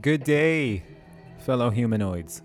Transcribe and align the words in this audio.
Good 0.00 0.22
day, 0.22 0.84
fellow 1.38 1.70
humanoids. 1.70 2.42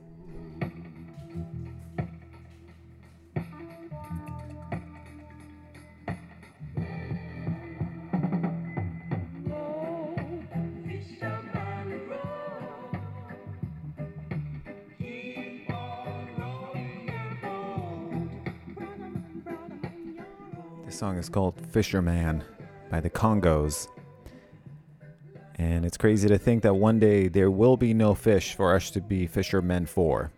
This 20.85 20.97
song 20.97 21.17
is 21.17 21.29
called 21.29 21.53
Fisherman 21.71 22.43
by 22.89 22.99
the 22.99 23.11
Congos. 23.11 23.92
It's 25.93 25.97
crazy 25.99 26.27
to 26.27 26.39
think 26.39 26.63
that 26.63 26.73
one 26.73 26.97
day 26.97 27.27
there 27.27 27.51
will 27.51 27.77
be 27.77 27.93
no 27.93 28.15
fish 28.15 28.55
for 28.55 28.73
us 28.73 28.89
to 28.89 28.99
be 28.99 29.27
fishermen 29.27 29.85
for. 29.85 30.31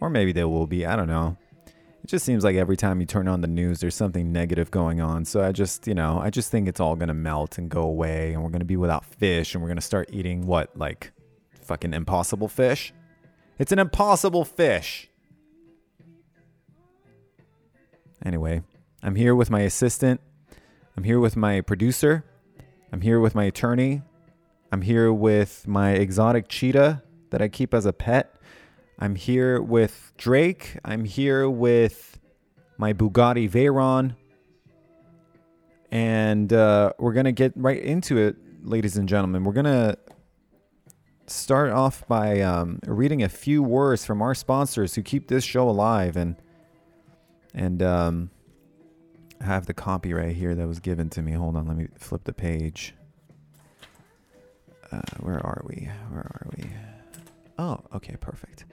or 0.00 0.10
maybe 0.10 0.32
there 0.32 0.48
will 0.48 0.66
be, 0.66 0.84
I 0.84 0.96
don't 0.96 1.06
know. 1.06 1.36
It 2.02 2.08
just 2.08 2.24
seems 2.24 2.42
like 2.42 2.56
every 2.56 2.76
time 2.76 2.98
you 2.98 3.06
turn 3.06 3.28
on 3.28 3.40
the 3.40 3.46
news, 3.46 3.78
there's 3.78 3.94
something 3.94 4.32
negative 4.32 4.72
going 4.72 5.00
on. 5.00 5.24
So 5.26 5.44
I 5.44 5.52
just, 5.52 5.86
you 5.86 5.94
know, 5.94 6.18
I 6.18 6.30
just 6.30 6.50
think 6.50 6.66
it's 6.66 6.80
all 6.80 6.96
going 6.96 7.06
to 7.06 7.14
melt 7.14 7.56
and 7.56 7.70
go 7.70 7.82
away. 7.82 8.32
And 8.32 8.42
we're 8.42 8.50
going 8.50 8.58
to 8.58 8.64
be 8.64 8.76
without 8.76 9.04
fish. 9.04 9.54
And 9.54 9.62
we're 9.62 9.68
going 9.68 9.76
to 9.76 9.80
start 9.80 10.10
eating 10.12 10.44
what? 10.44 10.76
Like 10.76 11.12
fucking 11.62 11.94
impossible 11.94 12.48
fish? 12.48 12.92
It's 13.60 13.70
an 13.70 13.78
impossible 13.78 14.44
fish. 14.44 15.08
Anyway, 18.26 18.62
I'm 19.04 19.14
here 19.14 19.36
with 19.36 19.50
my 19.50 19.60
assistant. 19.60 20.20
I'm 20.96 21.04
here 21.04 21.20
with 21.20 21.36
my 21.36 21.60
producer. 21.60 22.24
I'm 22.94 23.00
here 23.00 23.18
with 23.18 23.34
my 23.34 23.42
attorney. 23.42 24.02
I'm 24.70 24.80
here 24.80 25.12
with 25.12 25.66
my 25.66 25.94
exotic 25.94 26.46
cheetah 26.46 27.02
that 27.30 27.42
I 27.42 27.48
keep 27.48 27.74
as 27.74 27.86
a 27.86 27.92
pet. 27.92 28.36
I'm 29.00 29.16
here 29.16 29.60
with 29.60 30.12
Drake. 30.16 30.78
I'm 30.84 31.04
here 31.04 31.50
with 31.50 32.20
my 32.78 32.92
Bugatti 32.92 33.50
Veyron. 33.50 34.14
And 35.90 36.52
uh, 36.52 36.92
we're 37.00 37.14
going 37.14 37.24
to 37.24 37.32
get 37.32 37.52
right 37.56 37.82
into 37.82 38.16
it, 38.16 38.36
ladies 38.62 38.96
and 38.96 39.08
gentlemen. 39.08 39.42
We're 39.42 39.54
going 39.54 39.64
to 39.64 39.98
start 41.26 41.72
off 41.72 42.06
by 42.06 42.42
um, 42.42 42.78
reading 42.86 43.24
a 43.24 43.28
few 43.28 43.60
words 43.64 44.04
from 44.04 44.22
our 44.22 44.36
sponsors 44.36 44.94
who 44.94 45.02
keep 45.02 45.26
this 45.26 45.42
show 45.42 45.68
alive. 45.68 46.16
And 46.16 46.36
and 47.52 47.82
um, 47.82 48.30
have 49.44 49.66
the 49.66 49.74
copy 49.74 50.12
right 50.12 50.34
here 50.34 50.54
that 50.54 50.66
was 50.66 50.80
given 50.80 51.08
to 51.10 51.22
me. 51.22 51.32
Hold 51.32 51.56
on, 51.56 51.66
let 51.66 51.76
me 51.76 51.88
flip 51.98 52.24
the 52.24 52.32
page. 52.32 52.94
Uh, 54.90 55.00
where 55.20 55.44
are 55.44 55.62
we? 55.66 55.88
Where 56.10 56.20
are 56.22 56.46
we? 56.56 56.64
Oh, 57.58 57.80
okay, 57.94 58.16
perfect. 58.20 58.64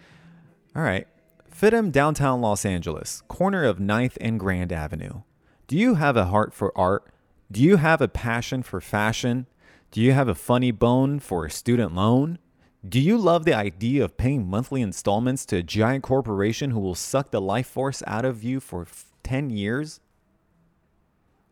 All 0.75 0.83
right. 0.83 1.07
FIDM, 1.53 1.91
downtown 1.91 2.41
Los 2.41 2.65
Angeles, 2.65 3.21
corner 3.27 3.63
of 3.63 3.77
9th 3.77 4.17
and 4.21 4.39
Grand 4.39 4.71
Avenue. 4.71 5.21
Do 5.67 5.77
you 5.77 5.95
have 5.95 6.17
a 6.17 6.25
heart 6.25 6.53
for 6.53 6.75
art? 6.77 7.11
Do 7.51 7.61
you 7.61 7.77
have 7.77 8.01
a 8.01 8.07
passion 8.07 8.63
for 8.63 8.81
fashion? 8.81 9.47
Do 9.91 10.01
you 10.01 10.13
have 10.13 10.27
a 10.27 10.35
funny 10.35 10.71
bone 10.71 11.19
for 11.19 11.45
a 11.45 11.51
student 11.51 11.93
loan? 11.93 12.39
Do 12.87 12.99
you 12.99 13.17
love 13.17 13.45
the 13.45 13.53
idea 13.53 14.03
of 14.03 14.17
paying 14.17 14.49
monthly 14.49 14.81
installments 14.81 15.45
to 15.47 15.57
a 15.57 15.63
giant 15.63 16.03
corporation 16.03 16.71
who 16.71 16.79
will 16.79 16.95
suck 16.95 17.29
the 17.29 17.41
life 17.41 17.67
force 17.67 18.01
out 18.07 18.25
of 18.25 18.43
you 18.43 18.59
for 18.59 18.83
f- 18.83 19.05
10 19.23 19.49
years? 19.49 19.99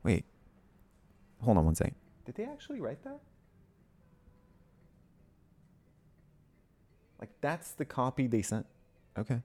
Wait. 0.04 0.26
Hold 1.42 1.58
on 1.58 1.66
one 1.66 1.76
second. 1.76 1.96
Did 2.26 2.36
they 2.36 2.44
actually 2.44 2.80
write 2.80 3.04
that? 3.04 3.20
Like 7.20 7.30
that's 7.42 7.72
the 7.72 7.86
copy 7.86 8.28
they 8.28 8.42
sent. 8.42 8.66
Okay. 9.18 9.42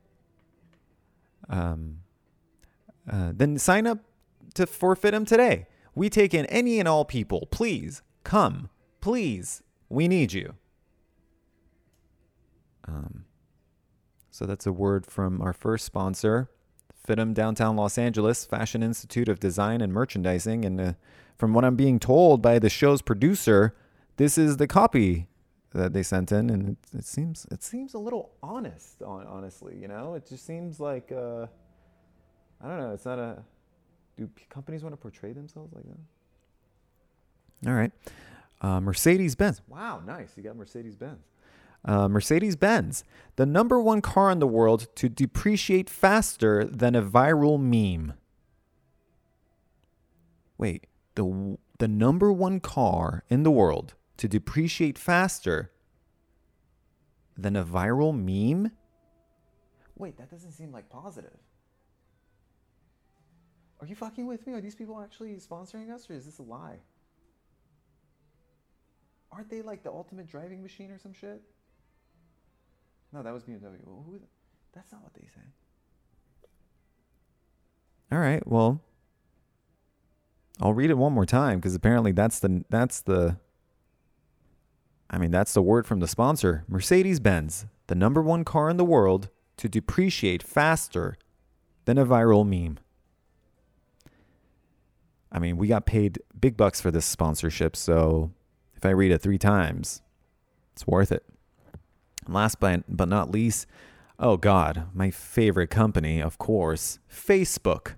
Um 1.48 1.98
uh, 3.10 3.32
then 3.34 3.58
sign 3.58 3.86
up 3.86 3.98
to 4.54 4.66
for 4.66 4.96
FIDM 4.96 5.26
today. 5.26 5.66
We 5.94 6.08
take 6.08 6.34
in 6.34 6.46
any 6.46 6.78
and 6.78 6.88
all 6.88 7.04
people. 7.04 7.46
Please 7.50 8.02
come. 8.24 8.70
Please. 9.00 9.62
We 9.88 10.08
need 10.08 10.32
you. 10.32 10.54
Um, 12.86 13.24
so 14.30 14.46
that's 14.46 14.66
a 14.66 14.72
word 14.72 15.06
from 15.06 15.40
our 15.40 15.52
first 15.52 15.84
sponsor, 15.84 16.50
FIDM 17.06 17.34
Downtown 17.34 17.76
Los 17.76 17.98
Angeles, 17.98 18.44
Fashion 18.44 18.82
Institute 18.82 19.28
of 19.28 19.38
Design 19.38 19.80
and 19.80 19.92
Merchandising. 19.92 20.64
And 20.64 20.80
uh, 20.80 20.92
from 21.36 21.52
what 21.52 21.64
I'm 21.64 21.76
being 21.76 21.98
told 21.98 22.40
by 22.40 22.58
the 22.58 22.70
show's 22.70 23.02
producer, 23.02 23.74
this 24.16 24.38
is 24.38 24.56
the 24.56 24.66
copy 24.66 25.26
that 25.74 25.92
they 25.92 26.02
sent 26.02 26.32
in, 26.32 26.48
and 26.50 26.70
it, 26.70 26.98
it 26.98 27.04
seems 27.04 27.46
it 27.50 27.62
seems 27.62 27.94
a 27.94 27.98
little 27.98 28.30
honest. 28.42 29.02
Honestly, 29.02 29.76
you 29.76 29.88
know, 29.88 30.14
it 30.14 30.26
just 30.26 30.46
seems 30.46 30.80
like 30.80 31.10
uh, 31.12 31.46
I 32.60 32.68
don't 32.68 32.78
know. 32.78 32.92
It's 32.92 33.04
not 33.04 33.18
a. 33.18 33.42
Do 34.16 34.30
companies 34.48 34.84
want 34.84 34.92
to 34.92 34.96
portray 34.96 35.32
themselves 35.32 35.72
like 35.74 35.84
that? 35.84 37.68
All 37.68 37.74
right, 37.74 37.90
uh, 38.60 38.80
Mercedes 38.80 39.34
Benz. 39.34 39.60
Wow, 39.66 40.00
nice. 40.06 40.32
You 40.36 40.44
got 40.44 40.56
Mercedes 40.56 40.94
Benz. 40.94 41.18
Uh, 41.84 42.08
Mercedes 42.08 42.56
Benz, 42.56 43.04
the 43.36 43.44
number 43.44 43.78
one 43.78 44.00
car 44.00 44.30
in 44.30 44.38
the 44.38 44.46
world 44.46 44.88
to 44.96 45.08
depreciate 45.08 45.90
faster 45.90 46.64
than 46.64 46.94
a 46.94 47.02
viral 47.02 47.60
meme. 47.60 48.14
Wait, 50.56 50.86
the, 51.14 51.58
the 51.78 51.88
number 51.88 52.32
one 52.32 52.58
car 52.60 53.24
in 53.28 53.42
the 53.42 53.50
world 53.50 53.94
to 54.16 54.28
depreciate 54.28 54.96
faster 54.96 55.72
than 57.36 57.54
a 57.54 57.64
viral 57.64 58.14
meme? 58.14 58.70
Wait, 59.96 60.16
that 60.16 60.30
doesn't 60.30 60.52
seem 60.52 60.72
like 60.72 60.88
positive. 60.88 61.36
Are 63.80 63.86
you 63.86 63.94
fucking 63.94 64.26
with 64.26 64.46
me? 64.46 64.54
Are 64.54 64.60
these 64.60 64.74
people 64.74 65.00
actually 65.00 65.34
sponsoring 65.34 65.90
us 65.90 66.08
or 66.08 66.14
is 66.14 66.24
this 66.24 66.38
a 66.38 66.42
lie? 66.42 66.78
Aren't 69.30 69.50
they 69.50 69.60
like 69.60 69.82
the 69.82 69.90
ultimate 69.90 70.26
driving 70.26 70.62
machine 70.62 70.90
or 70.90 70.98
some 70.98 71.12
shit? 71.12 71.42
No, 73.14 73.22
that 73.22 73.32
was 73.32 73.44
BMW. 73.44 73.78
That's 74.74 74.90
not 74.90 75.04
what 75.04 75.14
they 75.14 75.22
say. 75.22 75.42
All 78.10 78.18
right. 78.18 78.44
Well, 78.44 78.80
I'll 80.60 80.74
read 80.74 80.90
it 80.90 80.98
one 80.98 81.12
more 81.12 81.24
time 81.24 81.60
because 81.60 81.76
apparently 81.76 82.10
that's 82.10 82.40
the 82.40 82.64
that's 82.70 83.00
the. 83.00 83.38
I 85.08 85.18
mean, 85.18 85.30
that's 85.30 85.54
the 85.54 85.62
word 85.62 85.86
from 85.86 86.00
the 86.00 86.08
sponsor, 86.08 86.64
Mercedes 86.66 87.20
Benz, 87.20 87.66
the 87.86 87.94
number 87.94 88.20
one 88.20 88.44
car 88.44 88.68
in 88.68 88.78
the 88.78 88.84
world 88.84 89.28
to 89.58 89.68
depreciate 89.68 90.42
faster 90.42 91.16
than 91.84 91.98
a 91.98 92.04
viral 92.04 92.44
meme. 92.44 92.80
I 95.30 95.38
mean, 95.38 95.56
we 95.56 95.68
got 95.68 95.86
paid 95.86 96.18
big 96.38 96.56
bucks 96.56 96.80
for 96.80 96.90
this 96.90 97.06
sponsorship, 97.06 97.76
so 97.76 98.32
if 98.74 98.84
I 98.84 98.90
read 98.90 99.12
it 99.12 99.20
three 99.20 99.38
times, 99.38 100.02
it's 100.72 100.86
worth 100.86 101.12
it. 101.12 101.24
And 102.26 102.34
last 102.34 102.60
but, 102.60 102.84
but 102.88 103.08
not 103.08 103.30
least, 103.30 103.66
oh 104.18 104.36
God, 104.36 104.88
my 104.94 105.10
favorite 105.10 105.70
company, 105.70 106.20
of 106.20 106.38
course, 106.38 106.98
Facebook. 107.10 107.94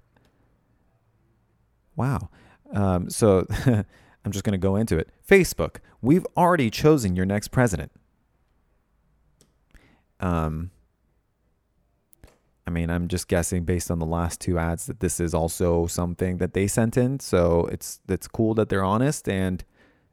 Wow. 1.95 2.31
Um, 2.73 3.11
so 3.11 3.47
I'm 3.67 4.33
just 4.33 4.45
going 4.45 4.53
to 4.53 4.59
go 4.59 4.77
into 4.77 4.99
it. 4.99 5.09
Facebook, 5.27 5.77
we've 6.03 6.27
already 6.37 6.71
chosen 6.71 7.17
your 7.17 7.27
next 7.27 7.49
president. 7.49 7.93
Um, 10.21 10.71
I 12.67 12.71
mean, 12.71 12.91
I'm 12.91 13.07
just 13.07 13.29
guessing 13.29 13.65
based 13.65 13.91
on 13.91 14.01
the 14.01 14.07
last 14.07 14.41
two 14.41 14.59
ads 14.59 14.87
that 14.87 15.01
this 15.01 15.21
is 15.21 15.35
also 15.35 15.87
something 15.87 16.39
that 16.39 16.53
they 16.53 16.67
sent 16.67 16.97
in. 16.97 17.21
So 17.21 17.69
it's 17.71 18.01
it's 18.09 18.27
cool 18.27 18.55
that 18.55 18.69
they're 18.69 18.85
honest 18.85 19.29
and 19.29 19.65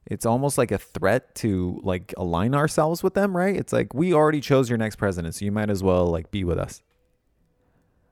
it's 0.06 0.26
almost 0.26 0.58
like 0.58 0.72
a 0.72 0.78
threat 0.78 1.34
to 1.36 1.80
like 1.84 2.14
align 2.18 2.54
ourselves 2.54 3.04
with 3.04 3.14
them, 3.14 3.36
right? 3.36 3.56
It's 3.56 3.72
like 3.72 3.94
we 3.94 4.14
already 4.14 4.42
chose 4.42 4.70
your 4.70 4.78
next 4.78 4.98
president, 4.98 5.36
so 5.36 5.46
you 5.46 5.52
might 5.52 5.70
as 5.70 5.82
well 5.82 6.08
like 6.08 6.32
be 6.32 6.44
with 6.44 6.58
us. 6.58 6.82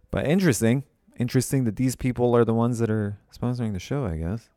But 0.09 0.25
interesting, 0.25 0.83
interesting 1.17 1.63
that 1.65 1.75
these 1.75 1.95
people 1.95 2.35
are 2.35 2.45
the 2.45 2.53
ones 2.53 2.79
that 2.79 2.89
are 2.89 3.19
sponsoring 3.35 3.73
the 3.73 3.79
show, 3.79 4.05
I 4.05 4.17
guess. 4.17 4.49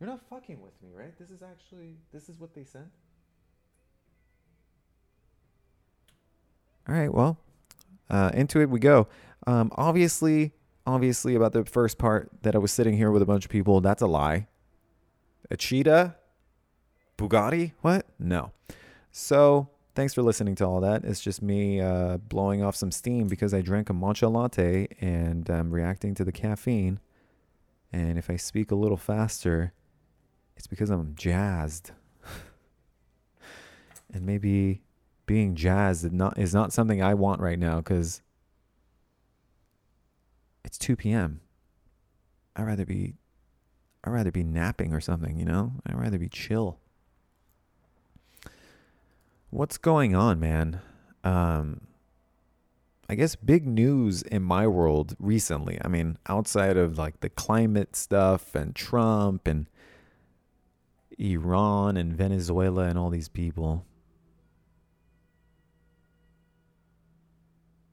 You're 0.00 0.08
not 0.08 0.20
fucking 0.28 0.60
with 0.60 0.72
me, 0.82 0.90
right? 0.94 1.16
This 1.18 1.30
is 1.30 1.42
actually 1.42 1.96
this 2.12 2.28
is 2.28 2.38
what 2.38 2.54
they 2.54 2.64
sent. 2.64 2.86
All 6.88 6.94
right, 6.94 7.12
well, 7.12 7.38
uh, 8.10 8.30
into 8.34 8.60
it 8.60 8.68
we 8.68 8.78
go. 8.78 9.08
Um, 9.46 9.70
obviously, 9.74 10.52
obviously 10.86 11.34
about 11.34 11.52
the 11.52 11.64
first 11.64 11.98
part 11.98 12.30
that 12.42 12.54
I 12.54 12.58
was 12.58 12.72
sitting 12.72 12.96
here 12.96 13.10
with 13.10 13.22
a 13.22 13.26
bunch 13.26 13.44
of 13.44 13.50
people, 13.50 13.80
that's 13.80 14.02
a 14.02 14.06
lie. 14.06 14.48
A 15.50 15.56
cheetah? 15.56 16.16
Bugatti? 17.18 17.72
What? 17.80 18.06
No. 18.18 18.52
So 19.12 19.68
thanks 19.94 20.14
for 20.14 20.22
listening 20.22 20.54
to 20.56 20.64
all 20.64 20.80
that. 20.80 21.04
It's 21.04 21.20
just 21.20 21.42
me 21.42 21.80
uh, 21.80 22.16
blowing 22.16 22.62
off 22.62 22.76
some 22.76 22.90
steam 22.90 23.28
because 23.28 23.54
I 23.54 23.60
drank 23.60 23.90
a 23.90 23.92
matcha 23.92 24.30
latte 24.30 24.88
and 25.00 25.48
I'm 25.48 25.72
reacting 25.72 26.14
to 26.16 26.24
the 26.24 26.32
caffeine. 26.32 27.00
And 27.92 28.18
if 28.18 28.28
I 28.28 28.36
speak 28.36 28.70
a 28.70 28.74
little 28.74 28.96
faster, 28.96 29.72
it's 30.56 30.66
because 30.66 30.90
I'm 30.90 31.14
jazzed. 31.14 31.92
and 34.12 34.26
maybe 34.26 34.82
being 35.26 35.54
jazzed 35.54 36.04
is 36.04 36.12
not 36.12 36.38
is 36.38 36.52
not 36.52 36.72
something 36.72 37.02
I 37.02 37.14
want 37.14 37.40
right 37.40 37.58
now 37.58 37.76
because 37.76 38.20
it's 40.64 40.78
2 40.78 40.96
p.m. 40.96 41.40
I'd 42.56 42.64
rather 42.64 42.84
be 42.84 43.14
I'd 44.04 44.10
rather 44.10 44.30
be 44.30 44.42
napping 44.42 44.92
or 44.92 45.00
something, 45.00 45.38
you 45.38 45.44
know? 45.44 45.72
I'd 45.86 45.98
rather 45.98 46.18
be 46.18 46.28
chill. 46.28 46.78
What's 49.50 49.78
going 49.78 50.14
on, 50.14 50.38
man? 50.38 50.80
Um 51.24 51.80
I 53.08 53.14
guess 53.16 53.36
big 53.36 53.66
news 53.66 54.22
in 54.22 54.42
my 54.42 54.66
world 54.66 55.14
recently. 55.18 55.78
I 55.84 55.88
mean, 55.88 56.16
outside 56.26 56.76
of 56.76 56.96
like 56.96 57.20
the 57.20 57.28
climate 57.28 57.96
stuff 57.96 58.54
and 58.54 58.74
Trump 58.74 59.46
and 59.46 59.66
Iran 61.18 61.96
and 61.96 62.14
Venezuela 62.16 62.84
and 62.84 62.98
all 62.98 63.10
these 63.10 63.28
people. 63.28 63.84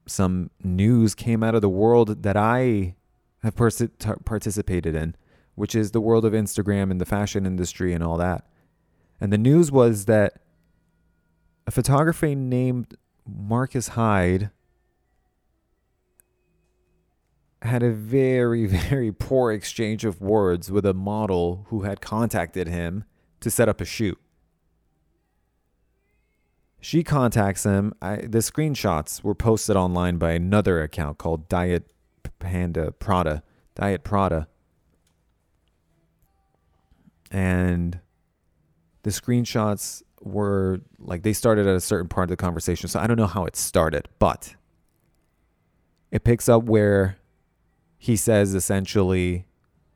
Some 0.06 0.50
news 0.62 1.14
came 1.14 1.42
out 1.42 1.54
of 1.54 1.62
the 1.62 1.68
world 1.68 2.22
that 2.22 2.36
I 2.36 2.96
have 3.42 3.54
pers- 3.54 3.82
participated 4.24 4.94
in, 4.94 5.14
which 5.54 5.74
is 5.74 5.90
the 5.90 6.00
world 6.00 6.24
of 6.24 6.32
Instagram 6.32 6.90
and 6.90 7.00
the 7.00 7.06
fashion 7.06 7.46
industry 7.46 7.92
and 7.92 8.02
all 8.02 8.16
that. 8.16 8.46
And 9.20 9.32
the 9.32 9.38
news 9.38 9.70
was 9.70 10.06
that 10.06 10.40
a 11.66 11.70
photographer 11.70 12.34
named 12.34 12.96
Marcus 13.26 13.88
Hyde 13.88 14.50
had 17.62 17.82
a 17.82 17.92
very, 17.92 18.66
very 18.88 19.12
poor 19.12 19.52
exchange 19.52 20.04
of 20.04 20.20
words 20.20 20.70
with 20.70 20.84
a 20.84 20.94
model 20.94 21.66
who 21.68 21.82
had 21.82 22.00
contacted 22.00 22.68
him 22.68 23.04
to 23.40 23.50
set 23.50 23.68
up 23.68 23.80
a 23.80 23.84
shoot. 23.84 24.18
She 26.80 27.04
contacts 27.04 27.62
him. 27.62 27.94
I, 28.02 28.16
the 28.16 28.38
screenshots 28.38 29.22
were 29.22 29.36
posted 29.36 29.76
online 29.76 30.18
by 30.18 30.32
another 30.32 30.82
account 30.82 31.18
called 31.18 31.48
Diet 31.48 31.86
Panda 32.40 32.90
Prada, 32.90 33.44
Diet 33.76 34.02
Prada. 34.02 34.48
And 37.32 37.98
the 39.02 39.10
screenshots 39.10 40.02
were 40.20 40.82
like 40.98 41.22
they 41.22 41.32
started 41.32 41.66
at 41.66 41.74
a 41.74 41.80
certain 41.80 42.08
part 42.08 42.24
of 42.24 42.28
the 42.30 42.36
conversation. 42.36 42.88
So 42.88 43.00
I 43.00 43.08
don't 43.08 43.16
know 43.16 43.26
how 43.26 43.46
it 43.46 43.56
started, 43.56 44.08
but 44.18 44.54
it 46.10 46.22
picks 46.22 46.48
up 46.48 46.64
where 46.64 47.16
he 47.98 48.16
says 48.16 48.54
essentially, 48.54 49.46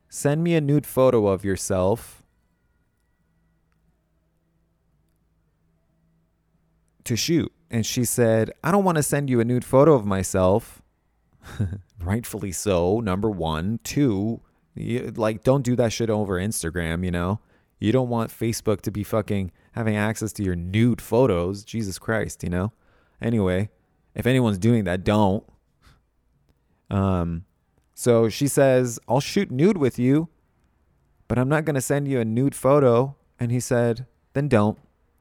send 0.09 0.43
me 0.43 0.55
a 0.55 0.61
nude 0.61 0.87
photo 0.87 1.27
of 1.29 1.45
yourself 1.45 2.23
to 7.05 7.17
shoot. 7.17 7.53
And 7.71 7.85
she 7.85 8.05
said, 8.05 8.51
I 8.63 8.71
don't 8.71 8.85
want 8.85 8.97
to 8.97 9.03
send 9.03 9.29
you 9.29 9.41
a 9.41 9.45
nude 9.45 9.65
photo 9.65 9.95
of 9.95 10.07
myself. 10.07 10.83
Rightfully 12.01 12.53
so, 12.53 13.01
number 13.01 13.31
one. 13.31 13.81
Two, 13.83 14.41
you, 14.77 15.13
like, 15.17 15.43
don't 15.43 15.63
do 15.63 15.77
that 15.77 15.93
shit 15.93 16.11
over 16.11 16.35
Instagram, 16.35 17.05
you 17.05 17.11
know? 17.11 17.41
You 17.79 17.93
don't 17.93 18.09
want 18.09 18.31
Facebook 18.31 18.81
to 18.83 18.91
be 18.91 19.03
fucking 19.03 19.53
having 19.73 19.97
access 19.97 20.33
to 20.35 20.43
your 20.43 20.57
nude 20.57 21.01
photos. 21.01 21.65
Jesus 21.65 21.99
Christ, 21.99 22.43
you 22.43 22.51
know? 22.51 22.73
Anyway, 23.21 23.71
if 24.15 24.27
anyone's 24.27 24.59
doing 24.59 24.85
that, 24.85 25.05
don't. 25.05 25.45
Um, 26.91 27.45
so 27.95 28.29
she 28.29 28.49
says, 28.49 28.99
I'll 29.09 29.21
shoot 29.21 29.51
nude 29.51 29.77
with 29.77 29.99
you, 29.99 30.29
but 31.29 31.39
I'm 31.39 31.49
not 31.49 31.65
going 31.65 31.75
to 31.75 31.81
send 31.81 32.09
you 32.09 32.21
a 32.21 32.25
nude 32.25 32.55
photo. 32.55 33.17
And 33.39 33.51
he 33.51 33.61
said, 33.61 34.07
then 34.33 34.49
don't. 34.49 34.79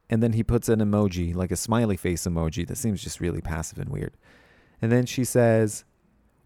And 0.08 0.22
then 0.22 0.34
he 0.34 0.42
puts 0.42 0.68
an 0.68 0.78
emoji, 0.78 1.34
like 1.34 1.50
a 1.50 1.56
smiley 1.56 1.96
face 1.96 2.26
emoji 2.26 2.66
that 2.68 2.76
seems 2.76 3.02
just 3.02 3.20
really 3.20 3.40
passive 3.40 3.78
and 3.78 3.88
weird. 3.88 4.14
And 4.80 4.92
then 4.92 5.06
she 5.06 5.24
says, 5.24 5.84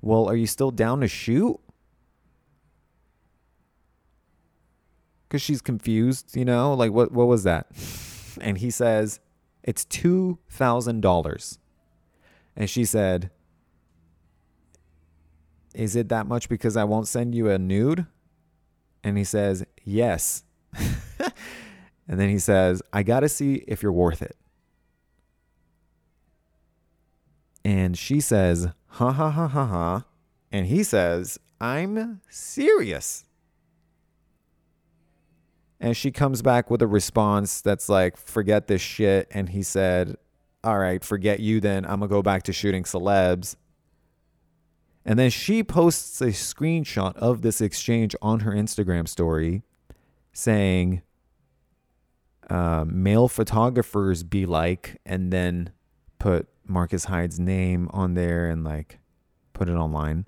Well, 0.00 0.28
are 0.28 0.36
you 0.36 0.46
still 0.46 0.70
down 0.70 1.00
to 1.00 1.08
shoot? 1.08 1.58
Because 5.30 5.40
she's 5.40 5.62
confused, 5.62 6.36
you 6.36 6.44
know? 6.44 6.74
Like, 6.74 6.92
what, 6.92 7.12
what 7.12 7.26
was 7.26 7.44
that? 7.44 7.70
And 8.40 8.58
he 8.58 8.70
says, 8.70 9.18
It's 9.64 9.84
$2,000. 9.86 11.58
And 12.56 12.70
she 12.70 12.84
said, 12.84 13.30
is 15.74 15.94
it 15.94 16.08
that 16.08 16.26
much 16.26 16.48
because 16.48 16.76
I 16.76 16.84
won't 16.84 17.08
send 17.08 17.34
you 17.34 17.48
a 17.48 17.58
nude? 17.58 18.06
And 19.04 19.16
he 19.16 19.24
says, 19.24 19.64
Yes. 19.84 20.44
and 20.78 22.20
then 22.20 22.28
he 22.28 22.38
says, 22.38 22.82
I 22.92 23.02
got 23.02 23.20
to 23.20 23.28
see 23.28 23.64
if 23.66 23.82
you're 23.82 23.92
worth 23.92 24.22
it. 24.22 24.36
And 27.64 27.96
she 27.96 28.20
says, 28.20 28.68
Ha 28.86 29.12
ha 29.12 29.30
ha 29.30 29.48
ha 29.48 29.66
ha. 29.66 30.04
And 30.50 30.66
he 30.66 30.82
says, 30.82 31.38
I'm 31.60 32.20
serious. 32.28 33.24
And 35.80 35.96
she 35.96 36.10
comes 36.10 36.42
back 36.42 36.70
with 36.70 36.82
a 36.82 36.86
response 36.86 37.60
that's 37.60 37.88
like, 37.88 38.16
Forget 38.16 38.66
this 38.66 38.82
shit. 38.82 39.28
And 39.30 39.48
he 39.48 39.62
said, 39.62 40.16
All 40.62 40.78
right, 40.78 41.02
forget 41.02 41.40
you 41.40 41.60
then. 41.60 41.84
I'm 41.84 42.00
going 42.00 42.08
to 42.10 42.14
go 42.14 42.22
back 42.22 42.42
to 42.44 42.52
shooting 42.52 42.84
celebs. 42.84 43.56
And 45.04 45.18
then 45.18 45.30
she 45.30 45.62
posts 45.62 46.20
a 46.20 46.26
screenshot 46.26 47.16
of 47.16 47.40
this 47.40 47.60
exchange 47.60 48.14
on 48.20 48.40
her 48.40 48.52
Instagram 48.52 49.08
story 49.08 49.62
saying, 50.32 51.02
uh, 52.50 52.84
male 52.86 53.28
photographers 53.28 54.22
be 54.22 54.44
like, 54.44 55.00
and 55.06 55.32
then 55.32 55.70
put 56.18 56.48
Marcus 56.66 57.04
Hyde's 57.04 57.38
name 57.38 57.88
on 57.92 58.14
there 58.14 58.50
and 58.50 58.64
like 58.64 58.98
put 59.52 59.68
it 59.68 59.74
online. 59.74 60.26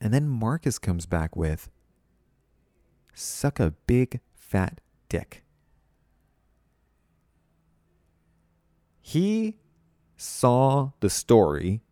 And 0.00 0.14
then 0.14 0.28
Marcus 0.28 0.78
comes 0.78 1.04
back 1.04 1.34
with, 1.36 1.68
suck 3.12 3.58
a 3.58 3.72
big 3.86 4.20
fat 4.46 4.80
dick. 5.08 5.42
He 9.00 9.56
saw 10.16 10.90
the 11.00 11.10
story 11.10 11.82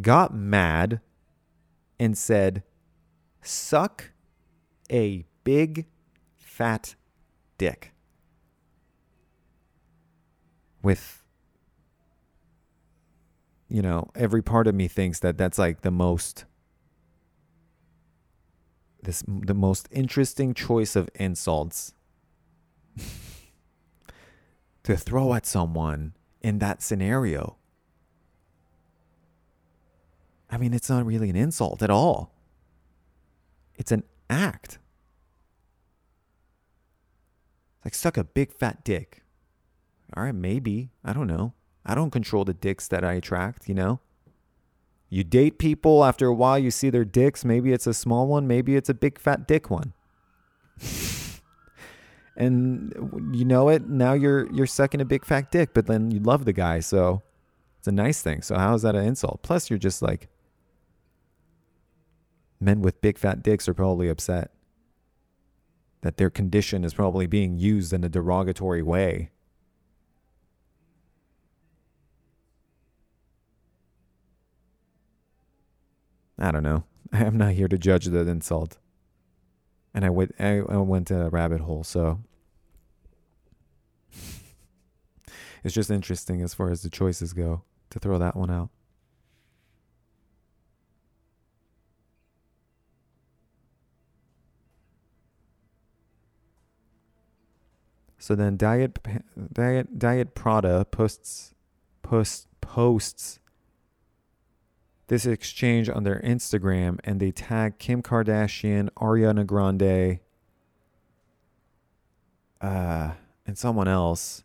got 0.00 0.34
mad 0.34 1.00
and 1.98 2.16
said, 2.16 2.62
Suck 3.42 4.10
a 4.90 5.24
big 5.44 5.86
fat 6.38 6.94
dick. 7.58 7.92
With, 10.82 11.22
you 13.68 13.82
know, 13.82 14.10
every 14.14 14.42
part 14.42 14.66
of 14.66 14.74
me 14.74 14.88
thinks 14.88 15.20
that 15.20 15.38
that's 15.38 15.58
like 15.58 15.82
the 15.82 15.90
most. 15.90 16.44
This 19.02 19.24
the 19.26 19.54
most 19.54 19.88
interesting 19.90 20.54
choice 20.54 20.94
of 20.94 21.08
insults 21.16 21.92
to 24.84 24.96
throw 24.96 25.34
at 25.34 25.44
someone 25.44 26.14
in 26.40 26.58
that 26.58 26.82
scenario. 26.82 27.56
I 30.50 30.58
mean, 30.58 30.74
it's 30.74 30.90
not 30.90 31.06
really 31.06 31.30
an 31.30 31.36
insult 31.36 31.82
at 31.82 31.90
all. 31.90 32.34
It's 33.74 33.90
an 33.90 34.04
act. 34.28 34.78
Like, 37.84 37.94
suck 37.94 38.16
a 38.16 38.24
big 38.24 38.52
fat 38.52 38.84
dick. 38.84 39.22
All 40.14 40.24
right, 40.24 40.34
maybe. 40.34 40.90
I 41.04 41.12
don't 41.12 41.26
know. 41.26 41.54
I 41.84 41.94
don't 41.94 42.10
control 42.10 42.44
the 42.44 42.54
dicks 42.54 42.86
that 42.88 43.02
I 43.02 43.14
attract, 43.14 43.68
you 43.68 43.74
know? 43.74 44.00
You 45.12 45.24
date 45.24 45.58
people, 45.58 46.06
after 46.06 46.26
a 46.26 46.32
while, 46.32 46.58
you 46.58 46.70
see 46.70 46.88
their 46.88 47.04
dicks. 47.04 47.44
Maybe 47.44 47.70
it's 47.70 47.86
a 47.86 47.92
small 47.92 48.26
one, 48.26 48.46
maybe 48.46 48.76
it's 48.76 48.88
a 48.88 48.94
big 48.94 49.18
fat 49.18 49.46
dick 49.46 49.68
one. 49.68 49.92
and 52.34 53.30
you 53.30 53.44
know 53.44 53.68
it, 53.68 53.86
now 53.86 54.14
you're 54.14 54.50
you're 54.50 54.66
sucking 54.66 55.02
a 55.02 55.04
big 55.04 55.26
fat 55.26 55.50
dick, 55.50 55.74
but 55.74 55.86
then 55.86 56.10
you 56.10 56.18
love 56.18 56.46
the 56.46 56.54
guy, 56.54 56.80
so 56.80 57.20
it's 57.78 57.86
a 57.86 57.92
nice 57.92 58.22
thing. 58.22 58.40
So 58.40 58.56
how 58.56 58.72
is 58.72 58.80
that 58.82 58.94
an 58.94 59.04
insult? 59.04 59.42
Plus 59.42 59.68
you're 59.68 59.78
just 59.78 60.00
like 60.00 60.28
men 62.58 62.80
with 62.80 63.02
big 63.02 63.18
fat 63.18 63.42
dicks 63.42 63.68
are 63.68 63.74
probably 63.74 64.08
upset 64.08 64.50
that 66.00 66.16
their 66.16 66.30
condition 66.30 66.84
is 66.84 66.94
probably 66.94 67.26
being 67.26 67.58
used 67.58 67.92
in 67.92 68.02
a 68.02 68.08
derogatory 68.08 68.82
way. 68.82 69.30
I 76.42 76.50
don't 76.50 76.64
know. 76.64 76.84
I'm 77.12 77.38
not 77.38 77.52
here 77.52 77.68
to 77.68 77.78
judge 77.78 78.06
the 78.06 78.18
insult. 78.28 78.78
And 79.94 80.04
I 80.04 80.10
went 80.10 80.34
I, 80.40 80.60
went 80.60 81.06
to 81.08 81.26
a 81.26 81.28
rabbit 81.28 81.60
hole, 81.60 81.84
so 81.84 82.20
it's 85.62 85.74
just 85.74 85.90
interesting 85.90 86.42
as 86.42 86.54
far 86.54 86.70
as 86.70 86.82
the 86.82 86.90
choices 86.90 87.32
go 87.32 87.62
to 87.90 87.98
throw 87.98 88.18
that 88.18 88.34
one 88.34 88.50
out. 88.50 88.70
So 98.18 98.34
then 98.34 98.56
Diet 98.56 98.98
Diet 99.52 99.98
Diet 99.98 100.34
Prada 100.34 100.86
posts 100.86 101.54
posts 102.02 102.46
posts 102.62 103.40
this 105.12 105.26
exchange 105.26 105.90
on 105.90 106.04
their 106.04 106.22
Instagram 106.24 106.98
and 107.04 107.20
they 107.20 107.30
tag 107.30 107.78
Kim 107.78 108.02
Kardashian, 108.02 108.88
Ariana 108.96 109.46
Grande, 109.46 110.20
uh, 112.62 113.10
and 113.46 113.58
someone 113.58 113.88
else 113.88 114.42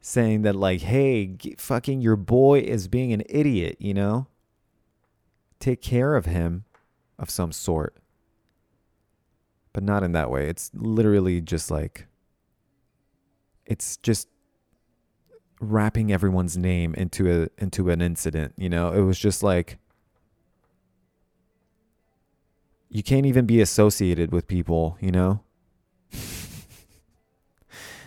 saying 0.00 0.42
that 0.42 0.56
like, 0.56 0.80
hey, 0.80 1.26
g- 1.26 1.54
fucking 1.56 2.00
your 2.00 2.16
boy 2.16 2.58
is 2.58 2.88
being 2.88 3.12
an 3.12 3.22
idiot, 3.28 3.76
you 3.78 3.94
know? 3.94 4.26
Take 5.60 5.82
care 5.82 6.16
of 6.16 6.26
him 6.26 6.64
of 7.16 7.30
some 7.30 7.52
sort. 7.52 7.94
But 9.72 9.84
not 9.84 10.02
in 10.02 10.10
that 10.10 10.32
way. 10.32 10.48
It's 10.48 10.72
literally 10.74 11.40
just 11.40 11.70
like 11.70 12.08
it's 13.64 13.98
just 13.98 14.26
wrapping 15.60 16.12
everyone's 16.12 16.56
name 16.56 16.94
into 16.94 17.30
a 17.30 17.48
into 17.62 17.90
an 17.90 18.00
incident, 18.00 18.54
you 18.56 18.68
know? 18.68 18.92
It 18.92 19.00
was 19.00 19.18
just 19.18 19.42
like 19.42 19.78
you 22.88 23.02
can't 23.02 23.26
even 23.26 23.46
be 23.46 23.60
associated 23.60 24.32
with 24.32 24.46
people, 24.46 24.96
you 25.00 25.10
know? 25.10 25.40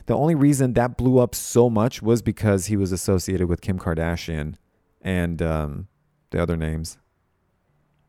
the 0.06 0.16
only 0.16 0.36
reason 0.36 0.74
that 0.74 0.98
blew 0.98 1.20
up 1.20 1.36
so 1.36 1.70
much 1.70 2.02
was 2.02 2.22
because 2.22 2.68
he 2.68 2.78
was 2.78 2.92
associated 2.92 3.48
with 3.48 3.62
Kim 3.62 3.78
Kardashian 3.78 4.56
and 5.02 5.42
um, 5.42 5.88
the 6.32 6.42
other 6.42 6.58
names, 6.58 6.98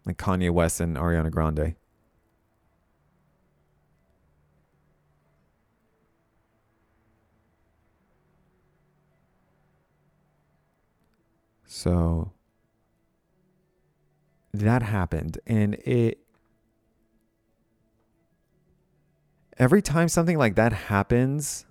like 0.07 0.17
Kanye 0.17 0.51
West 0.51 0.81
and 0.81 0.97
Ariana 0.97 1.31
Grande. 1.31 1.75
So 11.73 12.33
that 14.53 14.83
happened, 14.83 15.39
and 15.47 15.75
it 15.77 16.19
every 19.57 19.81
time 19.81 20.09
something 20.09 20.37
like 20.37 20.57
that 20.57 20.73
happens, 20.73 21.67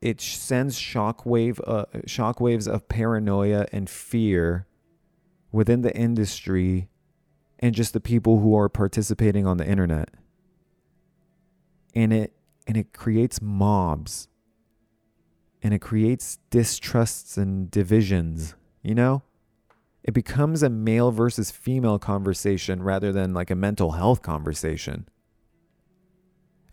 it 0.00 0.20
sends 0.20 0.78
shockwave 0.78 1.58
uh, 1.66 1.86
shockwaves 2.06 2.72
of 2.72 2.86
paranoia 2.86 3.66
and 3.72 3.90
fear 3.90 4.68
within 5.50 5.82
the 5.82 5.94
industry 5.96 6.88
and 7.58 7.74
just 7.74 7.92
the 7.92 8.00
people 8.00 8.38
who 8.38 8.56
are 8.56 8.68
participating 8.68 9.48
on 9.48 9.56
the 9.56 9.66
internet. 9.66 10.10
And 11.92 12.12
it 12.12 12.34
and 12.68 12.76
it 12.76 12.92
creates 12.92 13.42
mobs. 13.42 14.28
And 15.66 15.74
it 15.74 15.80
creates 15.80 16.38
distrusts 16.50 17.36
and 17.36 17.68
divisions, 17.68 18.54
you 18.82 18.94
know? 18.94 19.22
It 20.04 20.14
becomes 20.14 20.62
a 20.62 20.70
male 20.70 21.10
versus 21.10 21.50
female 21.50 21.98
conversation 21.98 22.84
rather 22.84 23.10
than 23.10 23.34
like 23.34 23.50
a 23.50 23.56
mental 23.56 23.92
health 23.92 24.22
conversation 24.22 25.08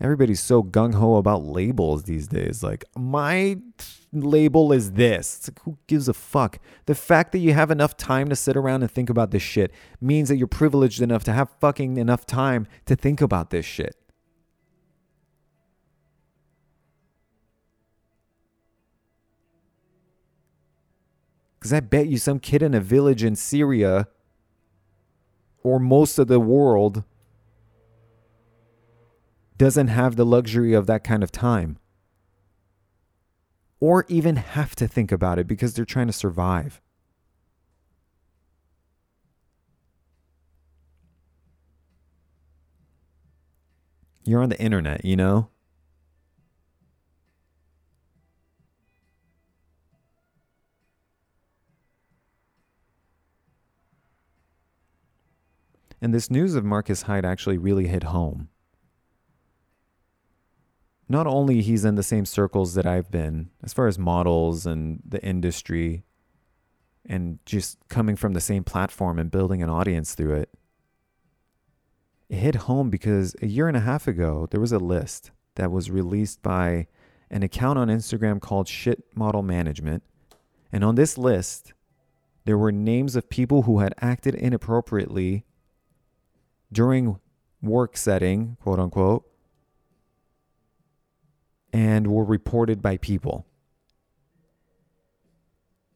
everybody's 0.03 0.41
so 0.41 0.61
gung 0.61 0.95
ho 0.95 1.15
about 1.15 1.43
labels 1.43 2.03
these 2.03 2.27
days. 2.27 2.61
Like, 2.61 2.83
my 2.95 3.57
label 4.11 4.73
is 4.73 4.91
this. 4.91 5.37
It's 5.37 5.49
like, 5.49 5.61
who 5.63 5.77
gives 5.87 6.09
a 6.09 6.13
fuck? 6.13 6.59
The 6.85 6.93
fact 6.93 7.31
that 7.31 7.39
you 7.39 7.53
have 7.53 7.71
enough 7.71 7.95
time 7.95 8.29
to 8.29 8.35
sit 8.35 8.57
around 8.57 8.83
and 8.83 8.91
think 8.91 9.09
about 9.09 9.31
this 9.31 9.41
shit 9.41 9.71
means 10.01 10.27
that 10.29 10.35
you're 10.35 10.47
privileged 10.47 11.01
enough 11.01 11.23
to 11.23 11.33
have 11.33 11.49
fucking 11.61 11.97
enough 11.97 12.25
time 12.25 12.67
to 12.85 12.95
think 12.95 13.21
about 13.21 13.49
this 13.49 13.65
shit. 13.65 13.95
Because 21.63 21.71
I 21.71 21.79
bet 21.79 22.07
you 22.07 22.17
some 22.17 22.39
kid 22.39 22.61
in 22.61 22.73
a 22.73 22.81
village 22.81 23.23
in 23.23 23.37
Syria 23.37 24.09
or 25.63 25.79
most 25.79 26.19
of 26.19 26.27
the 26.27 26.37
world 26.37 27.05
doesn't 29.57 29.87
have 29.87 30.17
the 30.17 30.25
luxury 30.25 30.73
of 30.73 30.87
that 30.87 31.05
kind 31.05 31.23
of 31.23 31.31
time 31.31 31.77
or 33.79 34.03
even 34.09 34.35
have 34.35 34.75
to 34.75 34.89
think 34.89 35.09
about 35.09 35.39
it 35.39 35.47
because 35.47 35.73
they're 35.73 35.85
trying 35.85 36.07
to 36.07 36.11
survive. 36.11 36.81
You're 44.25 44.43
on 44.43 44.49
the 44.49 44.59
internet, 44.59 45.05
you 45.05 45.15
know? 45.15 45.47
And 56.03 56.13
this 56.13 56.29
news 56.29 56.53
of 56.53 56.63
Marcus 56.63 57.03
Hyde 57.03 57.25
actually 57.25 57.57
really 57.57 57.87
hit 57.87 58.03
home 58.03 58.49
not 61.09 61.27
only 61.27 61.61
he's 61.61 61.85
in 61.85 61.95
the 61.95 62.03
same 62.03 62.25
circles 62.25 62.73
that 62.73 62.85
I've 62.85 63.11
been 63.11 63.51
as 63.63 63.71
far 63.71 63.87
as 63.87 63.99
models 63.99 64.65
and 64.65 65.01
the 65.07 65.23
industry 65.23 66.03
and 67.05 67.39
just 67.45 67.77
coming 67.89 68.15
from 68.15 68.33
the 68.33 68.41
same 68.41 68.63
platform 68.63 69.19
and 69.19 69.29
building 69.29 69.61
an 69.61 69.69
audience 69.69 70.15
through 70.15 70.35
it. 70.35 70.49
It 72.29 72.37
hit 72.37 72.55
home 72.55 72.89
because 72.89 73.35
a 73.41 73.47
year 73.47 73.67
and 73.67 73.77
a 73.77 73.81
half 73.81 74.07
ago 74.07 74.47
there 74.49 74.61
was 74.61 74.71
a 74.71 74.79
list 74.79 75.31
that 75.55 75.71
was 75.71 75.91
released 75.91 76.41
by 76.41 76.87
an 77.29 77.43
account 77.43 77.77
on 77.77 77.89
Instagram 77.89 78.41
called 78.41 78.67
Shit 78.67 79.03
Model 79.15 79.43
Management. 79.43 80.03
And 80.71 80.83
on 80.83 80.95
this 80.95 81.17
list, 81.17 81.73
there 82.45 82.57
were 82.57 82.71
names 82.71 83.15
of 83.15 83.29
people 83.29 83.63
who 83.63 83.79
had 83.79 83.93
acted 84.01 84.33
inappropriately 84.33 85.45
during 86.73 87.19
work 87.61 87.95
setting, 87.95 88.57
quote 88.61 88.79
unquote, 88.79 89.25
and 91.71 92.07
were 92.07 92.25
reported 92.25 92.81
by 92.81 92.97
people. 92.97 93.45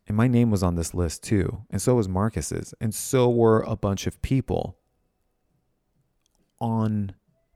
And 0.08 0.16
my 0.16 0.28
name 0.28 0.50
was 0.50 0.64
on 0.64 0.76
this 0.76 0.94
list 0.94 1.22
too, 1.24 1.64
and 1.70 1.82
so 1.82 1.96
was 1.96 2.08
Marcus's, 2.08 2.74
and 2.80 2.96
so 2.96 3.30
were 3.30 3.62
a 3.62 3.76
bunch 3.76 4.08
of 4.08 4.22
people 4.22 4.78
on 6.60 7.14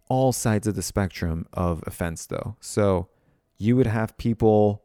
all 0.10 0.34
sides 0.34 0.68
of 0.68 0.76
the 0.76 0.82
spectrum 0.82 1.46
of 1.54 1.82
offense, 1.88 2.26
though. 2.26 2.58
So 2.60 3.08
you 3.58 3.78
would 3.78 3.88
have 3.88 4.18
people 4.18 4.84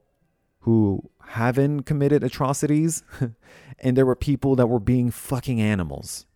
who 0.61 1.11
haven't 1.31 1.83
committed 1.83 2.23
atrocities, 2.23 3.03
and 3.81 3.97
there 3.97 4.07
were 4.07 4.15
people 4.15 4.55
that 4.57 4.69
were 4.69 4.79
being 4.79 5.11
fucking 5.11 5.61
animals. 5.61 6.27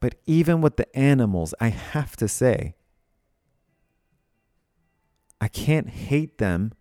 But 0.00 0.14
even 0.26 0.62
with 0.62 0.76
the 0.76 0.94
animals, 0.96 1.54
I 1.60 1.68
have 1.68 2.16
to 2.16 2.26
say, 2.26 2.74
I 5.40 5.48
can't 5.48 5.88
hate 5.88 6.38
them 6.38 6.72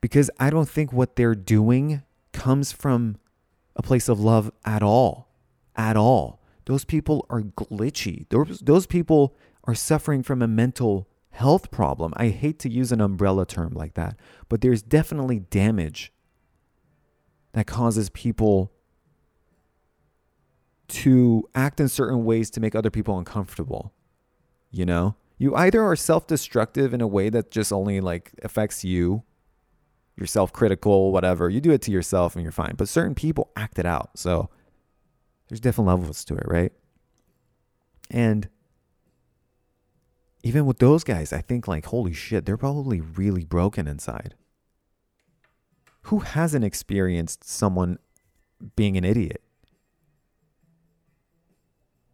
because 0.00 0.30
I 0.38 0.50
don't 0.50 0.68
think 0.68 0.92
what 0.92 1.16
they're 1.16 1.34
doing 1.34 2.02
comes 2.32 2.70
from 2.72 3.16
a 3.74 3.82
place 3.82 4.08
of 4.08 4.20
love 4.20 4.52
at 4.64 4.82
all. 4.82 5.28
At 5.74 5.96
all. 5.96 6.40
Those 6.66 6.84
people 6.84 7.26
are 7.28 7.42
glitchy. 7.42 8.26
Those, 8.28 8.60
those 8.60 8.86
people 8.86 9.36
are 9.64 9.74
suffering 9.74 10.22
from 10.22 10.42
a 10.42 10.48
mental 10.48 11.08
health 11.30 11.70
problem. 11.70 12.12
I 12.16 12.28
hate 12.28 12.58
to 12.60 12.70
use 12.70 12.92
an 12.92 13.00
umbrella 13.00 13.46
term 13.46 13.72
like 13.74 13.94
that, 13.94 14.16
but 14.48 14.60
there's 14.62 14.82
definitely 14.82 15.40
damage 15.40 16.12
that 17.52 17.66
causes 17.66 18.08
people 18.10 18.72
to 20.88 21.48
act 21.54 21.80
in 21.80 21.88
certain 21.88 22.24
ways 22.24 22.50
to 22.50 22.60
make 22.60 22.74
other 22.74 22.90
people 22.90 23.18
uncomfortable. 23.18 23.92
You 24.70 24.86
know, 24.86 25.16
you 25.38 25.54
either 25.54 25.82
are 25.82 25.96
self 25.96 26.26
destructive 26.26 26.94
in 26.94 27.00
a 27.00 27.06
way 27.06 27.28
that 27.28 27.50
just 27.50 27.72
only 27.72 28.00
like 28.00 28.32
affects 28.42 28.84
you, 28.84 29.22
you're 30.16 30.26
self 30.26 30.52
critical, 30.52 31.12
whatever. 31.12 31.48
You 31.50 31.60
do 31.60 31.72
it 31.72 31.82
to 31.82 31.90
yourself 31.90 32.34
and 32.34 32.42
you're 32.42 32.52
fine. 32.52 32.74
But 32.76 32.88
certain 32.88 33.14
people 33.14 33.50
act 33.56 33.78
it 33.78 33.86
out. 33.86 34.10
So 34.18 34.50
there's 35.48 35.60
different 35.60 35.88
levels 35.88 36.24
to 36.26 36.36
it, 36.36 36.44
right? 36.46 36.72
And 38.10 38.48
even 40.42 40.64
with 40.64 40.78
those 40.78 41.04
guys, 41.04 41.32
I 41.32 41.40
think 41.40 41.68
like, 41.68 41.86
holy 41.86 42.12
shit, 42.12 42.46
they're 42.46 42.56
probably 42.56 43.00
really 43.00 43.44
broken 43.44 43.86
inside. 43.86 44.34
Who 46.02 46.20
hasn't 46.20 46.64
experienced 46.64 47.44
someone 47.44 47.98
being 48.76 48.96
an 48.96 49.04
idiot? 49.04 49.42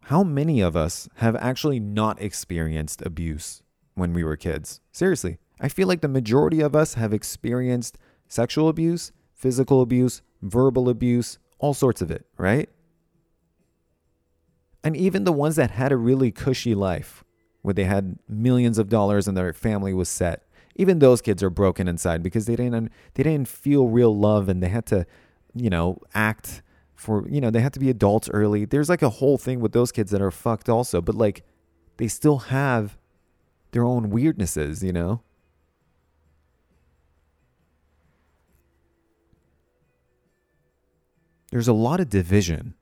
How 0.05 0.23
many 0.23 0.59
of 0.59 0.75
us 0.75 1.07
have 1.15 1.35
actually 1.35 1.79
not 1.79 2.21
experienced 2.21 3.01
abuse 3.01 3.63
when 3.95 4.13
we 4.13 4.23
were 4.23 4.35
kids? 4.35 4.81
Seriously, 4.91 5.37
I 5.61 5.69
feel 5.69 5.87
like 5.87 6.01
the 6.01 6.07
majority 6.07 6.59
of 6.59 6.75
us 6.75 6.95
have 6.95 7.13
experienced 7.13 7.97
sexual 8.27 8.67
abuse, 8.67 9.11
physical 9.33 9.81
abuse, 9.81 10.21
verbal 10.41 10.89
abuse, 10.89 11.39
all 11.59 11.73
sorts 11.73 12.01
of 12.01 12.11
it, 12.11 12.25
right? 12.37 12.69
And 14.83 14.97
even 14.97 15.23
the 15.23 15.31
ones 15.31 15.55
that 15.55 15.71
had 15.71 15.93
a 15.93 15.97
really 15.97 16.31
cushy 16.31 16.75
life, 16.75 17.23
where 17.61 17.73
they 17.73 17.85
had 17.85 18.17
millions 18.27 18.77
of 18.77 18.89
dollars 18.89 19.27
and 19.27 19.37
their 19.37 19.53
family 19.53 19.93
was 19.93 20.09
set, 20.09 20.45
even 20.75 20.99
those 20.99 21.21
kids 21.21 21.41
are 21.41 21.49
broken 21.49 21.87
inside 21.87 22.21
because 22.21 22.45
they 22.45 22.57
didn't 22.57 22.91
they 23.13 23.23
didn't 23.23 23.47
feel 23.47 23.87
real 23.87 24.13
love 24.13 24.49
and 24.49 24.61
they 24.61 24.67
had 24.67 24.85
to, 24.87 25.05
you 25.55 25.69
know, 25.69 25.99
act 26.13 26.61
for 27.03 27.27
you 27.27 27.41
know 27.41 27.51
they 27.51 27.61
have 27.61 27.73
to 27.73 27.79
be 27.79 27.89
adults 27.89 28.29
early. 28.29 28.65
There's 28.65 28.89
like 28.89 29.01
a 29.01 29.09
whole 29.09 29.37
thing 29.37 29.59
with 29.59 29.73
those 29.73 29.91
kids 29.91 30.11
that 30.11 30.21
are 30.21 30.31
fucked 30.31 30.69
also, 30.69 31.01
but 31.01 31.15
like 31.15 31.43
they 31.97 32.07
still 32.07 32.39
have 32.39 32.97
their 33.71 33.83
own 33.83 34.11
weirdnesses, 34.11 34.81
you 34.81 34.93
know. 34.93 35.21
There's 41.51 41.67
a 41.67 41.73
lot 41.73 41.99
of 41.99 42.09
division. 42.09 42.73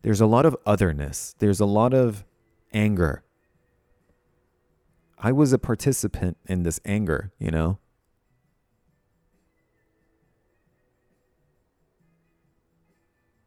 There's 0.00 0.22
a 0.22 0.26
lot 0.26 0.46
of 0.46 0.56
otherness. 0.64 1.34
There's 1.38 1.60
a 1.60 1.66
lot 1.66 1.92
of 1.92 2.24
anger. 2.72 3.24
I 5.18 5.32
was 5.32 5.52
a 5.52 5.58
participant 5.58 6.38
in 6.46 6.62
this 6.62 6.80
anger, 6.84 7.32
you 7.38 7.50
know? 7.50 7.78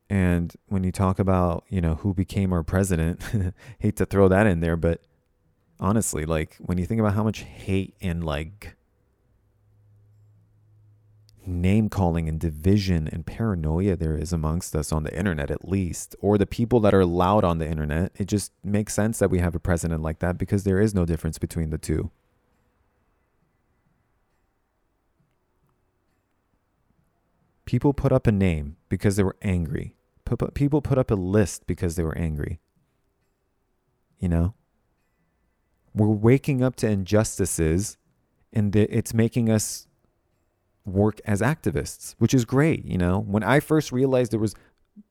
And 0.09 0.53
when 0.67 0.83
you 0.83 0.91
talk 0.91 1.19
about, 1.19 1.65
you 1.69 1.81
know, 1.81 1.95
who 1.95 2.13
became 2.13 2.51
our 2.51 2.63
president, 2.63 3.21
hate 3.79 3.95
to 3.97 4.05
throw 4.05 4.27
that 4.27 4.47
in 4.47 4.59
there, 4.59 4.75
but 4.75 5.01
honestly, 5.79 6.25
like 6.25 6.55
when 6.59 6.77
you 6.79 6.85
think 6.85 6.99
about 6.99 7.13
how 7.13 7.23
much 7.23 7.39
hate 7.41 7.93
and 8.01 8.23
like 8.23 8.75
name 11.45 11.89
calling 11.89 12.27
and 12.27 12.39
division 12.39 13.07
and 13.07 13.25
paranoia 13.25 13.95
there 13.95 14.15
is 14.15 14.33
amongst 14.33 14.75
us 14.75 14.91
on 14.91 15.03
the 15.03 15.15
internet, 15.15 15.51
at 15.51 15.67
least, 15.67 16.15
or 16.21 16.39
the 16.39 16.47
people 16.47 16.79
that 16.79 16.93
are 16.93 17.05
loud 17.05 17.43
on 17.43 17.59
the 17.59 17.67
internet, 17.67 18.11
it 18.15 18.25
just 18.25 18.51
makes 18.63 18.93
sense 18.95 19.19
that 19.19 19.29
we 19.29 19.39
have 19.39 19.53
a 19.55 19.59
president 19.59 20.01
like 20.01 20.19
that 20.19 20.39
because 20.39 20.63
there 20.63 20.79
is 20.79 20.95
no 20.95 21.05
difference 21.05 21.37
between 21.37 21.69
the 21.69 21.77
two. 21.77 22.09
People 27.65 27.93
put 27.93 28.11
up 28.11 28.25
a 28.25 28.31
name 28.31 28.77
because 28.89 29.15
they 29.15 29.21
were 29.23 29.37
angry 29.43 29.95
people 30.53 30.81
put 30.81 30.97
up 30.97 31.11
a 31.11 31.15
list 31.15 31.67
because 31.67 31.95
they 31.95 32.03
were 32.03 32.17
angry. 32.17 32.59
You 34.19 34.29
know? 34.29 34.53
We're 35.93 36.07
waking 36.07 36.63
up 36.63 36.75
to 36.77 36.87
injustices 36.87 37.97
and 38.53 38.75
it's 38.75 39.13
making 39.13 39.49
us 39.49 39.87
work 40.85 41.19
as 41.25 41.41
activists, 41.41 42.15
which 42.19 42.33
is 42.33 42.45
great. 42.45 42.85
You 42.85 42.97
know, 42.97 43.19
when 43.19 43.43
I 43.43 43.59
first 43.59 43.91
realized 43.91 44.31
there 44.31 44.39
was 44.39 44.55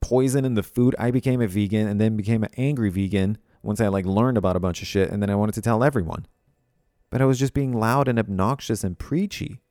poison 0.01 0.45
in 0.45 0.55
the 0.55 0.63
food, 0.63 0.95
I 0.99 1.11
became 1.11 1.41
a 1.41 1.47
vegan 1.47 1.87
and 1.87 1.99
then 1.99 2.15
became 2.15 2.43
an 2.43 2.51
angry 2.57 2.89
vegan 2.89 3.37
once 3.61 3.81
I 3.81 3.87
like 3.87 4.05
learned 4.05 4.37
about 4.37 4.55
a 4.55 4.59
bunch 4.59 4.81
of 4.81 4.87
shit 4.87 5.09
and 5.09 5.21
then 5.21 5.29
I 5.29 5.35
wanted 5.35 5.55
to 5.55 5.61
tell 5.61 5.83
everyone. 5.83 6.25
But 7.09 7.21
I 7.21 7.25
was 7.25 7.39
just 7.39 7.53
being 7.53 7.73
loud 7.73 8.07
and 8.07 8.19
obnoxious 8.19 8.83
and 8.83 8.97
preachy 8.97 9.61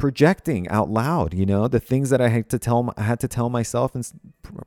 projecting 0.00 0.66
out 0.68 0.90
loud, 0.90 1.34
you 1.34 1.46
know, 1.46 1.68
the 1.68 1.78
things 1.78 2.10
that 2.10 2.20
I 2.20 2.28
had 2.28 2.48
to 2.48 2.58
tell 2.58 2.92
I 2.96 3.02
had 3.02 3.20
to 3.20 3.28
tell 3.28 3.50
myself 3.50 3.94
and 3.94 4.10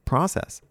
process. 0.05 0.61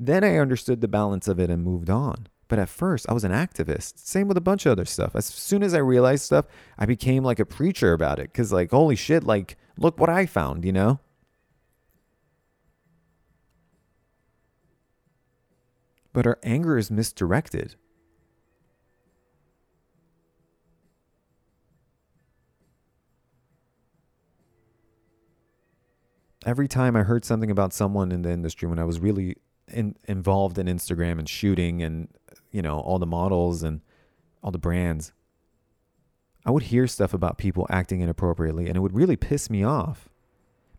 Then 0.00 0.24
I 0.24 0.38
understood 0.38 0.80
the 0.80 0.88
balance 0.88 1.28
of 1.28 1.38
it 1.38 1.50
and 1.50 1.62
moved 1.62 1.90
on. 1.90 2.28
But 2.48 2.58
at 2.58 2.70
first, 2.70 3.04
I 3.08 3.12
was 3.12 3.24
an 3.24 3.32
activist. 3.32 3.98
Same 3.98 4.26
with 4.26 4.38
a 4.38 4.40
bunch 4.40 4.64
of 4.64 4.72
other 4.72 4.86
stuff. 4.86 5.14
As 5.14 5.26
soon 5.26 5.62
as 5.62 5.74
I 5.74 5.78
realized 5.78 6.24
stuff, 6.24 6.46
I 6.78 6.86
became 6.86 7.22
like 7.22 7.38
a 7.38 7.44
preacher 7.44 7.92
about 7.92 8.18
it 8.18 8.32
cuz 8.32 8.52
like 8.52 8.70
holy 8.70 8.96
shit, 8.96 9.22
like 9.22 9.58
look 9.76 10.00
what 10.00 10.08
I 10.08 10.24
found, 10.24 10.64
you 10.64 10.72
know? 10.72 10.98
But 16.14 16.26
our 16.26 16.38
anger 16.42 16.78
is 16.78 16.90
misdirected. 16.90 17.76
Every 26.46 26.68
time 26.68 26.96
I 26.96 27.02
heard 27.02 27.24
something 27.24 27.50
about 27.50 27.72
someone 27.72 28.12
in 28.12 28.22
the 28.22 28.30
industry 28.30 28.68
when 28.68 28.78
I 28.78 28.84
was 28.84 29.00
really 29.00 29.36
in, 29.68 29.96
involved 30.06 30.58
in 30.58 30.66
Instagram 30.66 31.18
and 31.18 31.28
shooting 31.28 31.82
and 31.82 32.08
you 32.50 32.62
know 32.62 32.80
all 32.80 32.98
the 32.98 33.06
models 33.06 33.62
and 33.62 33.80
all 34.42 34.50
the 34.50 34.58
brands, 34.58 35.12
I 36.46 36.50
would 36.50 36.64
hear 36.64 36.86
stuff 36.86 37.12
about 37.12 37.38
people 37.38 37.66
acting 37.68 38.00
inappropriately, 38.00 38.68
and 38.68 38.76
it 38.76 38.80
would 38.80 38.94
really 38.94 39.16
piss 39.16 39.50
me 39.50 39.64
off 39.64 40.08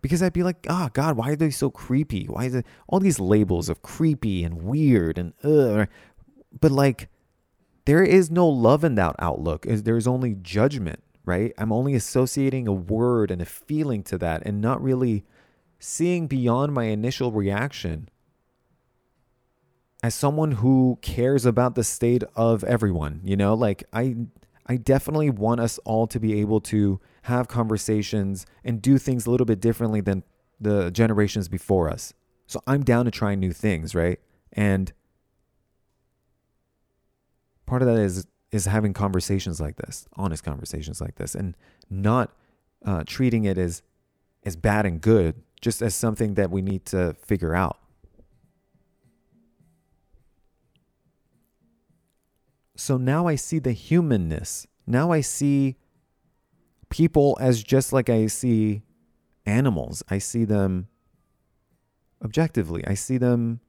because 0.02 0.24
I'd 0.24 0.34
be 0.34 0.44
like, 0.44 0.66
"Oh 0.70 0.90
God, 0.94 1.18
why 1.18 1.32
are 1.32 1.36
they 1.36 1.52
so 1.52 1.70
creepy? 1.70 2.26
Why 2.26 2.46
is 2.46 2.56
it 2.56 2.66
all 2.88 3.00
these 3.00 3.20
labels 3.20 3.70
of 3.70 3.82
creepy 3.82 4.44
and 4.44 4.64
weird 4.64 5.18
and 5.18 5.34
ugh?" 5.44 5.88
But 6.60 6.72
like, 6.72 7.10
there 7.86 8.04
is 8.04 8.32
no 8.32 8.48
love 8.48 8.84
in 8.84 8.96
that 8.96 9.16
outlook. 9.20 9.66
There's 9.68 10.08
only 10.08 10.36
judgment, 10.36 11.04
right? 11.26 11.54
I'm 11.58 11.72
only 11.72 11.94
associating 11.94 12.68
a 12.68 12.74
word 12.74 13.30
and 13.30 13.42
a 13.42 13.46
feeling 13.46 14.04
to 14.04 14.18
that, 14.20 14.42
and 14.46 14.62
not 14.62 14.82
really 14.82 15.26
seeing 15.80 16.28
beyond 16.28 16.74
my 16.74 16.86
initial 16.86 17.32
reaction 17.32 18.10
as 20.02 20.16
someone 20.16 20.54
who 20.54 20.98
cares 21.02 21.46
about 21.46 21.76
the 21.76 21.84
state 21.84 22.24
of 22.36 22.64
everyone, 22.64 23.22
you 23.24 23.36
know, 23.36 23.54
like 23.54 23.84
I 23.92 24.16
I 24.66 24.78
definitely 24.78 25.30
want 25.30 25.60
us 25.62 25.80
all 25.80 26.06
to 26.08 26.20
be 26.20 26.40
able 26.40 26.62
to 26.62 27.00
have 27.24 27.48
conversations 27.48 28.46
and 28.64 28.82
do 28.82 28.98
things 28.98 29.26
a 29.26 29.32
little 29.32 29.46
bit 29.46 29.60
differently 29.60 30.00
than 30.00 30.24
the 30.62 30.92
generations 30.92 31.48
before 31.48 31.90
us. 31.90 32.14
So 32.46 32.62
I'm 32.68 32.84
down 32.84 33.06
to 33.06 33.12
try 33.12 33.36
new 33.36 33.52
things, 33.52 33.96
right? 33.96 34.20
And 34.54 34.94
part 37.66 37.82
of 37.82 37.88
that 37.88 38.00
is 38.00 38.28
is 38.52 38.66
having 38.66 38.94
conversations 38.94 39.60
like 39.60 39.76
this, 39.78 40.08
honest 40.14 40.44
conversations 40.44 41.02
like 41.02 41.16
this, 41.16 41.36
and 41.36 41.56
not 41.90 42.34
uh, 42.86 43.04
treating 43.06 43.46
it 43.46 43.58
as 43.58 43.82
as 44.46 44.56
bad 44.56 44.86
and 44.86 45.02
good, 45.02 45.36
just 45.62 45.82
as 45.82 45.94
something 45.96 46.36
that 46.36 46.50
we 46.52 46.62
need 46.62 46.86
to 46.86 47.16
figure 47.22 47.54
out. 47.54 47.78
So 52.76 52.98
now 52.98 53.28
I 53.28 53.36
see 53.36 53.60
the 53.60 53.74
humanness. 53.74 54.66
Now 54.88 55.12
I 55.12 55.22
see 55.22 55.76
people 56.90 57.38
as 57.42 57.62
just 57.62 57.92
like 57.92 58.10
I 58.10 58.28
see 58.28 58.84
animals. 59.46 60.02
I 60.10 60.18
see 60.18 60.46
them 60.46 60.88
objectively. 62.24 62.86
I 62.88 62.94
see 62.94 63.18
them 63.18 63.60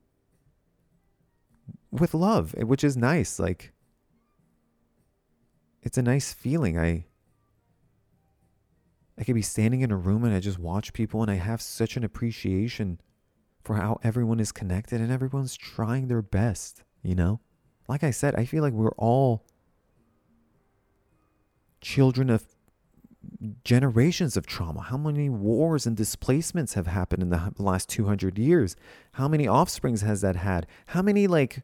with 1.91 2.15
love, 2.15 2.55
which 2.57 2.85
is 2.85 2.97
nice. 2.97 3.39
Like, 3.39 3.73
it's 5.83 5.99
a 5.99 6.03
nice 6.03 6.33
feeling. 6.33 6.79
I 6.79 7.07
I 9.21 9.25
could 9.25 9.35
be 9.35 9.43
standing 9.43 9.83
in 9.83 9.91
a 9.91 9.97
room 9.97 10.25
and 10.25 10.35
I 10.35 10.41
just 10.41 10.59
watch 10.59 10.95
people 10.95 11.21
and 11.21 11.31
I 11.31 11.35
have 11.35 11.61
such 11.61 11.99
an 11.99 12.05
appreciation 12.05 12.99
for 13.63 13.77
how 13.77 14.01
everyone 14.03 14.41
is 14.41 14.51
connected 14.51 14.99
and 14.99 15.13
everyone's 15.13 15.59
trying 15.59 16.09
their 16.09 16.23
best, 16.23 16.85
you 17.03 17.15
know? 17.15 17.41
Like 17.87 18.03
I 18.03 18.13
said, 18.13 18.35
I 18.35 18.47
feel 18.47 18.63
like 18.63 18.73
we're 18.73 18.93
all 18.93 19.45
children 21.83 22.31
of 22.31 22.47
generations 23.63 24.39
of 24.39 24.47
trauma. 24.47 24.81
How 24.81 24.97
many 24.97 25.29
wars 25.29 25.87
and 25.87 25.95
displacements 25.95 26.73
have 26.73 26.87
happened 26.87 27.23
in 27.23 27.29
the 27.29 27.53
last 27.59 27.91
200 27.91 28.39
years? 28.39 28.75
How 29.13 29.29
many 29.29 29.47
offsprings 29.47 30.01
has 30.01 30.23
that 30.23 30.37
had? 30.37 30.67
How 30.87 31.03
many 31.03 31.27
like 31.27 31.63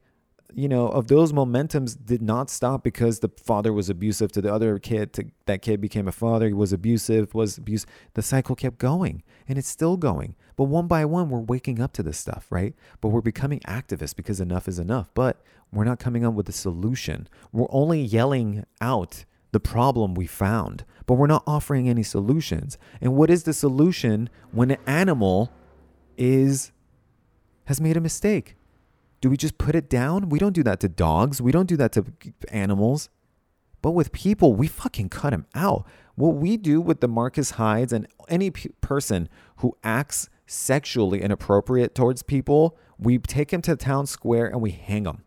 you 0.54 0.68
know, 0.68 0.88
of 0.88 1.08
those 1.08 1.32
momentums 1.32 1.96
did 2.04 2.22
not 2.22 2.50
stop 2.50 2.82
because 2.82 3.20
the 3.20 3.30
father 3.42 3.72
was 3.72 3.90
abusive 3.90 4.32
to 4.32 4.40
the 4.40 4.52
other 4.52 4.78
kid. 4.78 5.12
To, 5.14 5.26
that 5.46 5.62
kid 5.62 5.80
became 5.80 6.08
a 6.08 6.12
father. 6.12 6.46
He 6.46 6.52
was 6.52 6.72
abusive. 6.72 7.34
Was 7.34 7.58
abuse. 7.58 7.86
The 8.14 8.22
cycle 8.22 8.56
kept 8.56 8.78
going, 8.78 9.22
and 9.48 9.58
it's 9.58 9.68
still 9.68 9.96
going. 9.96 10.34
But 10.56 10.64
one 10.64 10.86
by 10.86 11.04
one, 11.04 11.28
we're 11.28 11.40
waking 11.40 11.80
up 11.80 11.92
to 11.94 12.02
this 12.02 12.18
stuff, 12.18 12.46
right? 12.50 12.74
But 13.00 13.08
we're 13.08 13.20
becoming 13.20 13.60
activists 13.60 14.16
because 14.16 14.40
enough 14.40 14.68
is 14.68 14.78
enough. 14.78 15.10
But 15.14 15.42
we're 15.72 15.84
not 15.84 15.98
coming 15.98 16.24
up 16.24 16.34
with 16.34 16.48
a 16.48 16.52
solution. 16.52 17.28
We're 17.52 17.66
only 17.70 18.00
yelling 18.00 18.64
out 18.80 19.24
the 19.52 19.60
problem 19.60 20.14
we 20.14 20.26
found, 20.26 20.84
but 21.06 21.14
we're 21.14 21.26
not 21.26 21.42
offering 21.46 21.88
any 21.88 22.02
solutions. 22.02 22.78
And 23.00 23.14
what 23.14 23.30
is 23.30 23.44
the 23.44 23.52
solution 23.52 24.28
when 24.52 24.70
an 24.70 24.78
animal 24.86 25.50
is 26.16 26.72
has 27.66 27.80
made 27.80 27.96
a 27.96 28.00
mistake? 28.00 28.55
Do 29.26 29.30
we 29.30 29.36
just 29.36 29.58
put 29.58 29.74
it 29.74 29.90
down? 29.90 30.28
We 30.28 30.38
don't 30.38 30.52
do 30.52 30.62
that 30.62 30.78
to 30.78 30.88
dogs. 30.88 31.42
We 31.42 31.50
don't 31.50 31.66
do 31.66 31.76
that 31.78 31.90
to 31.94 32.04
animals. 32.46 33.08
But 33.82 33.90
with 33.90 34.12
people, 34.12 34.54
we 34.54 34.68
fucking 34.68 35.08
cut 35.08 35.30
them 35.30 35.46
out. 35.52 35.84
What 36.14 36.36
we 36.36 36.56
do 36.56 36.80
with 36.80 37.00
the 37.00 37.08
Marcus 37.08 37.50
Hydes 37.50 37.92
and 37.92 38.06
any 38.28 38.52
p- 38.52 38.70
person 38.80 39.28
who 39.56 39.76
acts 39.82 40.28
sexually 40.46 41.22
inappropriate 41.22 41.92
towards 41.92 42.22
people, 42.22 42.78
we 43.00 43.18
take 43.18 43.48
them 43.48 43.62
to 43.62 43.72
the 43.72 43.76
town 43.76 44.06
square 44.06 44.46
and 44.46 44.60
we 44.60 44.70
hang 44.70 45.02
them. 45.02 45.24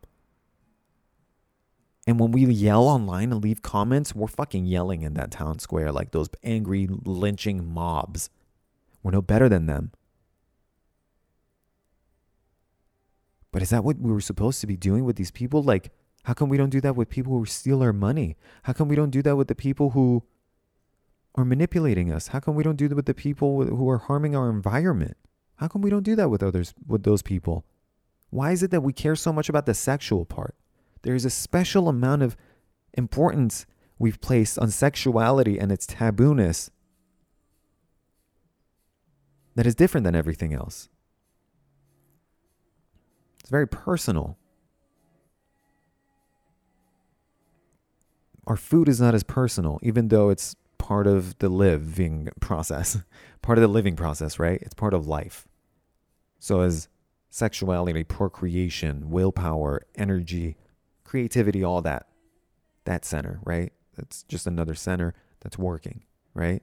And 2.08 2.22
when 2.22 2.32
we 2.32 2.46
yell 2.46 2.88
online 2.88 3.34
and 3.34 3.44
leave 3.44 3.62
comments, 3.62 4.16
we're 4.16 4.28
fucking 4.28 4.66
yelling 4.66 5.02
in 5.02 5.16
that 5.16 5.30
town 5.30 5.60
square 5.60 5.92
like 5.92 6.12
those 6.12 6.30
angry 6.42 6.88
lynching 6.88 7.68
mobs. 7.70 8.30
We're 9.04 9.12
no 9.12 9.22
better 9.22 9.50
than 9.50 9.66
them. 9.66 9.92
But 13.52 13.62
is 13.62 13.70
that 13.72 13.84
what 13.84 14.00
we 14.00 14.12
were 14.12 14.22
supposed 14.22 14.62
to 14.62 14.68
be 14.68 14.78
doing 14.78 15.06
with 15.06 15.16
these 15.16 15.32
people? 15.32 15.64
Like, 15.64 15.92
how 16.24 16.34
come 16.34 16.50
we 16.50 16.58
don't 16.58 16.70
do 16.70 16.82
that 16.82 16.96
with 16.96 17.10
people 17.10 17.38
who 17.38 17.46
steal 17.46 17.82
our 17.82 17.94
money? 17.94 18.38
How 18.64 18.74
come 18.74 18.88
we 18.88 18.96
don't 18.96 19.10
do 19.10 19.22
that 19.24 19.36
with 19.36 19.48
the 19.48 19.56
people 19.56 19.92
who 19.92 20.24
are 21.36 21.46
manipulating 21.46 22.12
us? 22.12 22.28
How 22.28 22.40
come 22.40 22.56
we 22.56 22.64
don't 22.64 22.76
do 22.76 22.88
that 22.88 22.96
with 22.96 23.06
the 23.06 23.14
people 23.14 23.64
who 23.64 23.90
are 23.90 23.98
harming 23.98 24.36
our 24.36 24.50
environment? 24.50 25.18
How 25.56 25.68
come 25.68 25.82
we 25.82 25.90
don't 25.90 26.04
do 26.04 26.16
that 26.16 26.30
with 26.30 26.44
others, 26.44 26.74
with 26.86 27.04
those 27.04 27.22
people? 27.22 27.66
Why 28.30 28.52
is 28.52 28.62
it 28.62 28.72
that 28.72 28.82
we 28.82 28.94
care 28.94 29.16
so 29.16 29.34
much 29.34 29.50
about 29.50 29.66
the 29.66 29.74
sexual 29.74 30.26
part? 30.26 30.56
There 31.02 31.16
is 31.16 31.26
a 31.26 31.30
special 31.30 31.90
amount 31.90 32.22
of 32.22 32.38
importance 32.94 33.66
we've 33.98 34.22
placed 34.22 34.60
on 34.60 34.70
sexuality 34.72 35.60
and 35.60 35.72
its 35.72 35.86
tabooness 35.86 36.70
that 39.56 39.66
is 39.66 39.76
different 39.76 40.06
than 40.06 40.16
everything 40.16 40.54
else. 40.54 40.90
It's 43.50 43.52
very 43.52 43.68
personal. 43.68 44.38
Our 48.46 48.56
food 48.56 48.88
is 48.88 49.02
not 49.02 49.16
as 49.16 49.24
personal, 49.24 49.80
even 49.82 50.10
though 50.10 50.30
it's 50.30 50.56
part 50.78 51.08
of 51.08 51.36
the 51.40 51.50
living 51.50 52.30
process, 52.40 53.00
part 53.42 53.58
of 53.58 53.64
the 53.64 53.68
living 53.68 53.96
process, 53.96 54.38
right? 54.38 54.62
It's 54.62 54.76
part 54.76 54.94
of 54.94 55.08
life. 55.08 55.48
So, 56.38 56.62
as 56.62 56.90
sexuality, 57.32 58.04
procreation, 58.04 59.10
willpower, 59.10 59.82
energy, 59.96 60.56
creativity, 61.04 61.64
all 61.64 61.82
that, 61.82 62.06
that 62.86 63.04
center, 63.04 63.40
right? 63.44 63.74
That's 63.96 64.22
just 64.22 64.46
another 64.46 64.76
center 64.76 65.16
that's 65.40 65.58
working, 65.58 66.04
right? 66.36 66.62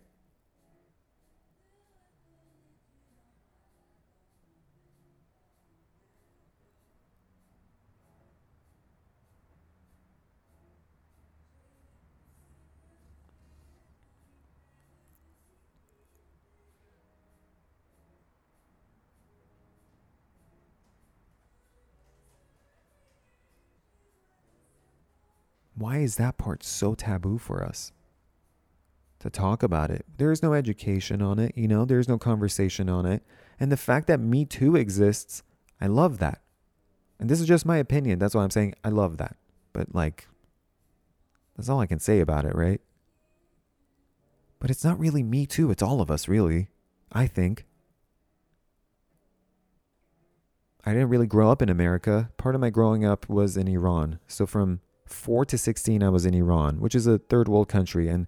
Why 25.77 25.99
is 25.99 26.17
that 26.17 26.39
part 26.39 26.65
so 26.65 26.95
taboo 26.95 27.39
for 27.39 27.63
us 27.63 27.93
to 29.21 29.31
talk 29.31 29.63
about 29.63 29.91
it? 29.91 30.05
There 30.17 30.33
is 30.33 30.43
no 30.43 30.55
education 30.55 31.23
on 31.23 31.39
it, 31.39 31.53
you 31.57 31.69
know, 31.69 31.85
there's 31.85 32.09
no 32.09 32.19
conversation 32.19 32.89
on 32.89 33.07
it. 33.07 33.23
And 33.61 33.71
the 33.71 33.77
fact 33.77 34.07
that 34.07 34.21
Me 34.21 34.45
Too 34.45 34.77
exists, 34.77 35.43
I 35.81 35.87
love 35.87 36.19
that. 36.19 36.41
And 37.19 37.31
this 37.31 37.41
is 37.41 37.47
just 37.47 37.67
my 37.67 37.77
opinion. 37.79 38.19
That's 38.19 38.35
why 38.35 38.43
I'm 38.43 38.51
saying 38.51 38.75
I 38.85 38.89
love 38.89 39.19
that. 39.19 39.37
But 39.73 39.95
like, 39.95 40.29
that's 41.57 41.69
all 41.69 41.81
I 41.81 41.87
can 41.87 41.99
say 41.99 42.21
about 42.21 42.45
it, 42.45 42.55
right? 42.55 42.81
But 44.59 44.71
it's 44.71 44.85
not 44.85 44.99
really 44.99 45.23
Me 45.23 45.47
Too, 45.47 45.71
it's 45.71 45.83
all 45.83 46.01
of 46.01 46.11
us, 46.11 46.29
really. 46.29 46.69
I 47.13 47.27
think. 47.27 47.65
I 50.85 50.93
didn't 50.93 51.09
really 51.09 51.27
grow 51.27 51.51
up 51.51 51.63
in 51.63 51.69
America. 51.69 52.31
Part 52.37 52.55
of 52.55 52.61
my 52.61 52.71
growing 52.71 53.05
up 53.05 53.29
was 53.29 53.57
in 53.57 53.67
Iran. 53.67 54.19
So 54.29 54.47
from 54.47 54.81
4 55.07 55.45
to 55.47 55.59
16, 55.59 56.03
I 56.03 56.09
was 56.09 56.27
in 56.27 56.35
Iran, 56.35 56.81
which 56.81 56.95
is 56.95 57.07
a 57.07 57.19
third 57.19 57.49
world 57.49 57.69
country. 57.69 58.09
And 58.09 58.27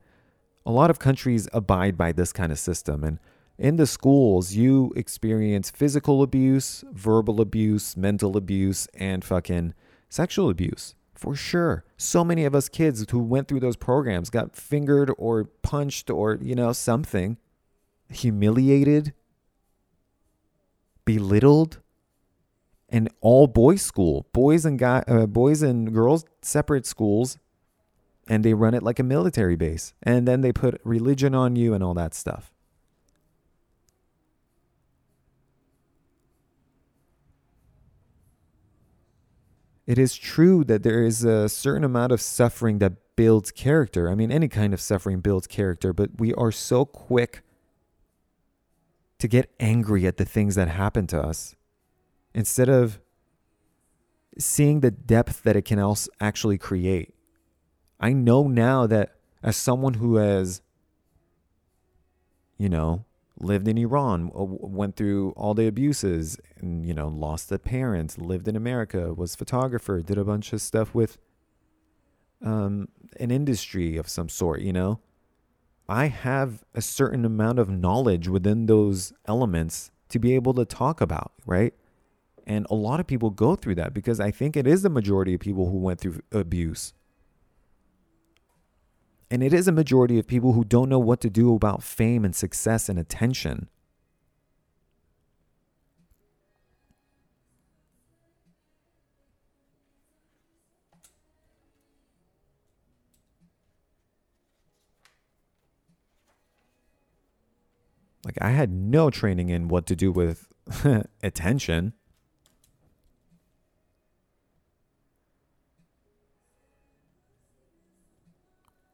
a 0.65 0.73
lot 0.73 0.91
of 0.91 0.99
countries 0.99 1.49
abide 1.53 1.97
by 1.97 2.13
this 2.13 2.33
kind 2.33 2.53
of 2.53 2.59
system. 2.59 3.05
And 3.05 3.19
in 3.59 3.77
the 3.77 3.87
schools, 3.87 4.55
you 4.55 4.93
experience 4.95 5.71
physical 5.71 6.23
abuse, 6.23 6.85
verbal 6.93 7.41
abuse, 7.41 7.97
mental 7.97 8.37
abuse, 8.37 8.87
and 8.95 9.25
fucking 9.25 9.75
sexual 10.09 10.49
abuse. 10.49 10.95
For 11.15 11.35
sure. 11.35 11.85
So 11.97 12.23
many 12.23 12.45
of 12.45 12.55
us 12.55 12.69
kids 12.69 13.05
who 13.11 13.19
went 13.19 13.49
through 13.49 13.59
those 13.61 13.77
programs 13.77 14.31
got 14.31 14.55
fingered 14.55 15.13
or 15.19 15.45
punched 15.45 16.11
or, 16.11 16.39
you 16.41 16.55
know, 16.55 16.73
something, 16.73 17.39
humiliated, 18.13 19.13
belittled, 21.05 21.81
an 22.89 23.09
all 23.21 23.47
boys 23.47 23.83
school, 23.83 24.27
boys 24.33 24.65
and 24.65 24.79
guy, 24.79 25.05
uh, 25.07 25.27
boys 25.27 25.63
and 25.63 25.93
girls 25.93 26.25
separate 26.43 26.87
schools, 26.87 27.39
and 28.29 28.45
they 28.45 28.55
run 28.55 28.75
it 28.75 28.83
like 28.83 28.99
a 28.99 29.03
military 29.03 29.57
base, 29.57 29.93
and 30.03 30.27
then 30.27 30.41
they 30.41 30.53
put 30.53 30.81
religion 30.85 31.35
on 31.35 31.57
you 31.57 31.75
and 31.75 31.83
all 31.85 31.95
that 31.95 32.15
stuff. 32.15 32.53
It 39.87 39.99
is 39.99 40.15
true 40.17 40.65
that 40.65 40.83
there 40.83 41.03
is 41.03 41.25
a 41.25 41.49
certain 41.49 41.83
amount 41.83 42.13
of 42.13 42.21
suffering 42.21 42.79
that 42.79 42.93
builds 43.17 43.51
character. 43.51 44.11
I 44.11 44.15
mean, 44.15 44.31
any 44.31 44.49
kind 44.49 44.75
of 44.75 44.83
suffering 44.83 45.21
builds 45.21 45.47
character, 45.47 45.95
but 45.95 46.19
we 46.19 46.35
are 46.35 46.53
so 46.53 46.85
quick 46.85 47.43
to 49.19 49.27
get 49.27 49.51
angry 49.59 50.07
at 50.07 50.19
the 50.19 50.27
things 50.27 50.57
that 50.57 50.69
happen 50.69 51.07
to 51.09 51.21
us 51.21 51.57
instead 52.39 52.69
of 52.69 53.01
seeing 54.39 54.79
the 54.79 54.93
depth 54.93 55.43
that 55.43 55.57
it 55.57 55.65
can 55.65 55.81
also 55.81 56.09
actually 56.21 56.57
create. 56.57 57.13
I 57.99 58.13
know 58.13 58.47
now 58.47 58.87
that 58.87 59.17
as 59.43 59.57
someone 59.57 59.95
who 59.95 60.15
has, 60.17 60.63
you 62.57 62.69
know, 62.69 63.05
lived 63.41 63.67
in 63.67 63.77
Iran, 63.77 64.31
went 64.33 64.95
through 64.95 65.33
all 65.33 65.53
the 65.53 65.67
abuses, 65.67 66.39
and 66.59 66.87
you 66.87 66.95
know, 66.95 67.09
lost 67.09 67.49
the 67.49 67.59
parents, 67.59 68.19
lived 68.19 68.47
in 68.47 68.55
America, 68.55 69.13
was 69.13 69.35
photographer, 69.35 70.01
did 70.01 70.17
a 70.17 70.25
bunch 70.25 70.53
of 70.53 70.61
stuff 70.61 70.95
with 70.95 71.19
um, 72.41 72.87
an 73.19 73.33
industry 73.33 73.97
of 73.97 74.09
some 74.09 74.29
sort, 74.29 74.61
you 74.61 74.73
know. 74.73 75.01
I 75.89 76.07
have 76.07 76.63
a 76.73 76.83
certain 76.83 77.25
amount 77.25 77.59
of 77.59 77.69
knowledge 77.69 78.29
within 78.29 78.67
those 78.67 79.13
elements 79.27 79.91
to 80.11 80.21
be 80.21 80.37
able 80.37 80.55
to 80.55 80.65
talk 80.65 81.01
about, 81.01 81.33
right? 81.45 81.75
And 82.49 82.67
a 82.71 82.75
lot 82.75 82.99
of 82.99 83.07
people 83.07 83.29
go 83.29 83.55
through 83.57 83.75
that 83.75 83.93
because 83.93 84.21
I 84.21 84.31
think 84.31 84.57
it 84.57 84.67
is 84.67 84.81
the 84.81 84.89
majority 84.89 85.35
of 85.35 85.41
people 85.41 85.69
who 85.69 85.77
went 85.77 86.01
through 86.01 86.21
abuse. 86.33 86.95
And 89.31 89.43
it 89.43 89.53
is 89.53 89.69
a 89.69 89.73
majority 89.73 90.19
of 90.19 90.27
people 90.27 90.55
who 90.55 90.65
don't 90.65 90.89
know 90.89 90.99
what 90.99 91.21
to 91.21 91.29
do 91.29 91.55
about 91.55 91.83
fame 91.83 92.25
and 92.25 92.35
success 92.35 92.89
and 92.89 92.99
attention. 92.99 93.69
Like, 108.25 108.39
I 108.41 108.51
had 108.51 108.73
no 108.73 109.11
training 109.11 109.51
in 109.51 109.69
what 109.69 109.85
to 109.87 109.95
do 109.95 110.11
with 110.11 110.49
attention. 111.23 111.93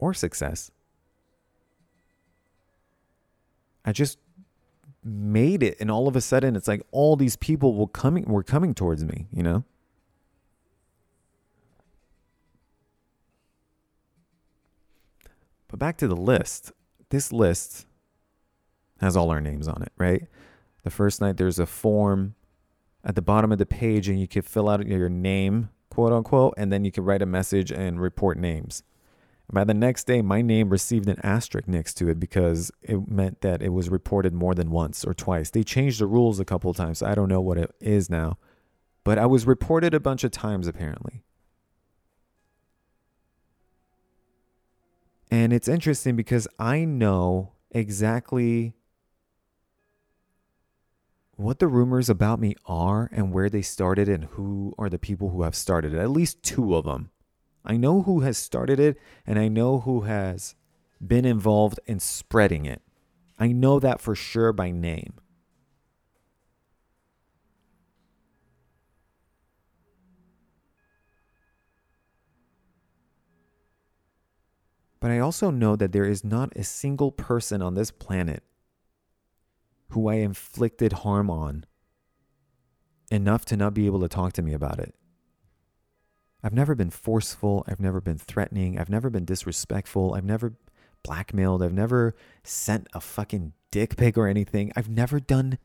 Or 0.04 0.12
success. 0.14 0.70
I 3.84 3.92
just 3.92 4.18
made 5.02 5.62
it 5.62 5.76
and 5.80 5.90
all 5.90 6.08
of 6.08 6.16
a 6.16 6.20
sudden 6.20 6.56
it's 6.56 6.68
like 6.68 6.82
all 6.90 7.16
these 7.16 7.36
people 7.36 7.74
will 7.74 7.86
coming 7.86 8.24
were 8.24 8.42
coming 8.42 8.74
towards 8.74 9.04
me, 9.04 9.26
you 9.32 9.42
know? 9.42 9.64
But 15.68 15.78
back 15.78 15.96
to 15.98 16.08
the 16.08 16.16
list. 16.16 16.72
This 17.10 17.32
list 17.32 17.86
has 19.00 19.16
all 19.16 19.30
our 19.30 19.40
names 19.40 19.68
on 19.68 19.82
it, 19.82 19.92
right? 19.98 20.26
The 20.82 20.90
first 20.90 21.20
night 21.20 21.36
there's 21.36 21.58
a 21.58 21.66
form 21.66 22.34
at 23.04 23.14
the 23.14 23.22
bottom 23.22 23.52
of 23.52 23.58
the 23.58 23.66
page 23.66 24.08
and 24.08 24.20
you 24.20 24.28
can 24.28 24.42
fill 24.42 24.68
out 24.68 24.86
your 24.86 25.08
name, 25.08 25.70
quote 25.90 26.12
unquote, 26.12 26.54
and 26.56 26.72
then 26.72 26.84
you 26.84 26.92
can 26.92 27.04
write 27.04 27.22
a 27.22 27.26
message 27.26 27.70
and 27.70 28.00
report 28.00 28.38
names. 28.38 28.82
By 29.52 29.64
the 29.64 29.74
next 29.74 30.06
day, 30.06 30.22
my 30.22 30.42
name 30.42 30.70
received 30.70 31.08
an 31.08 31.20
asterisk 31.22 31.68
next 31.68 31.94
to 31.94 32.08
it 32.08 32.18
because 32.18 32.72
it 32.82 33.08
meant 33.08 33.42
that 33.42 33.62
it 33.62 33.68
was 33.68 33.88
reported 33.88 34.32
more 34.32 34.54
than 34.54 34.70
once 34.70 35.04
or 35.04 35.14
twice. 35.14 35.50
They 35.50 35.62
changed 35.62 36.00
the 36.00 36.06
rules 36.06 36.40
a 36.40 36.44
couple 36.44 36.70
of 36.70 36.76
times. 36.76 36.98
So 36.98 37.06
I 37.06 37.14
don't 37.14 37.28
know 37.28 37.40
what 37.40 37.58
it 37.58 37.74
is 37.80 38.08
now. 38.08 38.38
But 39.04 39.18
I 39.18 39.26
was 39.26 39.46
reported 39.46 39.92
a 39.92 40.00
bunch 40.00 40.24
of 40.24 40.30
times 40.30 40.66
apparently. 40.66 41.22
And 45.30 45.52
it's 45.52 45.68
interesting 45.68 46.16
because 46.16 46.48
I 46.58 46.84
know 46.84 47.52
exactly 47.70 48.74
what 51.36 51.58
the 51.58 51.66
rumors 51.66 52.08
about 52.08 52.40
me 52.40 52.54
are 52.66 53.10
and 53.12 53.32
where 53.32 53.50
they 53.50 53.62
started 53.62 54.08
and 54.08 54.24
who 54.24 54.72
are 54.78 54.88
the 54.88 54.98
people 54.98 55.30
who 55.30 55.42
have 55.42 55.54
started 55.54 55.92
it. 55.92 55.98
At 55.98 56.10
least 56.10 56.42
two 56.42 56.74
of 56.76 56.84
them. 56.84 57.10
I 57.64 57.76
know 57.76 58.02
who 58.02 58.20
has 58.20 58.36
started 58.36 58.78
it 58.78 58.98
and 59.26 59.38
I 59.38 59.48
know 59.48 59.80
who 59.80 60.02
has 60.02 60.54
been 61.04 61.24
involved 61.24 61.80
in 61.86 61.98
spreading 62.00 62.66
it. 62.66 62.82
I 63.38 63.48
know 63.48 63.80
that 63.80 64.00
for 64.00 64.14
sure 64.14 64.52
by 64.52 64.70
name. 64.70 65.14
But 75.00 75.10
I 75.10 75.18
also 75.18 75.50
know 75.50 75.76
that 75.76 75.92
there 75.92 76.06
is 76.06 76.24
not 76.24 76.56
a 76.56 76.64
single 76.64 77.12
person 77.12 77.60
on 77.60 77.74
this 77.74 77.90
planet 77.90 78.42
who 79.90 80.08
I 80.08 80.14
inflicted 80.14 80.92
harm 80.92 81.30
on 81.30 81.66
enough 83.10 83.44
to 83.46 83.56
not 83.56 83.74
be 83.74 83.84
able 83.84 84.00
to 84.00 84.08
talk 84.08 84.32
to 84.34 84.42
me 84.42 84.54
about 84.54 84.78
it. 84.78 84.94
I've 86.44 86.52
never 86.52 86.74
been 86.74 86.90
forceful. 86.90 87.64
I've 87.66 87.80
never 87.80 88.02
been 88.02 88.18
threatening. 88.18 88.78
I've 88.78 88.90
never 88.90 89.08
been 89.08 89.24
disrespectful. 89.24 90.12
I've 90.12 90.26
never 90.26 90.52
blackmailed. 91.02 91.62
I've 91.62 91.72
never 91.72 92.14
sent 92.42 92.86
a 92.92 93.00
fucking 93.00 93.54
dick 93.70 93.96
pic 93.96 94.18
or 94.18 94.28
anything. 94.28 94.70
I've 94.76 94.90
never 94.90 95.20
done 95.20 95.56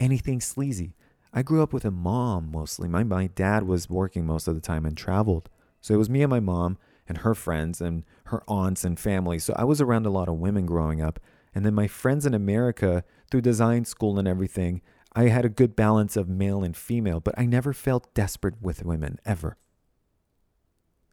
anything 0.00 0.40
sleazy. 0.40 0.96
I 1.34 1.42
grew 1.42 1.62
up 1.62 1.74
with 1.74 1.84
a 1.84 1.90
mom 1.90 2.50
mostly. 2.50 2.88
My, 2.88 3.04
my 3.04 3.26
dad 3.26 3.64
was 3.64 3.90
working 3.90 4.24
most 4.24 4.48
of 4.48 4.54
the 4.54 4.62
time 4.62 4.86
and 4.86 4.96
traveled. 4.96 5.50
So 5.82 5.92
it 5.92 5.98
was 5.98 6.08
me 6.08 6.22
and 6.22 6.30
my 6.30 6.40
mom 6.40 6.78
and 7.06 7.18
her 7.18 7.34
friends 7.34 7.82
and 7.82 8.02
her 8.24 8.42
aunts 8.48 8.84
and 8.84 8.98
family. 8.98 9.38
So 9.38 9.52
I 9.56 9.64
was 9.64 9.82
around 9.82 10.06
a 10.06 10.10
lot 10.10 10.28
of 10.28 10.36
women 10.36 10.64
growing 10.64 11.02
up. 11.02 11.20
And 11.54 11.66
then 11.66 11.74
my 11.74 11.88
friends 11.88 12.24
in 12.24 12.32
America, 12.32 13.04
through 13.30 13.42
design 13.42 13.84
school 13.84 14.18
and 14.18 14.26
everything, 14.26 14.80
I 15.14 15.24
had 15.24 15.44
a 15.44 15.50
good 15.50 15.76
balance 15.76 16.16
of 16.16 16.26
male 16.26 16.64
and 16.64 16.74
female, 16.74 17.20
but 17.20 17.34
I 17.36 17.44
never 17.44 17.74
felt 17.74 18.14
desperate 18.14 18.62
with 18.62 18.82
women 18.82 19.18
ever. 19.26 19.58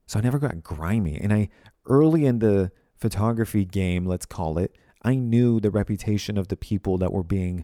So 0.09 0.17
I 0.17 0.23
never 0.23 0.39
got 0.39 0.63
grimy. 0.63 1.19
And 1.21 1.31
I, 1.31 1.49
early 1.85 2.25
in 2.25 2.39
the 2.39 2.71
photography 2.95 3.63
game, 3.63 4.07
let's 4.07 4.25
call 4.25 4.57
it, 4.57 4.75
I 5.03 5.13
knew 5.13 5.59
the 5.59 5.69
reputation 5.69 6.35
of 6.35 6.47
the 6.47 6.57
people 6.57 6.97
that 6.97 7.13
were 7.13 7.21
being 7.21 7.63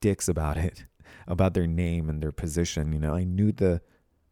dicks 0.00 0.28
about 0.28 0.56
it, 0.56 0.84
about 1.26 1.54
their 1.54 1.66
name 1.66 2.08
and 2.08 2.22
their 2.22 2.30
position. 2.30 2.92
You 2.92 3.00
know, 3.00 3.12
I 3.12 3.24
knew 3.24 3.50
the, 3.50 3.80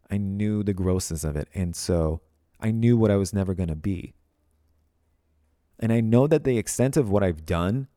I 0.09 0.19
knew 0.19 0.63
the 0.63 0.73
grossness 0.73 1.25
of 1.25 1.35
it. 1.35 1.49
And 1.53 1.75
so 1.75 2.21
I 2.61 2.71
knew 2.71 2.97
what 2.97 3.11
I 3.11 3.17
was 3.17 3.33
never 3.33 3.53
going 3.53 3.69
to 3.69 3.75
be. 3.75 4.15
And 5.81 5.93
I 5.93 5.99
know 5.99 6.29
that 6.29 6.45
the 6.45 6.59
extent 6.59 6.97
of 6.97 7.11
what 7.11 7.25
I've 7.25 7.45
done 7.45 7.89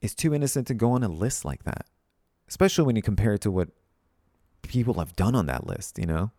is 0.00 0.14
too 0.14 0.34
innocent 0.34 0.66
to 0.68 0.74
go 0.74 0.92
on 0.92 1.02
a 1.02 1.08
list 1.08 1.44
like 1.44 1.64
that, 1.64 1.86
especially 2.48 2.84
when 2.84 2.96
you 2.96 3.02
compare 3.02 3.34
it 3.34 3.40
to 3.42 3.50
what 3.50 3.68
people 4.62 4.94
have 4.94 5.16
done 5.16 5.34
on 5.34 5.46
that 5.46 5.66
list, 5.66 5.98
you 5.98 6.06
know? 6.06 6.30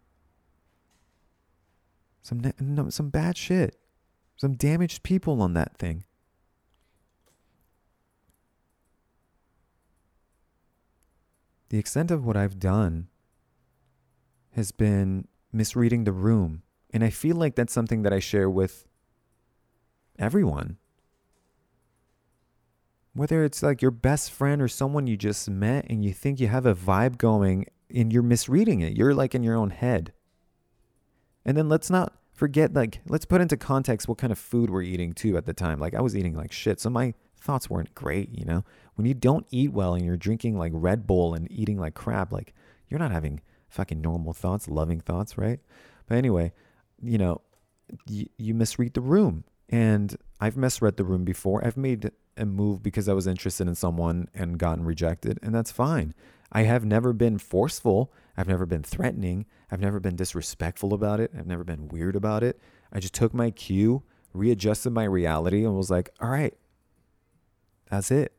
Some 2.22 2.91
some 2.91 3.10
bad 3.10 3.38
shit. 3.38 3.80
Some 4.36 4.54
damaged 4.54 5.04
people 5.04 5.41
on 5.41 5.54
that 5.54 5.78
thing. 5.78 6.04
The 11.69 11.78
extent 11.78 12.10
of 12.10 12.26
what 12.26 12.36
I've 12.36 12.60
done 12.60 13.08
has 14.54 14.72
been 14.72 15.28
misreading 15.52 16.04
the 16.04 16.12
room. 16.12 16.63
And 16.91 17.04
I 17.04 17.12
feel 17.12 17.36
like 17.36 17.56
that's 17.56 17.74
something 17.74 18.02
that 18.02 18.13
I 18.13 18.19
share 18.19 18.50
with 18.50 18.88
everyone. 20.17 20.78
Whether 23.19 23.43
it's 23.43 23.62
like 23.62 23.82
your 23.82 23.91
best 23.91 24.32
friend 24.32 24.62
or 24.62 24.69
someone 24.69 25.05
you 25.05 25.17
just 25.17 25.49
met 25.49 25.86
and 25.89 26.05
you 26.05 26.13
think 26.13 26.39
you 26.39 26.47
have 26.47 26.65
a 26.65 26.73
vibe 26.73 27.17
going 27.17 27.65
and 27.93 28.13
you're 28.13 28.23
misreading 28.23 28.79
it. 28.79 28.95
You're 28.95 29.13
like 29.13 29.36
in 29.36 29.43
your 29.43 29.58
own 29.58 29.71
head. 29.71 30.13
And 31.43 31.58
then 31.58 31.67
let's 31.67 31.89
not 31.89 32.13
forget, 32.32 32.73
like, 32.73 33.01
let's 33.10 33.25
put 33.25 33.41
into 33.41 33.58
context 33.58 34.08
what 34.08 34.19
kind 34.19 34.32
of 34.32 34.39
food 34.39 34.69
we're 34.69 34.84
eating 34.84 35.12
too 35.12 35.36
at 35.36 35.45
the 35.45 35.53
time. 35.53 35.79
Like, 35.79 35.95
I 35.95 35.99
was 35.99 36.15
eating 36.15 36.34
like 36.34 36.53
shit. 36.53 36.79
So 36.79 36.89
my 36.89 37.13
thoughts 37.38 37.69
weren't 37.69 37.93
great, 37.93 38.29
you 38.32 38.45
know? 38.45 38.63
When 38.95 39.05
you 39.05 39.13
don't 39.13 39.45
eat 39.51 39.73
well 39.73 39.95
and 39.95 40.05
you're 40.05 40.15
drinking 40.15 40.58
like 40.58 40.71
Red 40.73 41.05
Bull 41.05 41.34
and 41.34 41.51
eating 41.51 41.77
like 41.77 41.95
crap, 41.95 42.32
like, 42.32 42.53
you're 42.88 43.01
not 43.01 43.12
having 43.12 43.41
fucking 43.67 43.99
normal 43.99 44.32
thoughts, 44.32 44.69
loving 44.69 45.01
thoughts, 45.01 45.38
right? 45.38 45.60
But 46.08 46.17
anyway, 46.17 46.53
you 47.01 47.17
know, 47.17 47.41
y- 48.10 48.27
you 48.38 48.53
misread 48.53 48.93
the 48.93 49.01
room. 49.01 49.43
And 49.67 50.15
I've 50.39 50.55
misread 50.55 50.95
the 50.95 51.03
room 51.03 51.25
before. 51.25 51.67
I've 51.67 51.75
made 51.75 52.12
a 52.39 52.45
move 52.45 52.82
because 52.82 53.08
I 53.08 53.13
was 53.13 53.28
interested 53.28 53.67
in 53.67 53.75
someone 53.75 54.30
and 54.34 54.58
gotten 54.58 54.86
rejected, 54.86 55.38
and 55.43 55.54
that's 55.54 55.71
fine. 55.71 56.13
I 56.52 56.63
have 56.63 56.84
never 56.84 57.13
been 57.13 57.38
forceful. 57.38 58.12
I've 58.36 58.47
never 58.47 58.65
been 58.65 58.82
threatening. 58.82 59.45
I've 59.69 59.82
never 59.82 59.99
been 59.99 60.15
disrespectful 60.15 60.93
about 60.93 61.19
it. 61.19 61.32
I've 61.38 61.45
never 61.45 61.63
been 61.63 61.89
weird 61.89 62.15
about 62.15 62.43
it. 62.43 62.60
I 62.91 62.99
just 62.99 63.13
took 63.13 63.34
my 63.34 63.52
cue, 63.52 64.02
readjusted 64.34 64.93
my 64.93 65.04
reality, 65.04 65.63
and 65.63 65.75
was 65.75 65.91
like, 65.91 66.10
all 66.19 66.30
right, 66.30 66.58
that's 67.89 68.10
it. 68.10 68.34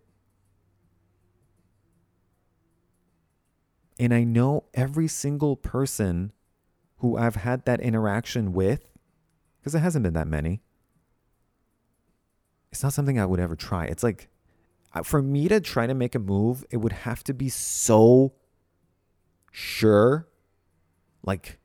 And 3.98 4.14
I 4.14 4.24
know 4.24 4.64
every 4.72 5.06
single 5.06 5.56
person 5.56 6.32
who 6.96 7.16
I've 7.16 7.36
had 7.36 7.64
that 7.66 7.80
interaction 7.80 8.52
with, 8.52 8.88
because 9.60 9.74
it 9.74 9.80
hasn't 9.80 10.02
been 10.02 10.14
that 10.14 10.26
many, 10.26 10.62
it's 12.72 12.82
not 12.82 12.92
something 12.92 13.18
I 13.18 13.26
would 13.26 13.40
ever 13.40 13.56
try. 13.56 13.84
It's 13.84 14.02
like 14.02 14.28
for 15.04 15.22
me 15.22 15.48
to 15.48 15.60
try 15.60 15.86
to 15.86 15.94
make 15.94 16.14
a 16.14 16.18
move, 16.18 16.64
it 16.70 16.78
would 16.78 16.92
have 16.92 17.22
to 17.24 17.34
be 17.34 17.48
so 17.48 18.32
sure, 19.50 20.28
like 21.24 21.58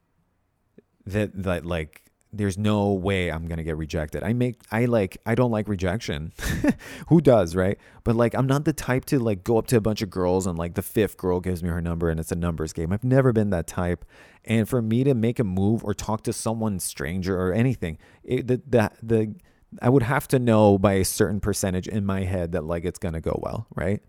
that 1.05 1.43
that 1.43 1.65
like 1.65 2.03
there's 2.31 2.57
no 2.57 2.91
way 2.91 3.31
I'm 3.31 3.47
gonna 3.47 3.63
get 3.63 3.77
rejected. 3.77 4.23
I 4.23 4.33
make 4.33 4.61
I 4.71 4.85
like 4.85 5.17
I 5.25 5.35
don't 5.35 5.51
like 5.51 5.67
rejection. 5.67 6.33
Who 7.07 7.21
does, 7.21 7.55
right? 7.55 7.77
But 8.03 8.15
like 8.15 8.35
I'm 8.35 8.47
not 8.47 8.65
the 8.65 8.73
type 8.73 9.05
to 9.05 9.19
like 9.19 9.43
go 9.43 9.57
up 9.57 9.67
to 9.67 9.77
a 9.77 9.81
bunch 9.81 10.01
of 10.01 10.09
girls 10.09 10.45
and 10.45 10.57
like 10.57 10.75
the 10.75 10.81
fifth 10.81 11.17
girl 11.17 11.39
gives 11.39 11.63
me 11.63 11.69
her 11.69 11.81
number 11.81 12.09
and 12.09 12.19
it's 12.19 12.31
a 12.31 12.35
numbers 12.35 12.73
game. 12.73 12.91
I've 12.91 13.03
never 13.03 13.31
been 13.31 13.51
that 13.51 13.67
type. 13.67 14.05
And 14.43 14.67
for 14.67 14.81
me 14.81 15.03
to 15.03 15.13
make 15.15 15.39
a 15.39 15.43
move 15.43 15.83
or 15.83 15.93
talk 15.93 16.23
to 16.23 16.33
someone 16.33 16.79
stranger 16.79 17.39
or 17.39 17.53
anything, 17.53 17.97
it, 18.23 18.47
the 18.47 18.61
the 18.67 18.91
the 19.01 19.35
I 19.81 19.89
would 19.89 20.03
have 20.03 20.27
to 20.29 20.39
know 20.39 20.77
by 20.77 20.93
a 20.93 21.05
certain 21.05 21.39
percentage 21.39 21.87
in 21.87 22.05
my 22.05 22.23
head 22.23 22.51
that 22.53 22.63
like 22.63 22.85
it's 22.85 22.99
going 22.99 23.13
to 23.13 23.21
go 23.21 23.39
well, 23.43 23.67
right? 23.75 24.01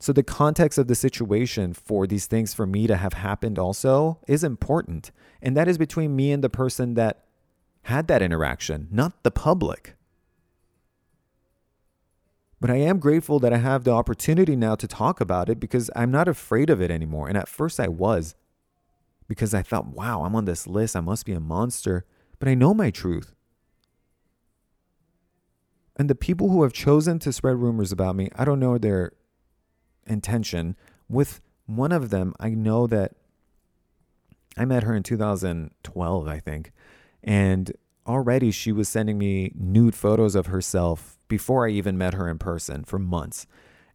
So 0.00 0.12
the 0.12 0.22
context 0.22 0.78
of 0.78 0.86
the 0.86 0.94
situation 0.94 1.72
for 1.72 2.06
these 2.06 2.26
things 2.26 2.54
for 2.54 2.66
me 2.66 2.86
to 2.86 2.96
have 2.96 3.14
happened 3.14 3.58
also 3.58 4.20
is 4.28 4.44
important. 4.44 5.10
And 5.42 5.56
that 5.56 5.66
is 5.66 5.76
between 5.76 6.14
me 6.14 6.30
and 6.30 6.42
the 6.42 6.48
person 6.48 6.94
that 6.94 7.24
had 7.82 8.06
that 8.06 8.22
interaction, 8.22 8.88
not 8.92 9.24
the 9.24 9.30
public. 9.30 9.96
But 12.60 12.70
I 12.70 12.76
am 12.76 12.98
grateful 12.98 13.38
that 13.40 13.52
I 13.52 13.58
have 13.58 13.84
the 13.84 13.92
opportunity 13.92 14.56
now 14.56 14.74
to 14.76 14.86
talk 14.86 15.20
about 15.20 15.48
it 15.48 15.58
because 15.58 15.90
I'm 15.96 16.10
not 16.10 16.28
afraid 16.28 16.70
of 16.70 16.80
it 16.80 16.90
anymore. 16.90 17.28
And 17.28 17.36
at 17.36 17.48
first 17.48 17.80
I 17.80 17.88
was 17.88 18.34
because 19.28 19.54
I 19.54 19.62
thought, 19.62 19.88
wow, 19.88 20.22
I'm 20.22 20.34
on 20.34 20.44
this 20.44 20.66
list. 20.66 20.96
I 20.96 21.00
must 21.00 21.26
be 21.26 21.32
a 21.32 21.40
monster. 21.40 22.04
But 22.38 22.48
I 22.48 22.54
know 22.54 22.74
my 22.74 22.90
truth. 22.90 23.34
And 25.98 26.08
the 26.08 26.14
people 26.14 26.50
who 26.50 26.62
have 26.62 26.72
chosen 26.72 27.18
to 27.20 27.32
spread 27.32 27.56
rumors 27.56 27.90
about 27.90 28.14
me, 28.14 28.30
I 28.36 28.44
don't 28.44 28.60
know 28.60 28.78
their 28.78 29.12
intention. 30.06 30.76
With 31.08 31.40
one 31.66 31.92
of 31.92 32.10
them, 32.10 32.34
I 32.38 32.50
know 32.50 32.86
that 32.86 33.14
I 34.56 34.64
met 34.64 34.84
her 34.84 34.94
in 34.94 35.02
2012, 35.02 36.28
I 36.28 36.38
think. 36.38 36.72
And 37.22 37.72
already 38.06 38.50
she 38.50 38.72
was 38.72 38.88
sending 38.88 39.18
me 39.18 39.52
nude 39.54 39.94
photos 39.94 40.34
of 40.34 40.46
herself 40.46 41.18
before 41.28 41.66
I 41.66 41.70
even 41.70 41.98
met 41.98 42.14
her 42.14 42.28
in 42.28 42.38
person 42.38 42.84
for 42.84 42.98
months. 42.98 43.46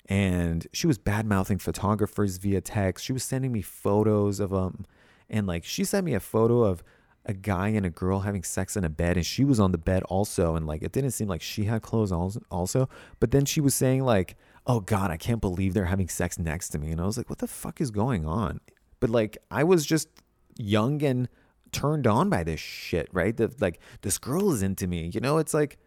And 0.07 0.67
she 0.73 0.87
was 0.87 0.97
bad 0.97 1.25
mouthing 1.25 1.57
photographers 1.57 2.37
via 2.37 2.61
text. 2.61 3.05
She 3.05 3.13
was 3.13 3.23
sending 3.23 3.51
me 3.51 3.61
photos 3.61 4.39
of 4.39 4.49
them. 4.49 4.85
And 5.29 5.47
like 5.47 5.63
she 5.63 5.83
sent 5.83 6.05
me 6.05 6.13
a 6.13 6.19
photo 6.19 6.63
of 6.63 6.83
a 7.25 7.33
guy 7.33 7.69
and 7.69 7.85
a 7.85 7.89
girl 7.89 8.21
having 8.21 8.43
sex 8.43 8.75
in 8.75 8.83
a 8.83 8.89
bed 8.89 9.15
and 9.15 9.25
she 9.25 9.45
was 9.45 9.59
on 9.59 9.71
the 9.71 9.77
bed 9.77 10.03
also 10.03 10.55
and 10.55 10.67
like 10.67 10.83
it 10.83 10.91
didn't 10.91 11.11
seem 11.11 11.27
like 11.27 11.41
she 11.41 11.65
had 11.65 11.81
clothes 11.81 12.11
also 12.51 12.89
but 13.19 13.31
then 13.31 13.45
she 13.45 13.61
was 13.61 13.73
saying 13.73 14.03
like 14.03 14.35
oh 14.67 14.79
god 14.79 15.09
i 15.09 15.17
can't 15.17 15.41
believe 15.41 15.73
they're 15.73 15.85
having 15.85 16.09
sex 16.09 16.37
next 16.37 16.69
to 16.69 16.79
me 16.79 16.91
and 16.91 16.99
i 16.99 17.05
was 17.05 17.17
like 17.17 17.29
what 17.29 17.39
the 17.39 17.47
fuck 17.47 17.79
is 17.79 17.91
going 17.91 18.25
on? 18.25 18.59
But 18.99 19.09
like 19.09 19.37
i 19.51 19.63
was 19.63 19.85
just 19.85 20.09
young 20.57 21.01
and 21.03 21.29
turned 21.71 22.05
on 22.05 22.29
by 22.29 22.43
this 22.43 22.59
shit 22.59 23.09
right? 23.11 23.39
Like 23.59 23.79
this 24.01 24.17
girl 24.17 24.51
is 24.51 24.61
into 24.61 24.87
me 24.87 25.09
you 25.13 25.21
know? 25.21 25.37
It's 25.37 25.53
like 25.53 25.77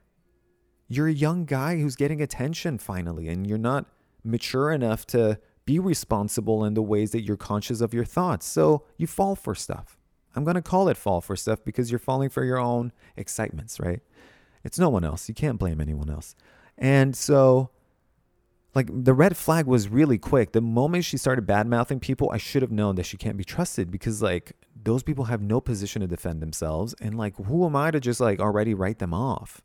you're 0.89 1.09
a 1.09 1.13
young 1.13 1.45
guy 1.45 1.79
who's 1.79 1.97
getting 1.97 2.23
attention 2.23 2.79
finally 2.79 3.29
and 3.29 3.47
you're 3.47 3.59
not 3.59 3.87
mature 4.25 4.73
enough 4.73 5.07
to 5.07 5.39
be 5.65 5.79
responsible 5.79 6.65
in 6.65 6.75
the 6.75 6.83
ways 6.83 7.11
that 7.11 7.23
you're 7.23 7.37
conscious 7.37 7.81
of 7.81 7.93
your 7.93 8.05
thoughts 8.05 8.47
so 8.47 8.85
you 8.97 9.07
fall 9.07 9.35
for 9.35 9.55
stuff 9.55 9.96
I'm 10.37 10.45
going 10.45 10.55
to 10.55 10.63
call 10.63 10.89
it 10.89 10.97
fall 10.97 11.21
for 11.21 11.35
stuff 11.35 11.65
because 11.65 11.91
you're 11.91 11.99
falling 11.99 12.29
for 12.29 12.45
your 12.45 12.59
own 12.59 12.93
excitements, 13.17 13.81
right? 13.81 14.01
It's 14.63 14.79
no 14.79 14.91
one 14.91 15.05
else. 15.05 15.29
You 15.29 15.35
can't 15.35 15.59
blame 15.59 15.81
anyone 15.81 16.11
else. 16.11 16.37
And 16.77 17.17
so, 17.17 17.71
like, 18.75 18.89
the 18.93 19.15
red 19.15 19.37
flag 19.37 19.67
was 19.67 19.89
really 19.89 20.19
quick. 20.19 20.53
The 20.53 20.61
moment 20.61 21.07
she 21.07 21.17
started 21.17 21.47
bad 21.47 21.67
mouthing 21.67 22.01
people, 22.01 22.31
I 22.31 22.37
should 22.37 22.61
have 22.61 22.71
known 22.71 22.97
that 22.97 23.07
she 23.07 23.17
can't 23.17 23.39
be 23.39 23.45
trusted 23.45 23.91
because, 23.91 24.21
like, 24.21 24.53
those 24.81 25.03
people 25.03 25.25
have 25.25 25.41
no 25.41 25.61
position 25.61 26.03
to 26.03 26.07
defend 26.07 26.43
themselves. 26.43 26.95
And, 27.01 27.17
like, 27.17 27.35
who 27.37 27.65
am 27.65 27.75
I 27.75 27.91
to 27.91 27.99
just, 27.99 28.21
like, 28.21 28.39
already 28.39 28.75
write 28.75 28.99
them 28.99 29.15
off? 29.15 29.63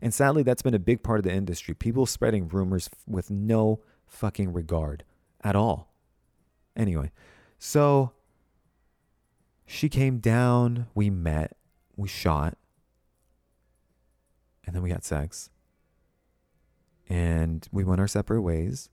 And 0.00 0.14
sadly, 0.14 0.42
that's 0.42 0.62
been 0.62 0.74
a 0.74 0.78
big 0.78 1.02
part 1.02 1.18
of 1.18 1.24
the 1.24 1.32
industry. 1.32 1.74
People 1.74 2.06
spreading 2.06 2.48
rumors 2.48 2.88
with 3.06 3.30
no 3.30 3.80
fucking 4.06 4.52
regard 4.52 5.04
at 5.42 5.54
all. 5.54 5.92
Anyway, 6.74 7.10
so 7.58 8.12
she 9.66 9.88
came 9.88 10.18
down, 10.18 10.86
we 10.94 11.10
met, 11.10 11.56
we 11.96 12.08
shot, 12.08 12.56
and 14.66 14.74
then 14.74 14.82
we 14.82 14.90
had 14.90 15.04
sex. 15.04 15.50
And 17.08 17.66
we 17.70 17.84
went 17.84 18.00
our 18.00 18.08
separate 18.08 18.42
ways. 18.42 18.88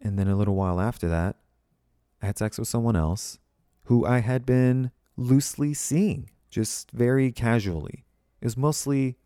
And 0.00 0.18
then 0.18 0.28
a 0.28 0.36
little 0.36 0.54
while 0.54 0.80
after 0.80 1.08
that, 1.08 1.36
I 2.22 2.26
had 2.26 2.38
sex 2.38 2.58
with 2.58 2.68
someone 2.68 2.96
else 2.96 3.38
who 3.84 4.04
I 4.04 4.18
had 4.18 4.44
been 4.44 4.90
loosely 5.16 5.74
seeing, 5.74 6.30
just 6.50 6.90
very 6.90 7.32
casually. 7.32 8.04
It 8.40 8.44
was 8.44 8.56
mostly 8.56 9.16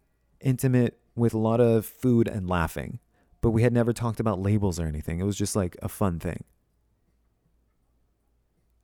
intimate 0.41 0.99
with 1.15 1.35
a 1.35 1.39
lot 1.39 1.61
of 1.61 1.85
food 1.85 2.29
and 2.29 2.49
laughing, 2.49 2.99
but 3.41 3.51
we 3.51 3.63
had 3.63 3.73
never 3.73 3.93
talked 3.93 4.21
about 4.21 4.41
labels 4.41 4.79
or 4.79 4.87
anything. 4.87 5.21
It 5.21 5.25
was 5.25 5.37
just 5.37 5.57
like 5.57 5.77
a 5.83 5.89
fun 5.89 6.19
thing. 6.19 6.45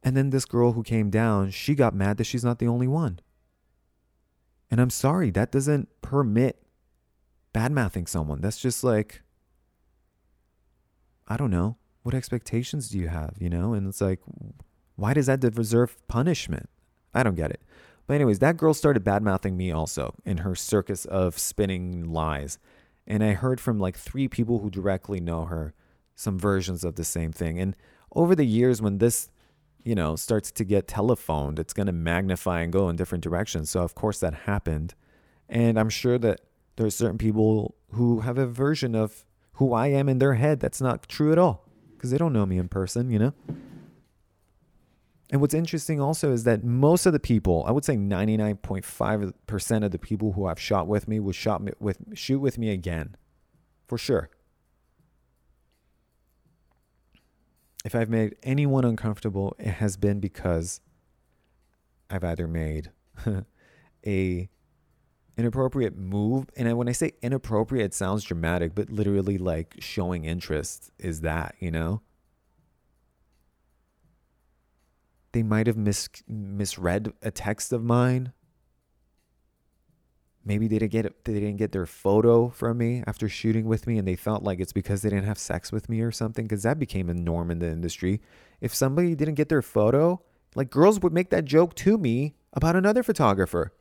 And 0.02 0.16
then 0.16 0.30
this 0.30 0.44
girl 0.44 0.72
who 0.72 0.82
came 0.82 1.10
down, 1.10 1.50
she 1.50 1.74
got 1.74 1.94
mad 1.94 2.16
that 2.18 2.24
she's 2.24 2.44
not 2.44 2.58
the 2.58 2.68
only 2.68 2.86
one. 2.86 3.20
And 4.70 4.80
I'm 4.80 4.90
sorry, 4.90 5.30
that 5.30 5.50
doesn't 5.50 5.88
permit 6.02 6.62
bad 7.52 7.72
mouthing 7.72 8.06
someone. 8.06 8.40
That's 8.40 8.60
just 8.60 8.84
like, 8.84 9.22
I 11.26 11.36
don't 11.36 11.50
know. 11.50 11.76
What 12.02 12.14
expectations 12.14 12.88
do 12.88 12.98
you 12.98 13.08
have, 13.08 13.34
you 13.38 13.48
know? 13.48 13.74
And 13.74 13.88
it's 13.88 14.00
like, 14.00 14.20
why 14.96 15.14
does 15.14 15.26
that 15.26 15.40
deserve 15.40 15.96
punishment? 16.06 16.68
I 17.12 17.22
don't 17.22 17.34
get 17.34 17.50
it. 17.50 17.60
But, 18.06 18.14
anyways, 18.14 18.38
that 18.38 18.56
girl 18.56 18.72
started 18.72 19.04
bad 19.04 19.22
mouthing 19.22 19.56
me 19.56 19.70
also 19.70 20.14
in 20.24 20.38
her 20.38 20.54
circus 20.54 21.04
of 21.04 21.38
spinning 21.38 22.10
lies. 22.10 22.58
And 23.06 23.22
I 23.22 23.32
heard 23.32 23.60
from 23.60 23.78
like 23.78 23.96
three 23.96 24.28
people 24.28 24.60
who 24.60 24.70
directly 24.70 25.20
know 25.20 25.44
her 25.46 25.74
some 26.14 26.38
versions 26.38 26.84
of 26.84 26.94
the 26.94 27.04
same 27.04 27.32
thing. 27.32 27.58
And 27.58 27.76
over 28.12 28.34
the 28.34 28.46
years, 28.46 28.80
when 28.80 28.98
this 28.98 29.30
you 29.88 29.94
know, 29.94 30.16
starts 30.16 30.50
to 30.50 30.64
get 30.64 30.86
telephoned, 30.86 31.58
it's 31.58 31.72
going 31.72 31.86
to 31.86 31.92
magnify 31.92 32.60
and 32.60 32.70
go 32.70 32.90
in 32.90 32.96
different 32.96 33.24
directions. 33.24 33.70
So, 33.70 33.80
of 33.80 33.94
course, 33.94 34.20
that 34.20 34.34
happened. 34.34 34.94
And 35.48 35.80
I'm 35.80 35.88
sure 35.88 36.18
that 36.18 36.42
there 36.76 36.84
are 36.84 36.90
certain 36.90 37.16
people 37.16 37.74
who 37.92 38.20
have 38.20 38.36
a 38.36 38.46
version 38.46 38.94
of 38.94 39.24
who 39.54 39.72
I 39.72 39.86
am 39.86 40.06
in 40.10 40.18
their 40.18 40.34
head 40.34 40.60
that's 40.60 40.82
not 40.82 41.08
true 41.08 41.32
at 41.32 41.38
all 41.38 41.66
because 41.96 42.10
they 42.10 42.18
don't 42.18 42.34
know 42.34 42.44
me 42.44 42.58
in 42.58 42.68
person, 42.68 43.10
you 43.10 43.18
know? 43.18 43.32
And 45.30 45.40
what's 45.40 45.54
interesting 45.54 46.02
also 46.02 46.32
is 46.32 46.44
that 46.44 46.62
most 46.62 47.06
of 47.06 47.14
the 47.14 47.20
people, 47.20 47.64
I 47.66 47.70
would 47.70 47.86
say 47.86 47.96
99.5% 47.96 49.84
of 49.84 49.90
the 49.90 49.98
people 49.98 50.32
who 50.32 50.44
I've 50.44 50.60
shot 50.60 50.86
with 50.86 51.08
me 51.08 51.18
will 51.18 51.32
shot 51.32 51.62
with 51.80 51.98
shoot 52.12 52.40
with 52.40 52.58
me 52.58 52.70
again. 52.70 53.16
For 53.86 53.96
sure. 53.96 54.28
If 57.88 57.94
I've 57.94 58.10
made 58.10 58.36
anyone 58.42 58.84
uncomfortable, 58.84 59.56
it 59.58 59.70
has 59.70 59.96
been 59.96 60.20
because 60.20 60.82
I've 62.10 62.22
either 62.22 62.46
made 62.46 62.90
a 64.06 64.50
inappropriate 65.38 65.96
move, 65.96 66.50
and 66.54 66.76
when 66.76 66.86
I 66.86 66.92
say 66.92 67.12
inappropriate, 67.22 67.86
it 67.86 67.94
sounds 67.94 68.24
dramatic, 68.24 68.74
but 68.74 68.90
literally 68.90 69.38
like 69.38 69.76
showing 69.78 70.26
interest 70.26 70.90
is 70.98 71.22
that 71.22 71.54
you 71.60 71.70
know. 71.70 72.02
They 75.32 75.42
might 75.42 75.66
have 75.66 75.78
mis- 75.78 76.10
misread 76.28 77.14
a 77.22 77.30
text 77.30 77.72
of 77.72 77.82
mine 77.82 78.34
maybe 80.48 80.66
they 80.66 80.78
didn't 80.78 80.90
get 80.90 81.24
they 81.24 81.34
didn't 81.34 81.58
get 81.58 81.72
their 81.72 81.84
photo 81.84 82.48
from 82.48 82.78
me 82.78 83.04
after 83.06 83.28
shooting 83.28 83.66
with 83.66 83.86
me 83.86 83.98
and 83.98 84.08
they 84.08 84.16
felt 84.16 84.42
like 84.42 84.58
it's 84.58 84.72
because 84.72 85.02
they 85.02 85.10
didn't 85.10 85.26
have 85.26 85.38
sex 85.38 85.70
with 85.70 85.90
me 85.90 86.00
or 86.00 86.10
something 86.10 86.46
because 86.46 86.62
that 86.62 86.78
became 86.78 87.10
a 87.10 87.14
norm 87.14 87.50
in 87.50 87.58
the 87.58 87.68
industry. 87.68 88.20
If 88.60 88.74
somebody 88.74 89.14
didn't 89.14 89.34
get 89.34 89.50
their 89.50 89.60
photo 89.60 90.22
like 90.54 90.70
girls 90.70 91.00
would 91.00 91.12
make 91.12 91.28
that 91.30 91.44
joke 91.44 91.74
to 91.76 91.98
me 91.98 92.34
about 92.54 92.74
another 92.74 93.02
photographer. 93.02 93.74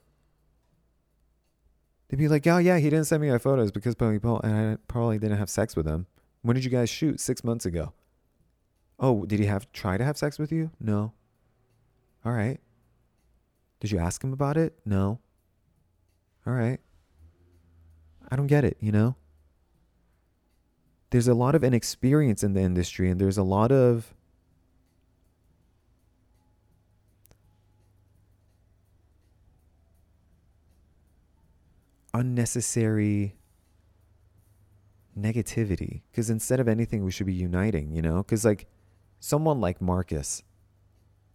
They'd 2.09 2.17
be 2.17 2.27
like 2.27 2.45
oh 2.45 2.57
yeah 2.57 2.77
he 2.77 2.89
didn't 2.89 3.05
send 3.05 3.21
me 3.21 3.31
my 3.31 3.37
photos 3.37 3.71
because 3.71 3.95
probably 3.95 4.19
and 4.43 4.73
i 4.73 4.77
probably 4.89 5.17
didn't 5.17 5.37
have 5.37 5.49
sex 5.49 5.75
with 5.75 5.87
him. 5.87 6.05
When 6.41 6.55
did 6.55 6.65
you 6.65 6.69
guys 6.69 6.89
shoot? 6.89 7.21
Six 7.21 7.45
months 7.45 7.65
ago. 7.65 7.93
Oh 8.99 9.25
did 9.25 9.39
he 9.39 9.45
have 9.45 9.71
try 9.71 9.97
to 9.97 10.03
have 10.03 10.17
sex 10.17 10.37
with 10.37 10.51
you? 10.51 10.71
No. 10.81 11.13
All 12.25 12.33
right. 12.33 12.59
Did 13.79 13.91
you 13.91 13.99
ask 13.99 14.21
him 14.21 14.33
about 14.33 14.57
it? 14.57 14.73
No 14.85 15.19
all 16.47 16.53
right. 16.53 16.79
I 18.31 18.37
don't 18.37 18.47
get 18.47 18.63
it, 18.63 18.77
you 18.79 18.91
know? 18.91 19.15
There's 21.09 21.27
a 21.27 21.33
lot 21.33 21.55
of 21.55 21.63
inexperience 21.63 22.41
in 22.41 22.53
the 22.53 22.61
industry, 22.61 23.09
and 23.09 23.19
there's 23.19 23.37
a 23.37 23.43
lot 23.43 23.71
of 23.71 24.13
unnecessary 32.13 33.35
negativity. 35.17 36.01
Because 36.11 36.29
instead 36.29 36.61
of 36.61 36.69
anything, 36.69 37.03
we 37.03 37.11
should 37.11 37.27
be 37.27 37.33
uniting, 37.33 37.91
you 37.91 38.01
know? 38.01 38.23
Because, 38.23 38.45
like, 38.45 38.67
someone 39.19 39.59
like 39.59 39.81
Marcus, 39.81 40.43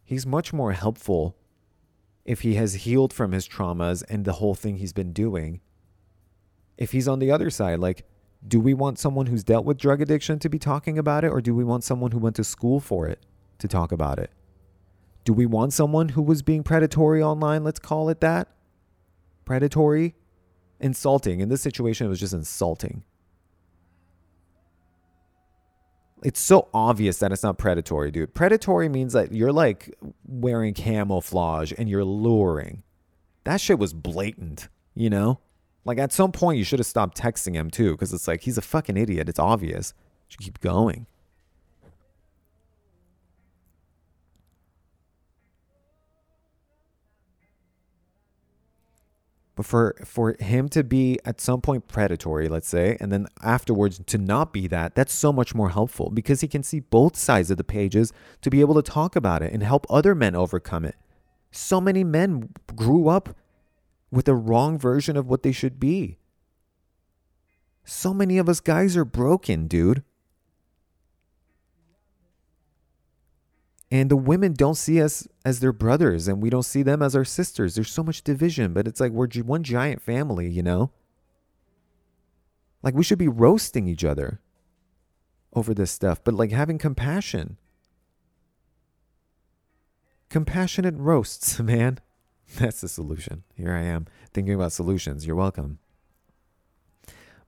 he's 0.04 0.26
much 0.26 0.54
more 0.54 0.72
helpful 0.72 1.36
if 2.24 2.40
he 2.40 2.54
has 2.54 2.74
healed 2.74 3.12
from 3.12 3.32
his 3.32 3.48
traumas 3.48 4.02
and 4.08 4.24
the 4.24 4.34
whole 4.34 4.54
thing 4.54 4.76
he's 4.76 4.92
been 4.92 5.12
doing. 5.12 5.60
If 6.78 6.92
he's 6.92 7.08
on 7.08 7.18
the 7.18 7.30
other 7.30 7.50
side, 7.50 7.78
like, 7.78 8.06
do 8.46 8.58
we 8.58 8.74
want 8.74 8.98
someone 8.98 9.26
who's 9.26 9.44
dealt 9.44 9.64
with 9.64 9.78
drug 9.78 10.00
addiction 10.00 10.38
to 10.40 10.48
be 10.48 10.58
talking 10.58 10.98
about 10.98 11.24
it, 11.24 11.28
or 11.28 11.40
do 11.40 11.54
we 11.54 11.64
want 11.64 11.84
someone 11.84 12.10
who 12.10 12.18
went 12.18 12.36
to 12.36 12.44
school 12.44 12.80
for 12.80 13.06
it 13.06 13.24
to 13.58 13.68
talk 13.68 13.92
about 13.92 14.18
it? 14.18 14.30
Do 15.24 15.32
we 15.32 15.46
want 15.46 15.72
someone 15.72 16.10
who 16.10 16.22
was 16.22 16.42
being 16.42 16.64
predatory 16.64 17.22
online? 17.22 17.62
Let's 17.62 17.78
call 17.78 18.08
it 18.08 18.20
that. 18.20 18.48
Predatory? 19.44 20.14
Insulting. 20.80 21.40
In 21.40 21.48
this 21.48 21.62
situation, 21.62 22.06
it 22.06 22.10
was 22.10 22.18
just 22.18 22.32
insulting. 22.32 23.04
It's 26.22 26.40
so 26.40 26.68
obvious 26.72 27.18
that 27.18 27.32
it's 27.32 27.42
not 27.42 27.58
predatory, 27.58 28.10
dude. 28.10 28.34
Predatory 28.34 28.88
means 28.88 29.12
that 29.12 29.32
you're 29.32 29.52
like 29.52 29.94
wearing 30.26 30.74
camouflage 30.74 31.72
and 31.76 31.88
you're 31.88 32.04
luring. 32.04 32.82
That 33.44 33.60
shit 33.60 33.78
was 33.78 33.92
blatant, 33.92 34.68
you 34.94 35.10
know? 35.10 35.40
Like 35.84 35.98
at 35.98 36.12
some 36.12 36.32
point 36.32 36.58
you 36.58 36.64
should 36.64 36.78
have 36.78 36.86
stopped 36.86 37.18
texting 37.18 37.54
him 37.54 37.70
too, 37.70 37.92
because 37.92 38.12
it's 38.12 38.28
like 38.28 38.42
he's 38.42 38.58
a 38.58 38.62
fucking 38.62 38.96
idiot. 38.96 39.28
It's 39.28 39.38
obvious. 39.38 39.94
You 39.96 40.32
should 40.32 40.40
keep 40.40 40.60
going. 40.60 41.06
But 49.54 49.66
for 49.66 49.96
for 50.04 50.34
him 50.40 50.68
to 50.70 50.82
be 50.82 51.18
at 51.24 51.40
some 51.40 51.60
point 51.60 51.86
predatory, 51.86 52.48
let's 52.48 52.68
say, 52.68 52.96
and 53.00 53.12
then 53.12 53.26
afterwards 53.42 54.00
to 54.06 54.18
not 54.18 54.52
be 54.52 54.66
that, 54.68 54.94
that's 54.94 55.12
so 55.12 55.32
much 55.32 55.54
more 55.54 55.70
helpful 55.70 56.10
because 56.10 56.40
he 56.40 56.48
can 56.48 56.62
see 56.62 56.80
both 56.80 57.16
sides 57.16 57.50
of 57.50 57.58
the 57.58 57.64
pages 57.64 58.12
to 58.40 58.50
be 58.50 58.60
able 58.60 58.74
to 58.74 58.82
talk 58.82 59.14
about 59.14 59.42
it 59.42 59.52
and 59.52 59.62
help 59.62 59.86
other 59.90 60.14
men 60.14 60.34
overcome 60.34 60.84
it. 60.86 60.96
So 61.50 61.80
many 61.80 62.02
men 62.02 62.48
grew 62.74 63.08
up 63.08 63.36
with 64.10 64.24
the 64.24 64.34
wrong 64.34 64.78
version 64.78 65.16
of 65.16 65.26
what 65.26 65.42
they 65.42 65.52
should 65.52 65.78
be. 65.78 66.16
So 67.84 68.14
many 68.14 68.38
of 68.38 68.48
us 68.48 68.60
guys 68.60 68.96
are 68.96 69.04
broken, 69.04 69.66
dude. 69.66 70.02
And 73.92 74.10
the 74.10 74.16
women 74.16 74.54
don't 74.54 74.76
see 74.76 75.02
us 75.02 75.28
as 75.44 75.60
their 75.60 75.70
brothers, 75.70 76.26
and 76.26 76.42
we 76.42 76.48
don't 76.48 76.62
see 76.62 76.82
them 76.82 77.02
as 77.02 77.14
our 77.14 77.26
sisters. 77.26 77.74
There's 77.74 77.92
so 77.92 78.02
much 78.02 78.24
division, 78.24 78.72
but 78.72 78.88
it's 78.88 79.00
like 79.00 79.12
we're 79.12 79.28
one 79.42 79.62
giant 79.62 80.00
family, 80.00 80.48
you 80.48 80.62
know? 80.62 80.92
Like 82.82 82.94
we 82.94 83.04
should 83.04 83.18
be 83.18 83.28
roasting 83.28 83.86
each 83.86 84.02
other 84.02 84.40
over 85.52 85.74
this 85.74 85.90
stuff, 85.90 86.24
but 86.24 86.32
like 86.32 86.52
having 86.52 86.78
compassion. 86.78 87.58
Compassionate 90.30 90.96
roasts, 90.96 91.60
man. 91.60 91.98
That's 92.56 92.80
the 92.80 92.88
solution. 92.88 93.42
Here 93.54 93.74
I 93.74 93.82
am 93.82 94.06
thinking 94.32 94.54
about 94.54 94.72
solutions. 94.72 95.26
You're 95.26 95.36
welcome. 95.36 95.80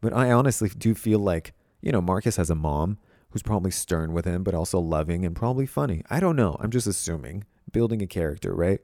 But 0.03 0.13
I 0.13 0.31
honestly 0.31 0.69
do 0.69 0.95
feel 0.95 1.21
like, 1.21 1.55
you 1.81 1.91
know, 1.91 2.03
Marcus 2.03 2.37
has 2.37 2.51
a 2.51 2.55
mom 2.55 2.99
who's 3.35 3.43
probably 3.43 3.73
stern 3.73 4.13
with 4.13 4.25
him, 4.25 4.45
but 4.45 4.55
also 4.55 4.79
loving 4.79 5.27
and 5.27 5.35
probably 5.35 5.67
funny. 5.67 6.05
I 6.09 6.21
don't 6.21 6.37
know. 6.37 6.57
I'm 6.61 6.71
just 6.71 6.87
assuming, 6.87 7.43
building 7.73 8.01
a 8.01 8.07
character, 8.07 8.55
right? 8.55 8.79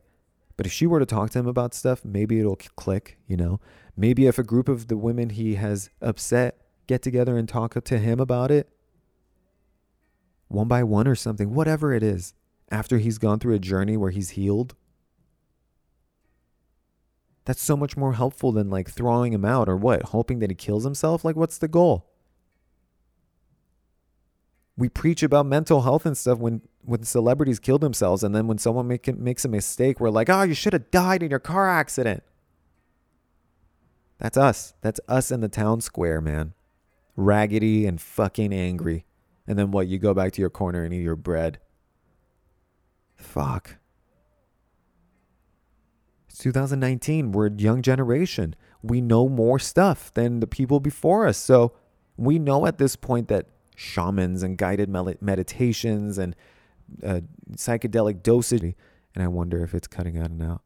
But 0.57 0.67
if 0.67 0.73
she 0.73 0.89
were 0.89 0.99
to 0.99 1.07
talk 1.07 1.31
to 1.31 1.39
him 1.39 1.47
about 1.47 1.73
stuff, 1.73 2.05
maybe 2.05 2.41
it'll 2.41 2.57
click, 2.57 3.17
you 3.29 3.37
know? 3.37 3.61
Maybe 3.97 4.27
if 4.27 4.41
a 4.41 4.43
group 4.43 4.69
of 4.69 4.89
the 4.89 4.97
women 4.97 5.31
he 5.31 5.55
has 5.55 5.89
upset 6.03 6.63
get 6.89 7.01
together 7.01 7.39
and 7.39 7.49
talk 7.49 7.81
to 7.81 7.99
him 7.99 8.19
about 8.19 8.51
it, 8.51 8.69
one 10.49 10.67
by 10.67 10.83
one 10.83 11.07
or 11.07 11.15
something, 11.15 11.55
whatever 11.55 11.95
it 11.95 12.03
is, 12.03 12.35
after 12.73 12.99
he's 12.99 13.19
gone 13.19 13.39
through 13.39 13.55
a 13.55 13.61
journey 13.61 13.97
where 13.97 14.11
he's 14.11 14.31
healed, 14.31 14.75
that's 17.45 17.63
so 17.63 17.77
much 17.77 17.97
more 17.97 18.15
helpful 18.15 18.51
than 18.51 18.69
like 18.69 18.91
throwing 18.91 19.33
him 19.33 19.45
out 19.45 19.69
or 19.69 19.77
what, 19.77 20.03
hoping 20.07 20.41
that 20.41 20.51
he 20.51 20.57
kills 20.57 20.83
himself. 20.83 21.25
Like, 21.25 21.37
what's 21.37 21.59
the 21.59 21.69
goal? 21.69 22.10
We 24.77 24.89
preach 24.89 25.23
about 25.23 25.47
mental 25.47 25.83
health 25.83 26.07
and 26.07 26.17
stuff 26.17 26.39
when 26.39 26.63
when 26.83 27.03
celebrities 27.03 27.59
kill 27.59 27.79
themselves, 27.79 28.23
and 28.23 28.35
then 28.35 28.47
when 28.47 28.59
someone 28.59 28.89
make, 28.89 29.07
makes 29.19 29.45
a 29.45 29.49
mistake, 29.49 30.01
we're 30.01 30.11
like, 30.11 30.31
oh, 30.31 30.43
you 30.43 30.55
should 30.55 30.73
have 30.73 30.91
died 30.91 31.23
in 31.23 31.31
your 31.31 31.39
car 31.39 31.69
accident. 31.69 32.23
That's 34.19 34.37
us. 34.37 34.75
That's 34.81 35.01
us 35.09 35.31
in 35.31 35.41
the 35.41 35.49
town 35.49 35.81
square, 35.81 36.21
man. 36.21 36.55
Raggedy 37.17 37.87
and 37.87 38.01
fucking 38.01 38.53
angry. 38.53 39.05
And 39.47 39.59
then 39.59 39.71
what? 39.71 39.89
You 39.89 39.99
go 39.99 40.15
back 40.15 40.33
to 40.33 40.41
your 40.41 40.51
corner 40.51 40.85
and 40.85 40.95
eat 40.95 41.03
your 41.03 41.17
bread. 41.17 41.59
Fuck. 43.17 43.77
It's 46.29 46.39
2019. 46.39 47.33
We're 47.33 47.47
a 47.47 47.53
young 47.53 47.83
generation. 47.83 48.55
We 48.83 49.01
know 49.01 49.29
more 49.29 49.59
stuff 49.59 50.13
than 50.15 50.41
the 50.41 50.47
people 50.47 50.81
before 50.81 51.27
us. 51.27 51.37
So 51.37 51.73
we 52.17 52.39
know 52.39 52.67
at 52.67 52.79
this 52.79 52.97
point 52.97 53.29
that 53.29 53.47
shamans 53.81 54.43
and 54.43 54.59
guided 54.59 54.91
meditations 54.91 56.19
and 56.19 56.37
uh, 57.03 57.21
psychedelic 57.53 58.23
dosage, 58.23 58.75
and 59.15 59.25
I 59.25 59.27
wonder 59.27 59.65
if 59.65 59.75
it's 59.75 59.89
cutting 59.89 60.19
out 60.19 60.31
and 60.31 60.43
out. 60.43 60.63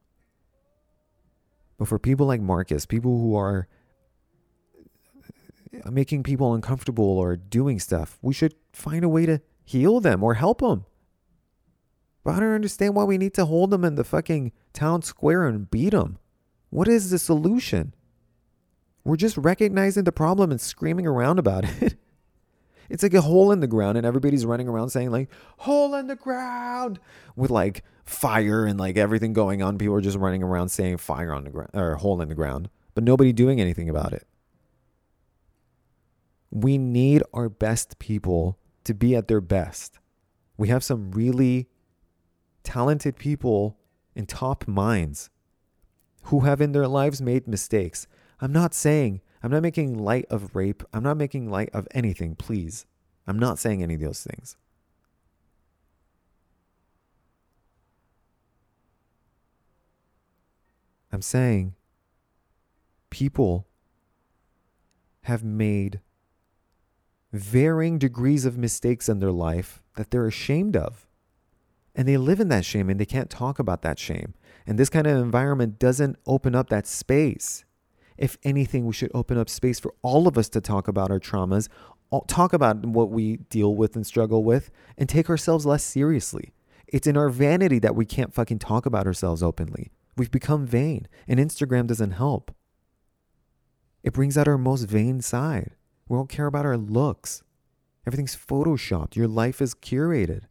But 1.79 1.89
for 1.89 1.99
people 1.99 2.27
like 2.27 2.41
Marcus, 2.41 2.87
people 2.87 3.21
who 3.21 3.37
are 3.37 3.69
making 5.91 6.25
people 6.25 6.55
uncomfortable 6.55 7.05
or 7.05 7.37
doing 7.37 7.79
stuff, 7.79 8.19
we 8.21 8.35
should 8.35 8.55
find 8.73 9.05
a 9.05 9.09
way 9.09 9.27
to 9.27 9.41
heal 9.65 10.01
them 10.01 10.23
or 10.23 10.35
help 10.35 10.61
them. 10.61 10.85
But 12.25 12.35
I 12.35 12.41
don't 12.41 12.55
understand 12.55 12.95
why 12.95 13.05
we 13.05 13.19
need 13.19 13.35
to 13.35 13.45
hold 13.45 13.71
them 13.71 13.85
in 13.85 13.95
the 13.95 14.05
fucking 14.05 14.53
town 14.73 15.03
square 15.03 15.47
and 15.47 15.71
beat 15.71 15.91
them. 15.91 16.19
What 16.71 16.89
is 16.89 17.11
the 17.11 17.19
solution? 17.19 17.95
We're 19.05 19.17
just 19.17 19.37
recognizing 19.37 20.05
the 20.05 20.13
problem 20.13 20.51
and 20.51 20.61
screaming 20.61 21.07
around 21.07 21.39
about 21.39 21.65
it. 21.83 21.97
It's 22.89 23.03
like 23.03 23.15
a 23.15 23.21
hole 23.21 23.53
in 23.53 23.61
the 23.61 23.67
ground, 23.67 23.97
and 23.97 24.07
everybody's 24.07 24.47
running 24.47 24.69
around 24.69 24.91
saying, 24.91 25.11
like, 25.11 25.31
hole 25.59 25.95
in 25.95 26.07
the 26.07 26.17
ground 26.17 27.01
with 27.37 27.51
like 27.51 27.83
fire 28.05 28.67
and 28.67 28.79
like 28.79 28.97
everything 28.97 29.33
going 29.33 29.63
on. 29.63 29.79
People 29.79 29.95
are 29.95 30.01
just 30.01 30.19
running 30.19 30.43
around 30.43 30.69
saying 30.69 30.99
fire 30.99 31.33
on 31.33 31.45
the 31.45 31.51
ground 31.51 31.71
or 31.75 31.95
hole 31.95 32.21
in 32.21 32.29
the 32.29 32.35
ground, 32.35 32.69
but 32.95 33.05
nobody 33.05 33.33
doing 33.33 33.61
anything 33.61 33.89
about 33.89 34.13
it. 34.13 34.27
We 36.51 36.79
need 36.79 37.23
our 37.33 37.49
best 37.49 37.99
people 37.99 38.59
to 38.85 38.95
be 38.95 39.17
at 39.17 39.29
their 39.29 39.41
best. 39.41 39.99
We 40.57 40.69
have 40.69 40.85
some 40.85 41.11
really 41.11 41.69
talented 42.63 43.17
people 43.17 43.77
and 44.15 44.29
top 44.29 44.69
minds 44.69 45.31
who 46.25 46.41
have 46.41 46.61
in 46.61 46.73
their 46.73 46.87
lives 46.87 47.21
made 47.21 47.49
mistakes. 47.49 48.07
I'm 48.41 48.53
not 48.53 48.75
saying, 48.75 49.21
I'm 49.45 49.51
not 49.51 49.63
making 49.63 49.99
light 49.99 50.25
of 50.31 50.57
rape. 50.57 50.83
I'm 50.95 51.03
not 51.03 51.19
making 51.19 51.51
light 51.51 51.69
of 51.75 51.87
anything, 51.91 52.35
please. 52.35 52.87
I'm 53.27 53.39
not 53.39 53.59
saying 53.59 53.83
any 53.83 53.93
of 53.93 54.01
those 54.01 54.23
things. 54.23 54.57
I'm 61.13 61.21
saying 61.21 61.75
people 63.11 63.67
have 65.25 65.45
made 65.45 66.01
varying 67.31 67.99
degrees 67.99 68.47
of 68.47 68.57
mistakes 68.57 69.11
in 69.11 69.19
their 69.19 69.31
life 69.31 69.83
that 69.97 70.11
they're 70.11 70.27
ashamed 70.27 70.75
of. 70.75 71.07
And 71.95 72.09
they 72.09 72.17
live 72.17 72.41
in 72.41 72.49
that 72.49 72.65
shame 72.65 72.89
and 72.89 72.99
they 72.99 73.05
can't 73.05 73.29
talk 73.29 73.59
about 73.59 73.83
that 73.83 73.99
shame. 73.99 74.33
And 74.67 74.79
this 74.79 74.89
kind 74.89 75.07
of 75.07 75.19
environment 75.19 75.79
doesn't 75.79 76.17
open 76.25 76.55
up 76.55 76.71
that 76.71 76.87
space. 76.87 77.67
If 78.17 78.39
anything, 78.45 78.87
we 78.87 78.93
should 78.93 79.11
open 79.15 79.39
up 79.39 79.49
space 79.49 79.81
for 79.81 79.95
all 80.03 80.29
of 80.29 80.39
us 80.39 80.49
to 80.51 80.61
talk 80.61 80.89
about 80.89 81.11
our 81.11 81.21
traumas, 81.21 81.69
talk 82.29 82.53
about 82.53 82.87
what 82.87 83.11
we 83.11 83.39
deal 83.39 83.75
with 83.75 83.97
and 83.97 84.07
struggle 84.07 84.45
with, 84.45 84.71
and 84.97 85.09
take 85.09 85.29
ourselves 85.29 85.67
less 85.67 85.83
seriously. 85.83 86.53
It's 86.87 87.07
in 87.07 87.17
our 87.17 87.29
vanity 87.29 87.81
that 87.81 87.97
we 87.97 88.07
can't 88.07 88.33
fucking 88.33 88.61
talk 88.61 88.87
about 88.87 89.07
ourselves 89.07 89.43
openly. 89.43 89.91
We've 90.17 90.31
become 90.31 90.65
vain, 90.65 91.09
and 91.27 91.41
Instagram 91.41 91.89
doesn't 91.89 92.13
help. 92.13 92.55
It 94.05 94.13
brings 94.13 94.39
out 94.39 94.47
our 94.47 94.59
most 94.59 94.85
vain 94.85 95.21
side. 95.21 95.73
We 96.09 96.17
don't 96.17 96.29
care 96.29 96.47
about 96.47 96.67
our 96.67 96.77
looks. 96.77 97.43
Everything's 98.07 98.37
photoshopped. 98.37 99.17
Your 99.17 99.27
life 99.27 99.61
is 99.61 99.75
curated. 99.75 100.43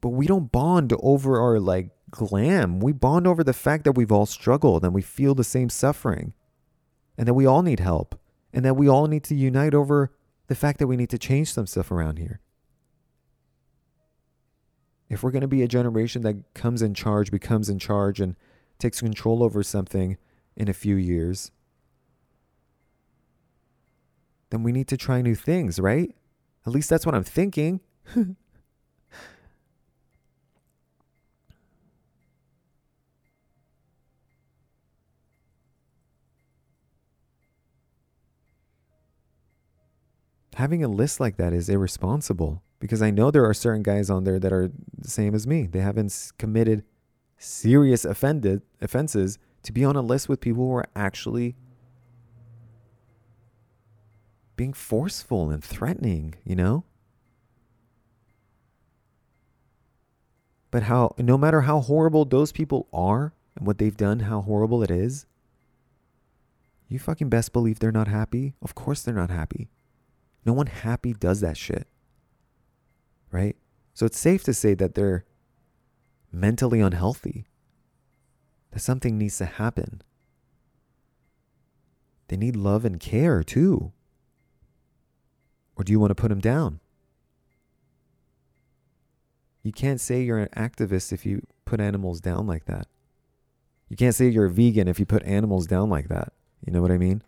But 0.00 0.10
we 0.10 0.26
don't 0.26 0.50
bond 0.50 0.92
over 0.98 1.40
our 1.40 1.60
like 1.60 1.90
glam. 2.12 2.78
We 2.78 2.92
bond 2.92 3.26
over 3.26 3.42
the 3.42 3.52
fact 3.52 3.82
that 3.84 3.92
we've 3.92 4.12
all 4.12 4.26
struggled 4.26 4.84
and 4.84 4.94
we 4.94 5.02
feel 5.02 5.34
the 5.34 5.42
same 5.42 5.68
suffering 5.68 6.34
and 7.18 7.26
that 7.26 7.34
we 7.34 7.44
all 7.44 7.62
need 7.62 7.80
help 7.80 8.20
and 8.52 8.64
that 8.64 8.74
we 8.74 8.88
all 8.88 9.08
need 9.08 9.24
to 9.24 9.34
unite 9.34 9.74
over 9.74 10.12
the 10.46 10.54
fact 10.54 10.78
that 10.78 10.86
we 10.86 10.96
need 10.96 11.10
to 11.10 11.18
change 11.18 11.52
some 11.52 11.66
stuff 11.66 11.90
around 11.90 12.18
here. 12.18 12.40
If 15.08 15.22
we're 15.22 15.30
going 15.30 15.42
to 15.42 15.48
be 15.48 15.62
a 15.62 15.68
generation 15.68 16.22
that 16.22 16.54
comes 16.54 16.80
in 16.80 16.94
charge, 16.94 17.30
becomes 17.30 17.68
in 17.68 17.78
charge, 17.78 18.20
and 18.20 18.36
takes 18.78 19.00
control 19.00 19.42
over 19.42 19.62
something 19.62 20.16
in 20.56 20.68
a 20.68 20.72
few 20.72 20.96
years, 20.96 21.50
then 24.50 24.62
we 24.62 24.72
need 24.72 24.88
to 24.88 24.96
try 24.96 25.20
new 25.22 25.34
things, 25.34 25.78
right? 25.78 26.14
At 26.66 26.72
least 26.72 26.88
that's 26.88 27.04
what 27.04 27.14
I'm 27.14 27.24
thinking. 27.24 27.80
having 40.54 40.84
a 40.84 40.88
list 40.88 41.20
like 41.20 41.36
that 41.36 41.52
is 41.52 41.68
irresponsible 41.68 42.62
because 42.78 43.00
I 43.00 43.10
know 43.10 43.30
there 43.30 43.44
are 43.44 43.54
certain 43.54 43.82
guys 43.82 44.10
on 44.10 44.24
there 44.24 44.38
that 44.38 44.52
are 44.52 44.70
the 44.98 45.08
same 45.08 45.34
as 45.34 45.46
me. 45.46 45.66
They 45.66 45.80
haven't 45.80 46.32
committed 46.38 46.84
serious 47.38 48.04
offended 48.04 48.62
offenses 48.80 49.38
to 49.62 49.72
be 49.72 49.84
on 49.84 49.96
a 49.96 50.02
list 50.02 50.28
with 50.28 50.40
people 50.40 50.66
who 50.66 50.74
are 50.74 50.88
actually 50.94 51.56
being 54.56 54.72
forceful 54.72 55.50
and 55.50 55.62
threatening, 55.62 56.34
you 56.44 56.56
know? 56.56 56.84
But 60.70 60.84
how 60.84 61.14
no 61.18 61.36
matter 61.36 61.62
how 61.62 61.80
horrible 61.80 62.24
those 62.24 62.50
people 62.50 62.88
are 62.92 63.34
and 63.56 63.66
what 63.66 63.78
they've 63.78 63.96
done, 63.96 64.20
how 64.20 64.40
horrible 64.40 64.82
it 64.82 64.90
is, 64.90 65.26
you 66.88 66.98
fucking 66.98 67.28
best 67.28 67.52
believe 67.52 67.78
they're 67.78 67.92
not 67.92 68.08
happy. 68.08 68.54
Of 68.62 68.74
course 68.74 69.02
they're 69.02 69.14
not 69.14 69.30
happy. 69.30 69.68
No 70.44 70.52
one 70.52 70.66
happy 70.66 71.12
does 71.12 71.40
that 71.40 71.56
shit. 71.56 71.86
Right? 73.30 73.56
So 73.94 74.06
it's 74.06 74.18
safe 74.18 74.42
to 74.44 74.54
say 74.54 74.74
that 74.74 74.94
they're 74.94 75.24
mentally 76.32 76.80
unhealthy. 76.80 77.44
That 78.72 78.80
something 78.80 79.18
needs 79.18 79.38
to 79.38 79.44
happen. 79.44 80.02
They 82.28 82.36
need 82.36 82.56
love 82.56 82.84
and 82.84 82.98
care 82.98 83.42
too. 83.42 83.92
Or 85.76 85.84
do 85.84 85.92
you 85.92 86.00
want 86.00 86.10
to 86.10 86.14
put 86.14 86.28
them 86.28 86.40
down? 86.40 86.80
You 89.62 89.72
can't 89.72 90.00
say 90.00 90.22
you're 90.22 90.38
an 90.38 90.48
activist 90.56 91.12
if 91.12 91.24
you 91.24 91.46
put 91.64 91.80
animals 91.80 92.20
down 92.20 92.46
like 92.46 92.64
that. 92.64 92.88
You 93.88 93.96
can't 93.96 94.14
say 94.14 94.28
you're 94.28 94.46
a 94.46 94.50
vegan 94.50 94.88
if 94.88 94.98
you 94.98 95.06
put 95.06 95.22
animals 95.24 95.66
down 95.66 95.90
like 95.90 96.08
that. 96.08 96.32
You 96.66 96.72
know 96.72 96.80
what 96.80 96.90
I 96.90 96.98
mean? 96.98 97.22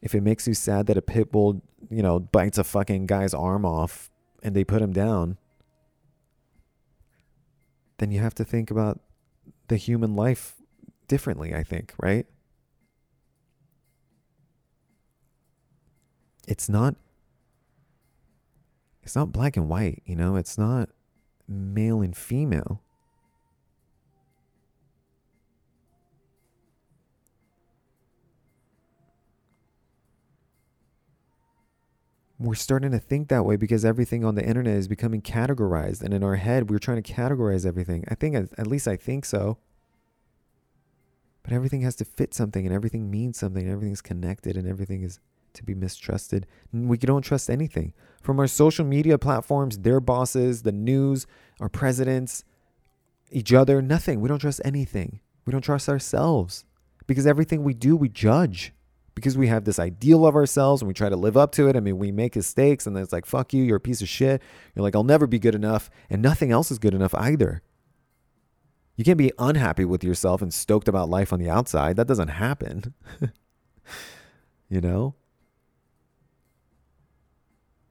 If 0.00 0.14
it 0.14 0.22
makes 0.22 0.46
you 0.46 0.54
sad 0.54 0.86
that 0.86 0.96
a 0.96 1.02
pit 1.02 1.32
bull, 1.32 1.62
you 1.90 2.02
know, 2.02 2.18
bites 2.18 2.58
a 2.58 2.64
fucking 2.64 3.06
guy's 3.06 3.34
arm 3.34 3.64
off 3.64 4.10
and 4.42 4.54
they 4.54 4.64
put 4.64 4.82
him 4.82 4.92
down, 4.92 5.38
then 7.98 8.10
you 8.10 8.20
have 8.20 8.34
to 8.34 8.44
think 8.44 8.70
about 8.70 9.00
the 9.68 9.76
human 9.76 10.14
life 10.14 10.54
differently, 11.08 11.54
I 11.54 11.62
think, 11.62 11.94
right? 12.00 12.26
It's 16.46 16.68
not 16.68 16.94
it's 19.02 19.16
not 19.16 19.32
black 19.32 19.56
and 19.56 19.68
white, 19.68 20.02
you 20.04 20.14
know? 20.14 20.36
It's 20.36 20.58
not 20.58 20.90
male 21.48 22.02
and 22.02 22.14
female. 22.14 22.82
We're 32.38 32.54
starting 32.54 32.92
to 32.92 32.98
think 32.98 33.28
that 33.28 33.44
way 33.44 33.56
because 33.56 33.84
everything 33.84 34.24
on 34.24 34.36
the 34.36 34.44
internet 34.44 34.76
is 34.76 34.86
becoming 34.86 35.20
categorized 35.20 36.02
and 36.02 36.14
in 36.14 36.22
our 36.22 36.36
head 36.36 36.70
we're 36.70 36.78
trying 36.78 37.02
to 37.02 37.12
categorize 37.12 37.66
everything. 37.66 38.04
I 38.08 38.14
think 38.14 38.36
at 38.36 38.66
least 38.66 38.86
i 38.86 38.96
think 38.96 39.24
so. 39.24 39.58
But 41.42 41.52
everything 41.52 41.80
has 41.80 41.96
to 41.96 42.04
fit 42.04 42.34
something 42.34 42.64
and 42.64 42.74
everything 42.74 43.10
means 43.10 43.38
something 43.38 43.62
and 43.62 43.72
everything's 43.72 44.02
connected 44.02 44.56
and 44.56 44.68
everything 44.68 45.02
is 45.02 45.18
to 45.54 45.64
be 45.64 45.74
mistrusted. 45.74 46.46
We 46.72 46.98
don't 46.98 47.22
trust 47.22 47.50
anything. 47.50 47.94
From 48.22 48.38
our 48.38 48.46
social 48.46 48.84
media 48.84 49.18
platforms 49.18 49.78
their 49.78 50.00
bosses 50.00 50.62
the 50.62 50.72
news 50.72 51.26
our 51.60 51.68
presidents 51.68 52.44
each 53.30 53.52
other 53.52 53.82
nothing. 53.82 54.20
We 54.20 54.28
don't 54.28 54.38
trust 54.38 54.60
anything. 54.64 55.20
We 55.44 55.50
don't 55.50 55.62
trust 55.62 55.88
ourselves 55.88 56.64
because 57.08 57.26
everything 57.26 57.64
we 57.64 57.74
do 57.74 57.96
we 57.96 58.08
judge 58.08 58.72
because 59.18 59.36
we 59.36 59.48
have 59.48 59.64
this 59.64 59.78
ideal 59.78 60.26
of 60.26 60.36
ourselves 60.36 60.80
and 60.80 60.86
we 60.86 60.94
try 60.94 61.08
to 61.08 61.16
live 61.16 61.36
up 61.36 61.52
to 61.52 61.68
it. 61.68 61.76
I 61.76 61.80
mean, 61.80 61.98
we 61.98 62.12
make 62.12 62.36
mistakes 62.36 62.86
and 62.86 62.94
then 62.94 63.02
it's 63.02 63.12
like, 63.12 63.26
fuck 63.26 63.52
you, 63.52 63.64
you're 63.64 63.76
a 63.76 63.80
piece 63.80 64.00
of 64.00 64.08
shit. 64.08 64.40
You're 64.74 64.82
like, 64.82 64.94
I'll 64.94 65.04
never 65.04 65.26
be 65.26 65.38
good 65.38 65.54
enough. 65.54 65.90
And 66.08 66.22
nothing 66.22 66.52
else 66.52 66.70
is 66.70 66.78
good 66.78 66.94
enough 66.94 67.14
either. 67.14 67.62
You 68.96 69.04
can't 69.04 69.18
be 69.18 69.32
unhappy 69.38 69.84
with 69.84 70.04
yourself 70.04 70.40
and 70.40 70.54
stoked 70.54 70.88
about 70.88 71.08
life 71.08 71.32
on 71.32 71.40
the 71.40 71.50
outside. 71.50 71.96
That 71.96 72.06
doesn't 72.06 72.28
happen. 72.28 72.94
you 74.68 74.80
know? 74.80 75.14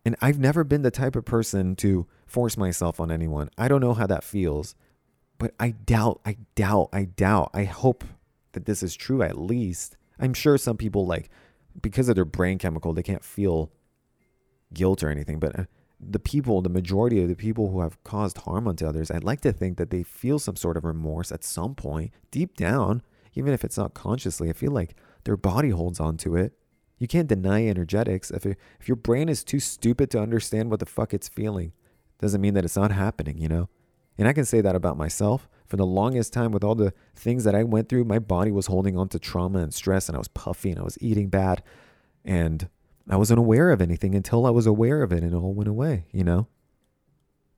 And 0.06 0.16
I've 0.22 0.40
never 0.40 0.64
been 0.64 0.84
the 0.84 0.92
type 0.92 1.18
of 1.18 1.26
person 1.26 1.76
to 1.78 2.08
force 2.26 2.58
myself 2.58 3.00
on 3.00 3.12
anyone. 3.12 3.50
I 3.58 3.68
don't 3.68 3.82
know 3.82 3.94
how 3.94 4.08
that 4.08 4.24
feels, 4.24 4.76
but 5.38 5.54
I 5.60 5.72
doubt, 5.72 6.22
I 6.26 6.38
doubt, 6.56 6.90
I 6.94 7.04
doubt. 7.04 7.52
I 7.54 7.66
hope 7.66 8.06
that 8.54 8.66
this 8.66 8.82
is 8.82 8.96
true 8.96 9.22
at 9.22 9.38
least 9.38 9.98
I'm 10.20 10.34
sure 10.34 10.58
some 10.58 10.78
people 10.78 11.06
like 11.06 11.30
because 11.82 12.10
of 12.10 12.16
their 12.16 12.26
brain 12.26 12.58
chemical, 12.58 12.94
they 12.94 13.04
can't 13.04 13.24
feel 13.24 13.72
guilt 14.74 15.04
or 15.04 15.10
anything. 15.10 15.40
But 15.40 15.60
uh, 15.60 15.64
the 16.00 16.20
people, 16.20 16.62
the 16.62 16.70
majority 16.70 17.22
of 17.22 17.30
the 17.30 17.36
people 17.36 17.72
who 17.72 17.82
have 17.82 18.02
caused 18.04 18.40
harm 18.40 18.68
unto 18.68 18.88
others, 18.88 19.12
I'd 19.12 19.24
like 19.24 19.42
to 19.42 19.54
think 19.54 19.78
that 19.78 19.90
they 19.90 20.04
feel 20.04 20.40
some 20.40 20.56
sort 20.56 20.78
of 20.78 20.86
remorse 20.86 21.32
at 21.32 21.44
some 21.44 21.76
point, 21.76 22.12
deep 22.32 22.56
down, 22.56 23.02
even 23.34 23.54
if 23.54 23.64
it's 23.64 23.78
not 23.78 23.94
consciously. 23.94 24.50
I 24.50 24.54
feel 24.54 24.72
like 24.72 24.96
their 25.24 25.38
body 25.38 25.70
holds 25.70 26.00
on 26.00 26.18
to 26.18 26.36
it. 26.36 26.54
You 26.98 27.08
can't 27.08 27.28
deny 27.28 27.68
energetics. 27.68 28.32
If 28.32 28.46
it, 28.46 28.58
if 28.80 28.88
your 28.88 28.96
brain 28.96 29.30
is 29.30 29.44
too 29.44 29.60
stupid 29.60 30.10
to 30.12 30.22
understand 30.22 30.72
what 30.72 30.80
the 30.80 30.86
fuck 30.86 31.14
it's 31.14 31.28
feeling, 31.28 31.74
doesn't 32.20 32.42
mean 32.42 32.56
that 32.56 32.66
it's 32.66 32.76
not 32.76 32.92
happening, 32.92 33.38
you 33.38 33.48
know? 33.48 33.70
And 34.18 34.28
I 34.28 34.34
can 34.34 34.46
say 34.46 34.62
that 34.62 34.76
about 34.76 34.98
myself 34.98 35.48
for 35.68 35.78
the 35.78 35.86
longest 35.86 36.34
time 36.34 36.52
with 36.52 36.64
all 36.64 36.76
the 36.76 36.94
things 37.16 37.44
that 37.44 37.54
I 37.54 37.64
went 37.64 37.90
through, 37.90 38.06
my 38.06 38.20
body 38.20 38.52
was 38.52 38.68
holding 38.68 38.98
on 38.98 39.10
to 39.10 39.20
trauma 39.20 39.60
and 39.60 39.74
stress 39.74 40.08
and 40.08 40.16
I 40.16 40.20
was 40.20 40.30
puffy 40.30 40.72
and 40.72 40.80
I 40.80 40.84
was 40.84 40.98
eating 41.02 41.30
bad 41.30 41.62
and 42.24 42.70
I 43.10 43.18
wasn't 43.18 43.40
aware 43.40 43.72
of 43.72 43.82
anything 43.82 44.16
until 44.16 44.46
I 44.46 44.50
was 44.50 44.66
aware 44.66 45.04
of 45.04 45.12
it 45.12 45.24
and 45.24 45.34
it 45.34 45.36
all 45.36 45.54
went 45.54 45.70
away, 45.70 46.06
you 46.12 46.24
know? 46.24 46.48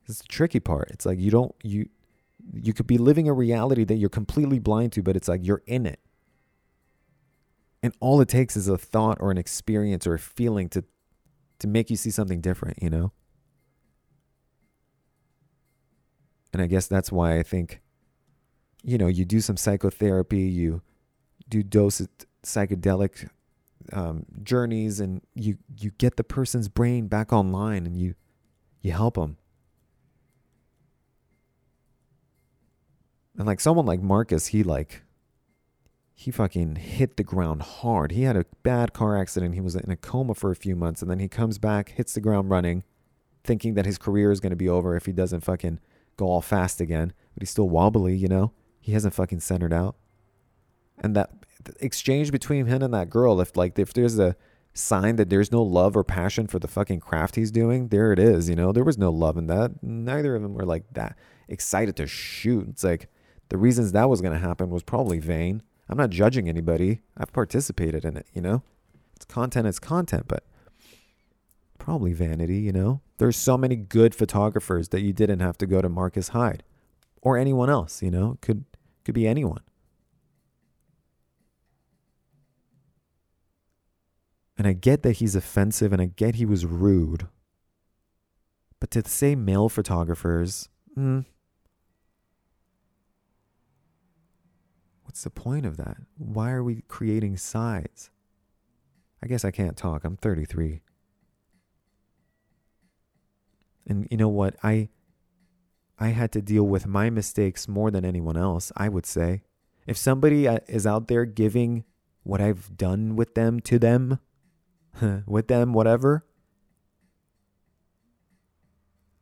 It's 0.07 0.19
the 0.19 0.27
tricky 0.27 0.59
part. 0.59 0.89
It's 0.89 1.05
like 1.05 1.19
you 1.19 1.29
don't 1.29 1.53
you 1.63 1.87
you 2.53 2.73
could 2.73 2.87
be 2.87 2.97
living 2.97 3.27
a 3.27 3.33
reality 3.33 3.83
that 3.83 3.95
you're 3.95 4.09
completely 4.09 4.57
blind 4.57 4.91
to, 4.93 5.03
but 5.03 5.15
it's 5.15 5.27
like 5.27 5.45
you're 5.45 5.61
in 5.67 5.85
it. 5.85 5.99
And 7.83 7.93
all 7.99 8.19
it 8.19 8.27
takes 8.27 8.57
is 8.57 8.67
a 8.67 8.77
thought 8.77 9.19
or 9.21 9.29
an 9.29 9.37
experience 9.37 10.07
or 10.07 10.15
a 10.15 10.19
feeling 10.19 10.67
to 10.69 10.83
to 11.59 11.67
make 11.67 11.89
you 11.89 11.95
see 11.95 12.09
something 12.09 12.41
different, 12.41 12.81
you 12.81 12.89
know? 12.89 13.11
And 16.53 16.61
I 16.61 16.65
guess 16.65 16.87
that's 16.87 17.11
why 17.11 17.37
I 17.37 17.43
think 17.43 17.81
you 18.83 18.97
know, 18.97 19.07
you 19.07 19.25
do 19.25 19.41
some 19.41 19.57
psychotherapy, 19.57 20.41
you 20.41 20.81
do 21.47 21.63
dose 21.63 22.01
psychedelic 22.43 23.29
um, 23.91 24.25
journeys, 24.43 24.99
and 24.99 25.21
you 25.33 25.57
you 25.77 25.91
get 25.97 26.15
the 26.15 26.23
person's 26.23 26.67
brain 26.67 27.07
back 27.07 27.33
online, 27.33 27.85
and 27.85 27.97
you 27.97 28.15
you 28.81 28.91
help 28.91 29.15
them. 29.15 29.37
And 33.37 33.47
like 33.47 33.59
someone 33.59 33.85
like 33.85 34.01
Marcus, 34.01 34.47
he 34.47 34.63
like 34.63 35.03
he 36.13 36.31
fucking 36.31 36.75
hit 36.75 37.15
the 37.15 37.23
ground 37.23 37.61
hard. 37.61 38.11
He 38.11 38.23
had 38.23 38.35
a 38.35 38.45
bad 38.61 38.91
car 38.91 39.17
accident. 39.17 39.55
He 39.55 39.61
was 39.61 39.75
in 39.75 39.89
a 39.89 39.95
coma 39.95 40.35
for 40.35 40.51
a 40.51 40.55
few 40.55 40.75
months, 40.75 41.01
and 41.01 41.09
then 41.09 41.19
he 41.19 41.29
comes 41.29 41.57
back, 41.57 41.91
hits 41.91 42.13
the 42.13 42.19
ground 42.19 42.49
running, 42.49 42.83
thinking 43.45 43.73
that 43.75 43.85
his 43.85 43.97
career 43.97 44.29
is 44.29 44.41
going 44.41 44.49
to 44.49 44.57
be 44.57 44.67
over 44.67 44.97
if 44.97 45.05
he 45.05 45.13
doesn't 45.13 45.41
fucking 45.41 45.79
go 46.17 46.25
all 46.25 46.41
fast 46.41 46.81
again. 46.81 47.13
But 47.33 47.43
he's 47.43 47.49
still 47.49 47.69
wobbly, 47.69 48.17
you 48.17 48.27
know. 48.27 48.51
He 48.79 48.93
hasn't 48.93 49.13
fucking 49.13 49.41
centered 49.41 49.73
out. 49.73 49.95
And 50.97 51.15
that 51.15 51.31
exchange 51.79 52.31
between 52.31 52.65
him 52.65 52.81
and 52.81 52.93
that 52.93 53.09
girl, 53.09 53.39
if 53.41 53.55
like 53.55 53.77
if 53.77 53.93
there's 53.93 54.19
a 54.19 54.35
sign 54.73 55.15
that 55.17 55.29
there's 55.29 55.51
no 55.51 55.61
love 55.61 55.95
or 55.97 56.03
passion 56.03 56.47
for 56.47 56.59
the 56.59 56.67
fucking 56.67 56.99
craft 56.99 57.35
he's 57.35 57.51
doing, 57.51 57.89
there 57.89 58.11
it 58.11 58.19
is. 58.19 58.49
You 58.49 58.55
know, 58.55 58.71
there 58.71 58.83
was 58.83 58.97
no 58.97 59.11
love 59.11 59.37
in 59.37 59.47
that. 59.47 59.83
Neither 59.83 60.35
of 60.35 60.41
them 60.41 60.53
were 60.53 60.65
like 60.65 60.83
that 60.93 61.17
excited 61.47 61.95
to 61.97 62.07
shoot. 62.07 62.67
It's 62.69 62.83
like 62.83 63.07
the 63.49 63.57
reasons 63.57 63.91
that 63.91 64.09
was 64.09 64.21
gonna 64.21 64.39
happen 64.39 64.69
was 64.69 64.83
probably 64.83 65.19
vain. 65.19 65.63
I'm 65.89 65.97
not 65.97 66.11
judging 66.11 66.47
anybody. 66.47 67.01
I've 67.17 67.33
participated 67.33 68.05
in 68.05 68.15
it. 68.15 68.27
You 68.33 68.41
know, 68.41 68.63
it's 69.15 69.25
content. 69.25 69.67
It's 69.67 69.79
content, 69.79 70.25
but 70.27 70.43
probably 71.79 72.13
vanity. 72.13 72.59
You 72.59 72.71
know, 72.71 73.01
there's 73.17 73.37
so 73.37 73.57
many 73.57 73.75
good 73.75 74.13
photographers 74.13 74.89
that 74.89 75.01
you 75.01 75.13
didn't 75.13 75.39
have 75.39 75.57
to 75.57 75.65
go 75.65 75.81
to 75.81 75.89
Marcus 75.89 76.29
Hyde 76.29 76.63
or 77.21 77.37
anyone 77.37 77.69
else. 77.69 78.03
You 78.03 78.11
know, 78.11 78.37
could 78.41 78.65
could 79.09 79.15
be 79.15 79.27
anyone. 79.27 79.61
And 84.55 84.67
I 84.67 84.73
get 84.73 85.01
that 85.01 85.13
he's 85.13 85.35
offensive 85.35 85.91
and 85.91 85.99
I 85.99 86.05
get 86.05 86.35
he 86.35 86.45
was 86.45 86.63
rude. 86.63 87.27
But 88.79 88.91
to 88.91 89.03
say 89.09 89.35
male 89.35 89.67
photographers, 89.67 90.69
hmm, 90.93 91.21
what's 95.05 95.23
the 95.23 95.31
point 95.31 95.65
of 95.65 95.77
that? 95.77 95.97
Why 96.15 96.51
are 96.51 96.63
we 96.63 96.83
creating 96.87 97.37
sides? 97.37 98.11
I 99.23 99.27
guess 99.27 99.43
I 99.43 99.49
can't 99.49 99.75
talk. 99.75 100.03
I'm 100.03 100.17
33. 100.17 100.81
And 103.87 104.07
you 104.11 104.17
know 104.17 104.29
what? 104.29 104.55
I 104.61 104.89
I 105.99 106.09
had 106.09 106.31
to 106.31 106.41
deal 106.41 106.63
with 106.63 106.87
my 106.87 107.09
mistakes 107.09 107.67
more 107.67 107.91
than 107.91 108.05
anyone 108.05 108.37
else, 108.37 108.71
I 108.77 108.87
would 108.87 109.05
say. 109.05 109.41
If 109.85 109.97
somebody 109.97 110.47
uh, 110.47 110.59
is 110.67 110.87
out 110.87 111.09
there 111.09 111.25
giving 111.25 111.83
what 112.23 112.39
I've 112.39 112.77
done 112.77 113.17
with 113.17 113.35
them 113.35 113.59
to 113.61 113.77
them, 113.77 114.19
with 115.27 115.49
them, 115.49 115.73
whatever, 115.73 116.25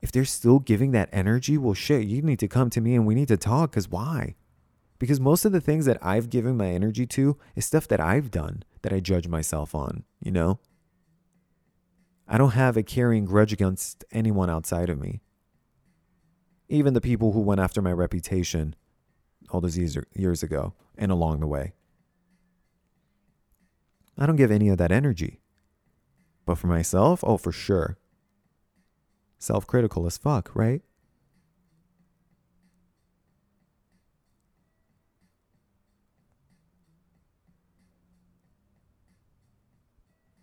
if 0.02 0.12
they're 0.12 0.26
still 0.26 0.60
giving 0.60 0.92
that 0.92 1.10
energy, 1.12 1.58
well, 1.58 1.74
shit, 1.74 2.06
you 2.06 2.22
need 2.22 2.40
to 2.40 2.48
come 2.48 2.70
to 2.70 2.82
me 2.82 2.94
and 2.94 3.08
we 3.08 3.16
need 3.16 3.28
to 3.30 3.38
talk. 3.38 3.72
Because 3.72 3.90
why? 3.90 4.36
Because 5.00 5.20
most 5.20 5.46
of 5.46 5.52
the 5.52 5.62
things 5.62 5.86
that 5.86 5.98
I've 6.02 6.30
given 6.30 6.58
my 6.58 6.68
energy 6.68 7.08
to 7.08 7.38
is 7.56 7.66
stuff 7.66 7.88
that 7.88 8.00
I've 8.00 8.30
done 8.30 8.64
that 8.84 8.94
I 8.94 9.00
judge 9.00 9.28
myself 9.28 9.74
on, 9.74 10.04
you 10.22 10.32
know? 10.32 10.60
I 12.28 12.38
don't 12.38 12.52
have 12.52 12.78
a 12.78 12.84
carrying 12.84 13.26
grudge 13.26 13.54
against 13.54 14.04
anyone 14.12 14.50
outside 14.50 14.90
of 14.90 15.00
me 15.00 15.22
even 16.70 16.94
the 16.94 17.02
people 17.02 17.32
who 17.32 17.40
went 17.40 17.62
after 17.62 17.82
my 17.82 17.92
reputation 17.92 18.76
all 19.50 19.62
those 19.62 19.78
years, 19.78 19.98
years 20.14 20.44
ago 20.44 20.74
and 20.98 21.12
along 21.12 21.40
the 21.40 21.48
way. 21.48 21.74
I 24.18 24.26
don't 24.26 24.36
give 24.36 24.52
any 24.52 24.70
of 24.70 24.78
that 24.78 24.92
energy. 24.92 25.40
But 26.46 26.58
for 26.58 26.68
myself, 26.68 27.24
oh, 27.26 27.38
for 27.38 27.52
sure. 27.52 27.98
Self 29.38 29.68
critical 29.68 30.06
as 30.08 30.18
fuck, 30.18 30.50
right? 30.56 30.82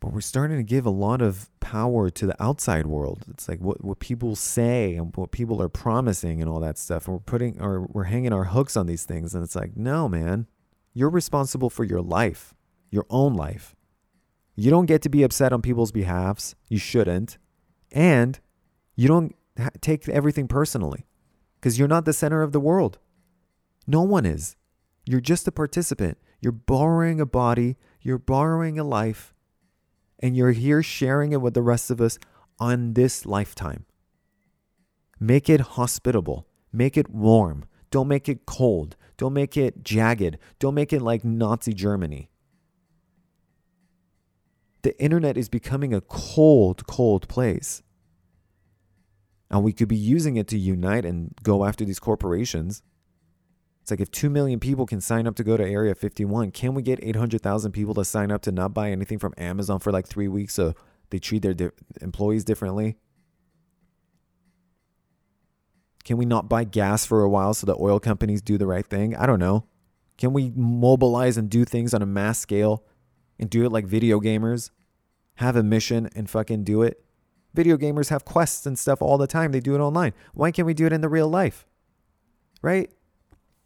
But 0.04 0.12
we're 0.12 0.20
starting 0.20 0.58
to 0.58 0.62
give 0.62 0.84
a 0.84 0.90
lot 0.90 1.22
of 1.22 1.48
power 1.60 2.10
to 2.10 2.26
the 2.26 2.42
outside 2.42 2.86
world. 2.86 3.24
It's 3.30 3.48
like 3.48 3.58
what, 3.60 3.82
what 3.82 4.00
people 4.00 4.36
say 4.36 4.96
and 4.96 5.16
what 5.16 5.30
people 5.30 5.62
are 5.62 5.70
promising 5.70 6.42
and 6.42 6.50
all 6.50 6.60
that 6.60 6.76
stuff. 6.76 7.06
And 7.06 7.14
we're 7.14 7.20
putting 7.20 7.58
or 7.58 7.86
we're 7.88 8.04
hanging 8.04 8.34
our 8.34 8.44
hooks 8.44 8.76
on 8.76 8.84
these 8.84 9.04
things. 9.04 9.34
And 9.34 9.42
it's 9.42 9.56
like, 9.56 9.78
no, 9.78 10.06
man, 10.06 10.46
you're 10.92 11.08
responsible 11.08 11.70
for 11.70 11.84
your 11.84 12.02
life, 12.02 12.52
your 12.90 13.06
own 13.08 13.32
life. 13.32 13.74
You 14.54 14.70
don't 14.70 14.84
get 14.84 15.00
to 15.02 15.08
be 15.08 15.22
upset 15.22 15.54
on 15.54 15.62
people's 15.62 15.90
behalves. 15.90 16.54
You 16.68 16.78
shouldn't. 16.78 17.38
And 17.90 18.38
you 18.96 19.08
don't 19.08 19.34
ha- 19.56 19.70
take 19.80 20.06
everything 20.06 20.48
personally 20.48 21.06
because 21.54 21.78
you're 21.78 21.88
not 21.88 22.04
the 22.04 22.12
center 22.12 22.42
of 22.42 22.52
the 22.52 22.60
world. 22.60 22.98
No 23.86 24.02
one 24.02 24.26
is. 24.26 24.54
You're 25.06 25.22
just 25.22 25.48
a 25.48 25.52
participant. 25.52 26.18
You're 26.42 26.52
borrowing 26.52 27.22
a 27.22 27.26
body, 27.26 27.78
you're 28.02 28.18
borrowing 28.18 28.78
a 28.78 28.84
life, 28.84 29.33
and 30.18 30.36
you're 30.36 30.52
here 30.52 30.82
sharing 30.82 31.32
it 31.32 31.40
with 31.40 31.54
the 31.54 31.62
rest 31.62 31.90
of 31.90 32.00
us 32.00 32.18
on 32.58 32.94
this 32.94 33.26
lifetime. 33.26 33.84
Make 35.20 35.48
it 35.48 35.60
hospitable, 35.60 36.46
make 36.72 36.96
it 36.96 37.10
warm. 37.10 37.64
Don't 37.90 38.08
make 38.08 38.28
it 38.28 38.44
cold. 38.44 38.96
Don't 39.16 39.32
make 39.32 39.56
it 39.56 39.84
jagged. 39.84 40.36
Don't 40.58 40.74
make 40.74 40.92
it 40.92 41.00
like 41.00 41.24
Nazi 41.24 41.72
Germany. 41.72 42.28
The 44.82 45.00
internet 45.00 45.36
is 45.36 45.48
becoming 45.48 45.94
a 45.94 46.00
cold, 46.00 46.88
cold 46.88 47.28
place. 47.28 47.82
And 49.48 49.62
we 49.62 49.72
could 49.72 49.86
be 49.86 49.96
using 49.96 50.36
it 50.36 50.48
to 50.48 50.58
unite 50.58 51.04
and 51.04 51.32
go 51.44 51.64
after 51.64 51.84
these 51.84 52.00
corporations 52.00 52.82
it's 53.84 53.90
like 53.90 54.00
if 54.00 54.10
2 54.10 54.30
million 54.30 54.60
people 54.60 54.86
can 54.86 55.02
sign 55.02 55.26
up 55.26 55.36
to 55.36 55.44
go 55.44 55.58
to 55.58 55.62
Area 55.62 55.94
51, 55.94 56.52
can 56.52 56.72
we 56.72 56.80
get 56.80 56.98
800,000 57.02 57.70
people 57.72 57.92
to 57.92 58.02
sign 58.02 58.30
up 58.30 58.40
to 58.42 58.50
not 58.50 58.72
buy 58.72 58.90
anything 58.90 59.18
from 59.18 59.34
Amazon 59.36 59.78
for 59.78 59.92
like 59.92 60.06
three 60.06 60.26
weeks 60.26 60.54
so 60.54 60.72
they 61.10 61.18
treat 61.18 61.42
their 61.42 61.52
di- 61.52 61.68
employees 62.00 62.44
differently? 62.44 62.96
Can 66.02 66.16
we 66.16 66.24
not 66.24 66.48
buy 66.48 66.64
gas 66.64 67.04
for 67.04 67.22
a 67.22 67.28
while 67.28 67.52
so 67.52 67.66
the 67.66 67.76
oil 67.78 68.00
companies 68.00 68.40
do 68.40 68.56
the 68.56 68.66
right 68.66 68.86
thing? 68.86 69.14
I 69.14 69.26
don't 69.26 69.38
know. 69.38 69.66
Can 70.16 70.32
we 70.32 70.50
mobilize 70.56 71.36
and 71.36 71.50
do 71.50 71.66
things 71.66 71.92
on 71.92 72.00
a 72.00 72.06
mass 72.06 72.38
scale 72.38 72.86
and 73.38 73.50
do 73.50 73.66
it 73.66 73.70
like 73.70 73.84
video 73.84 74.18
gamers. 74.18 74.70
Have 75.34 75.56
a 75.56 75.62
mission 75.62 76.08
and 76.16 76.30
fucking 76.30 76.64
do 76.64 76.80
it. 76.80 77.04
Video 77.52 77.76
gamers 77.76 78.08
have 78.08 78.24
quests 78.24 78.64
and 78.64 78.78
stuff 78.78 79.02
all 79.02 79.18
the 79.18 79.26
time. 79.26 79.52
They 79.52 79.60
do 79.60 79.74
it 79.74 79.80
online. 79.80 80.14
Why 80.32 80.50
can't 80.50 80.64
we 80.64 80.72
do 80.72 80.86
it 80.86 80.92
in 80.94 81.02
the 81.02 81.08
real 81.10 81.28
life? 81.28 81.66
Right? 82.62 82.90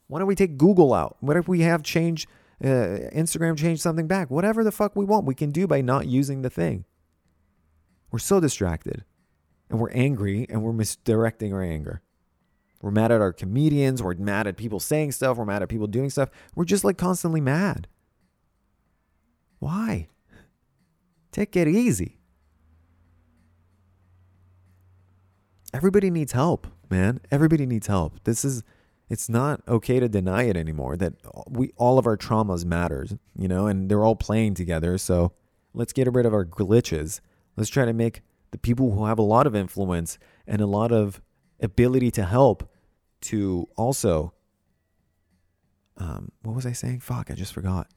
Why 0.09 0.19
don't 0.19 0.29
we 0.29 0.35
take 0.35 0.59
Google 0.59 0.93
out? 0.93 1.17
What 1.21 1.37
if 1.37 1.47
we 1.47 1.61
have 1.61 1.83
change 1.83 2.27
uh, 2.63 3.09
Instagram 3.15 3.57
change 3.57 3.81
something 3.81 4.09
back? 4.09 4.31
Whatever 4.31 4.65
the 4.65 4.73
fuck 4.73 4.97
we 4.97 5.05
want, 5.05 5.27
we 5.27 5.35
can 5.35 5.51
do 5.51 5.67
by 5.67 5.81
not 5.81 6.07
using 6.07 6.43
the 6.43 6.51
thing. 6.51 6.85
We're 8.11 8.19
so 8.19 8.41
distracted 8.41 9.05
and 9.71 9.79
we're 9.79 9.91
angry 9.91 10.47
and 10.49 10.63
we're 10.63 10.73
misdirecting 10.73 11.53
our 11.53 11.63
anger. 11.63 12.03
We're 12.81 12.91
mad 12.91 13.13
at 13.13 13.21
our 13.21 13.33
comedians. 13.33 14.03
We're 14.03 14.15
mad 14.15 14.47
at 14.47 14.57
people 14.57 14.81
saying 14.81 15.13
stuff. 15.13 15.37
We're 15.37 15.45
mad 15.45 15.63
at 15.63 15.69
people 15.69 15.87
doing 15.87 16.11
stuff. 16.11 16.31
We're 16.55 16.65
just 16.65 16.85
like 16.85 16.97
constantly 16.97 17.41
mad. 17.41 17.87
Why? 19.59 20.09
Take 21.33 21.55
it 21.57 21.69
easy. 21.69 22.19
Everybody 25.75 26.09
needs 26.09 26.33
help, 26.33 26.67
man. 26.89 27.21
Everybody 27.31 27.67
needs 27.67 27.89
help. 27.89 28.25
This 28.25 28.45
is 28.45 28.63
it's 29.09 29.29
not 29.29 29.63
okay 29.67 30.01
to 30.01 30.09
deny 30.09 30.45
it 30.45 30.57
anymore 30.57 30.97
that 30.97 31.15
we 31.49 31.71
all 31.77 31.99
of 31.99 32.07
our 32.07 32.17
traumas 32.17 32.65
matters, 32.65 33.15
you 33.37 33.49
know, 33.49 33.67
and 33.67 33.91
they're 33.91 34.05
all 34.05 34.17
playing 34.17 34.55
together. 34.55 34.99
So 34.99 35.33
let's 35.73 35.93
get 35.93 36.13
rid 36.13 36.27
of 36.27 36.35
our 36.35 36.45
glitches. 36.45 37.21
Let's 37.57 37.71
try 37.71 37.85
to 37.85 37.93
make 37.93 38.23
the 38.51 38.59
people 38.59 38.93
who 38.93 39.07
have 39.07 39.19
a 39.19 39.23
lot 39.23 39.47
of 39.47 39.55
influence 39.55 40.19
and 40.47 40.61
a 40.61 40.67
lot 40.67 40.93
of 40.93 41.23
ability 41.61 42.11
to 42.13 42.25
help 42.25 42.71
to 43.21 43.67
also 43.77 44.33
um, 45.99 46.31
what 46.43 46.55
was 46.55 46.67
I 46.67 46.73
saying? 46.73 47.01
Fuck, 47.01 47.31
I 47.31 47.35
just 47.35 47.53
forgot. 47.53 47.89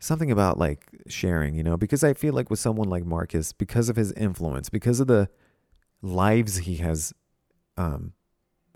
Something 0.00 0.30
about 0.30 0.58
like 0.58 0.88
sharing, 1.08 1.54
you 1.54 1.62
know, 1.62 1.76
because 1.76 2.04
I 2.04 2.14
feel 2.14 2.34
like 2.34 2.50
with 2.50 2.58
someone 2.58 2.88
like 2.88 3.04
Marcus, 3.04 3.52
because 3.52 3.88
of 3.88 3.96
his 3.96 4.12
influence, 4.12 4.68
because 4.68 5.00
of 5.00 5.06
the 5.06 5.28
lives 6.02 6.58
he 6.58 6.76
has 6.76 7.12
um, 7.78 8.12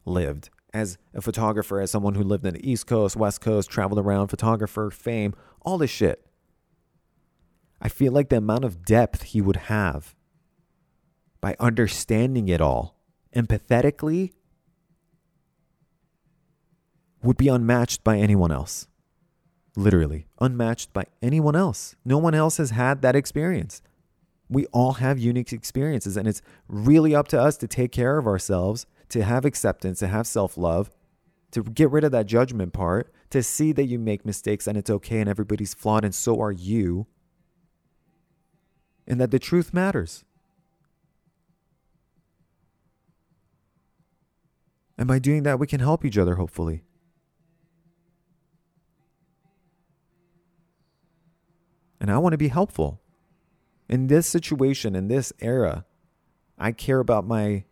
lived 0.04 0.48
as 0.72 0.96
a 1.12 1.20
photographer, 1.20 1.80
as 1.80 1.90
someone 1.90 2.14
who 2.14 2.22
lived 2.22 2.46
in 2.46 2.54
the 2.54 2.70
East 2.70 2.86
Coast, 2.86 3.16
West 3.16 3.42
Coast, 3.42 3.68
traveled 3.68 3.98
around, 3.98 4.28
photographer, 4.28 4.90
fame, 4.90 5.34
all 5.60 5.76
this 5.76 5.90
shit. 5.90 6.26
I 7.80 7.88
feel 7.88 8.12
like 8.12 8.30
the 8.30 8.38
amount 8.38 8.64
of 8.64 8.84
depth 8.84 9.22
he 9.22 9.40
would 9.42 9.56
have 9.56 10.14
by 11.40 11.56
understanding 11.58 12.48
it 12.48 12.60
all 12.60 12.96
empathetically 13.34 14.32
would 17.22 17.36
be 17.36 17.48
unmatched 17.48 18.02
by 18.04 18.18
anyone 18.18 18.52
else. 18.52 18.86
Literally, 19.74 20.26
unmatched 20.40 20.92
by 20.92 21.04
anyone 21.22 21.56
else. 21.56 21.96
No 22.04 22.18
one 22.18 22.34
else 22.34 22.58
has 22.58 22.70
had 22.70 23.02
that 23.02 23.16
experience. 23.16 23.82
We 24.48 24.66
all 24.66 24.94
have 24.94 25.18
unique 25.18 25.52
experiences, 25.52 26.16
and 26.16 26.28
it's 26.28 26.42
really 26.68 27.14
up 27.14 27.26
to 27.28 27.40
us 27.40 27.56
to 27.58 27.66
take 27.66 27.90
care 27.90 28.18
of 28.18 28.26
ourselves, 28.26 28.86
to 29.12 29.22
have 29.22 29.44
acceptance, 29.44 29.98
to 29.98 30.08
have 30.08 30.26
self 30.26 30.56
love, 30.56 30.90
to 31.50 31.62
get 31.62 31.90
rid 31.90 32.02
of 32.02 32.12
that 32.12 32.24
judgment 32.24 32.72
part, 32.72 33.12
to 33.28 33.42
see 33.42 33.70
that 33.72 33.84
you 33.84 33.98
make 33.98 34.24
mistakes 34.24 34.66
and 34.66 34.78
it's 34.78 34.88
okay 34.88 35.20
and 35.20 35.28
everybody's 35.28 35.74
flawed 35.74 36.02
and 36.02 36.14
so 36.14 36.40
are 36.40 36.50
you, 36.50 37.06
and 39.06 39.20
that 39.20 39.30
the 39.30 39.38
truth 39.38 39.74
matters. 39.74 40.24
And 44.96 45.06
by 45.06 45.18
doing 45.18 45.42
that, 45.42 45.58
we 45.58 45.66
can 45.66 45.80
help 45.80 46.06
each 46.06 46.16
other, 46.16 46.36
hopefully. 46.36 46.82
And 52.00 52.10
I 52.10 52.16
want 52.16 52.32
to 52.32 52.38
be 52.38 52.48
helpful. 52.48 53.00
In 53.90 54.06
this 54.06 54.26
situation, 54.26 54.94
in 54.96 55.08
this 55.08 55.34
era, 55.40 55.84
I 56.58 56.72
care 56.72 57.00
about 57.00 57.26
my 57.26 57.64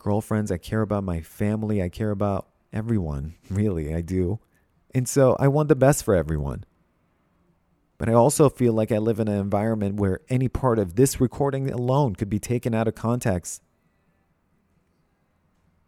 girlfriends. 0.00 0.50
I 0.50 0.58
care 0.58 0.82
about 0.82 1.04
my 1.04 1.20
family. 1.20 1.80
I 1.80 1.88
care 1.88 2.10
about 2.10 2.48
everyone. 2.72 3.34
Really, 3.50 3.94
I 3.94 4.00
do. 4.00 4.40
And 4.92 5.08
so 5.08 5.36
I 5.38 5.48
want 5.48 5.68
the 5.68 5.76
best 5.76 6.02
for 6.04 6.14
everyone. 6.14 6.64
But 7.98 8.08
I 8.08 8.14
also 8.14 8.48
feel 8.48 8.72
like 8.72 8.90
I 8.90 8.98
live 8.98 9.20
in 9.20 9.28
an 9.28 9.38
environment 9.38 9.96
where 9.96 10.20
any 10.28 10.48
part 10.48 10.78
of 10.78 10.96
this 10.96 11.20
recording 11.20 11.70
alone 11.70 12.16
could 12.16 12.30
be 12.30 12.38
taken 12.38 12.74
out 12.74 12.88
of 12.88 12.94
context 12.94 13.62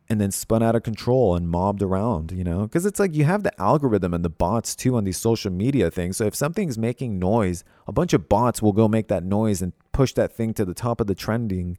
and 0.08 0.20
then 0.20 0.30
spun 0.30 0.62
out 0.62 0.76
of 0.76 0.82
control 0.82 1.34
and 1.34 1.48
mobbed 1.48 1.82
around, 1.82 2.32
you 2.32 2.44
know? 2.44 2.64
Because 2.64 2.84
it's 2.84 3.00
like 3.00 3.14
you 3.14 3.24
have 3.24 3.44
the 3.44 3.60
algorithm 3.60 4.12
and 4.12 4.22
the 4.22 4.28
bots 4.28 4.76
too 4.76 4.94
on 4.96 5.04
these 5.04 5.16
social 5.16 5.50
media 5.50 5.90
things. 5.90 6.18
So 6.18 6.26
if 6.26 6.34
something's 6.34 6.76
making 6.76 7.18
noise, 7.18 7.64
a 7.86 7.92
bunch 7.92 8.12
of 8.12 8.28
bots 8.28 8.60
will 8.60 8.74
go 8.74 8.88
make 8.88 9.08
that 9.08 9.24
noise 9.24 9.62
and 9.62 9.72
push 9.92 10.12
that 10.12 10.32
thing 10.32 10.52
to 10.54 10.66
the 10.66 10.74
top 10.74 11.00
of 11.00 11.06
the 11.06 11.14
trending 11.14 11.78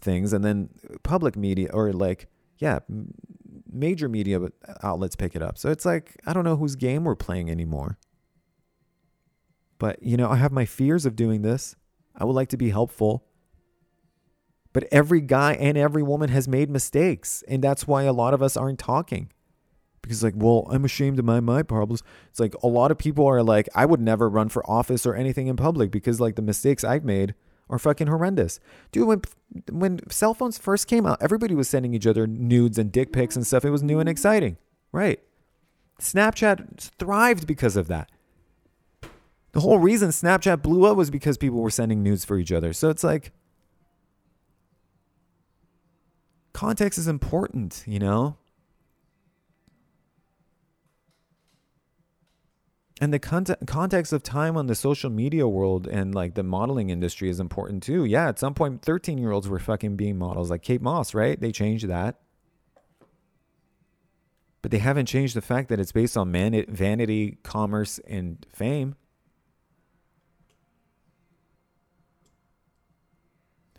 things. 0.00 0.32
And 0.32 0.44
then 0.44 0.70
public 1.02 1.36
media 1.36 1.70
or 1.72 1.92
like, 1.92 2.28
yeah, 2.58 2.80
major 3.70 4.08
media 4.08 4.40
outlets 4.82 5.16
pick 5.16 5.36
it 5.36 5.42
up. 5.42 5.58
So 5.58 5.70
it's 5.70 5.84
like, 5.84 6.20
I 6.26 6.32
don't 6.32 6.44
know 6.44 6.56
whose 6.56 6.76
game 6.76 7.04
we're 7.04 7.14
playing 7.14 7.50
anymore. 7.50 7.98
But, 9.78 10.02
you 10.02 10.16
know, 10.16 10.28
I 10.28 10.36
have 10.36 10.50
my 10.50 10.64
fears 10.64 11.06
of 11.06 11.14
doing 11.14 11.42
this. 11.42 11.76
I 12.16 12.24
would 12.24 12.34
like 12.34 12.48
to 12.48 12.56
be 12.56 12.70
helpful. 12.70 13.24
But 14.72 14.84
every 14.90 15.20
guy 15.20 15.54
and 15.54 15.78
every 15.78 16.02
woman 16.02 16.30
has 16.30 16.48
made 16.48 16.68
mistakes. 16.68 17.44
And 17.46 17.62
that's 17.62 17.86
why 17.86 18.02
a 18.02 18.12
lot 18.12 18.34
of 18.34 18.42
us 18.42 18.56
aren't 18.56 18.80
talking. 18.80 19.30
Because, 20.02 20.22
like, 20.22 20.34
well, 20.36 20.66
I'm 20.70 20.84
ashamed 20.84 21.18
of 21.18 21.24
my, 21.24 21.38
my 21.40 21.62
problems. 21.62 22.02
It's 22.30 22.40
like 22.40 22.54
a 22.62 22.66
lot 22.66 22.90
of 22.90 22.98
people 22.98 23.26
are 23.26 23.42
like, 23.42 23.68
I 23.74 23.84
would 23.86 24.00
never 24.00 24.28
run 24.28 24.48
for 24.48 24.68
office 24.68 25.06
or 25.06 25.14
anything 25.14 25.46
in 25.46 25.56
public 25.56 25.90
because, 25.90 26.20
like, 26.20 26.34
the 26.36 26.42
mistakes 26.42 26.82
I've 26.82 27.04
made 27.04 27.34
are 27.70 27.78
fucking 27.78 28.06
horrendous. 28.06 28.60
Dude, 28.92 29.06
when, 29.06 29.22
when 29.70 30.10
cell 30.10 30.34
phones 30.34 30.58
first 30.58 30.86
came 30.86 31.06
out, 31.06 31.18
everybody 31.20 31.54
was 31.54 31.68
sending 31.68 31.94
each 31.94 32.06
other 32.06 32.26
nudes 32.26 32.78
and 32.78 32.90
dick 32.90 33.12
pics 33.12 33.36
and 33.36 33.46
stuff. 33.46 33.64
It 33.64 33.70
was 33.70 33.82
new 33.82 34.00
and 34.00 34.08
exciting. 34.08 34.56
Right. 34.92 35.20
Snapchat 36.00 36.90
thrived 36.98 37.46
because 37.46 37.76
of 37.76 37.88
that. 37.88 38.10
The 39.52 39.60
whole 39.60 39.78
reason 39.78 40.10
Snapchat 40.10 40.62
blew 40.62 40.84
up 40.84 40.96
was 40.96 41.10
because 41.10 41.38
people 41.38 41.60
were 41.60 41.70
sending 41.70 42.02
nudes 42.02 42.24
for 42.24 42.38
each 42.38 42.52
other. 42.52 42.72
So 42.72 42.90
it's 42.90 43.02
like 43.02 43.32
context 46.52 46.98
is 46.98 47.08
important, 47.08 47.82
you 47.86 47.98
know? 47.98 48.36
And 53.00 53.12
the 53.12 53.18
context 53.20 53.66
context 53.66 54.12
of 54.12 54.22
time 54.22 54.56
on 54.56 54.66
the 54.66 54.74
social 54.74 55.08
media 55.08 55.46
world 55.46 55.86
and 55.86 56.14
like 56.14 56.34
the 56.34 56.42
modeling 56.42 56.90
industry 56.90 57.28
is 57.28 57.38
important 57.38 57.82
too. 57.82 58.04
Yeah, 58.04 58.28
at 58.28 58.38
some 58.38 58.54
point, 58.54 58.82
13 58.82 59.18
year 59.18 59.30
olds 59.30 59.48
were 59.48 59.60
fucking 59.60 59.96
being 59.96 60.18
models, 60.18 60.50
like 60.50 60.62
Kate 60.62 60.82
Moss, 60.82 61.14
right? 61.14 61.40
They 61.40 61.52
changed 61.52 61.86
that. 61.86 62.20
But 64.62 64.72
they 64.72 64.78
haven't 64.78 65.06
changed 65.06 65.36
the 65.36 65.40
fact 65.40 65.68
that 65.68 65.78
it's 65.78 65.92
based 65.92 66.16
on 66.16 66.32
man- 66.32 66.66
vanity, 66.68 67.38
commerce, 67.44 68.00
and 68.08 68.44
fame. 68.52 68.96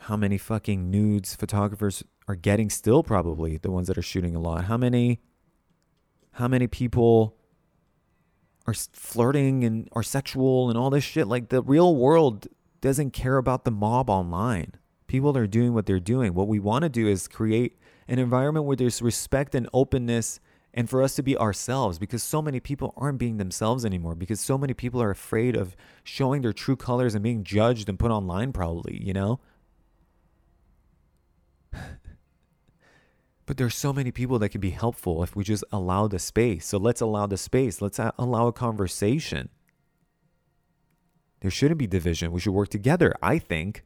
how 0.10 0.18
many 0.18 0.40
fucking 0.40 0.90
nudes 0.90 1.36
photographers 1.36 2.04
are 2.28 2.36
getting 2.36 2.70
still 2.70 3.04
probably 3.04 3.58
the 3.58 3.70
ones 3.70 3.88
that 3.88 3.96
are 3.98 4.02
shooting 4.02 4.36
a 4.36 4.40
lot 4.40 4.66
how 4.66 4.76
many 4.76 5.20
how 6.32 6.48
many 6.48 6.66
people 6.66 7.36
are 8.68 8.74
flirting 8.74 9.64
and 9.64 9.90
are 9.94 10.04
sexual 10.04 10.70
and 10.70 10.78
all 10.78 10.90
this 10.90 11.04
shit 11.04 11.28
like 11.28 11.50
the 11.50 11.62
real 11.62 11.96
world 11.96 12.48
doesn't 12.82 13.12
care 13.12 13.38
about 13.38 13.66
the 13.66 13.72
mob 13.72 14.10
online. 14.10 14.74
People 15.08 15.36
are 15.36 15.48
doing 15.48 15.74
what 15.74 15.86
they're 15.86 16.00
doing. 16.00 16.34
What 16.34 16.48
we 16.48 16.60
want 16.60 16.84
to 16.84 16.90
do 16.90 17.08
is 17.08 17.28
create 17.28 17.78
an 18.08 18.20
environment 18.20 18.66
where 18.66 18.76
there's 18.76 19.02
respect 19.02 19.56
and 19.56 19.68
openness 19.74 20.40
and 20.74 20.90
for 20.90 21.02
us 21.02 21.16
to 21.16 21.24
be 21.24 21.38
ourselves 21.38 21.98
because 21.98 22.22
so 22.22 22.42
many 22.42 22.60
people 22.60 22.94
aren't 22.96 23.18
being 23.18 23.38
themselves 23.38 23.86
anymore 23.86 24.16
because 24.16 24.40
so 24.40 24.58
many 24.58 24.74
people 24.74 25.02
are 25.02 25.10
afraid 25.10 25.56
of 25.56 25.76
showing 26.04 26.42
their 26.42 26.54
true 26.54 26.76
colors 26.76 27.16
and 27.16 27.24
being 27.24 27.44
judged 27.44 27.90
and 27.90 27.98
put 27.98 28.12
online 28.12 28.54
probably 28.54 29.02
you 29.04 29.14
know 29.14 29.40
but 33.50 33.58
there's 33.58 33.74
so 33.74 33.92
many 33.92 34.12
people 34.12 34.38
that 34.38 34.50
can 34.50 34.62
be 34.62 34.70
helpful 34.70 35.24
if 35.24 35.36
we 35.36 35.44
just 35.44 35.64
allow 35.72 36.08
the 36.08 36.20
space. 36.20 36.68
So 36.68 36.78
let's 36.78 37.02
allow 37.02 37.26
the 37.26 37.36
space. 37.36 37.82
Let's 37.82 38.00
uh, 38.00 38.12
allow 38.16 38.46
a 38.46 38.54
conversation. 38.54 39.50
There 41.40 41.50
shouldn't 41.50 41.80
be 41.80 41.88
division. 41.88 42.32
We 42.32 42.42
should 42.42 42.54
work 42.54 42.70
together, 42.70 43.12
I 43.24 43.40
think. 43.40 43.86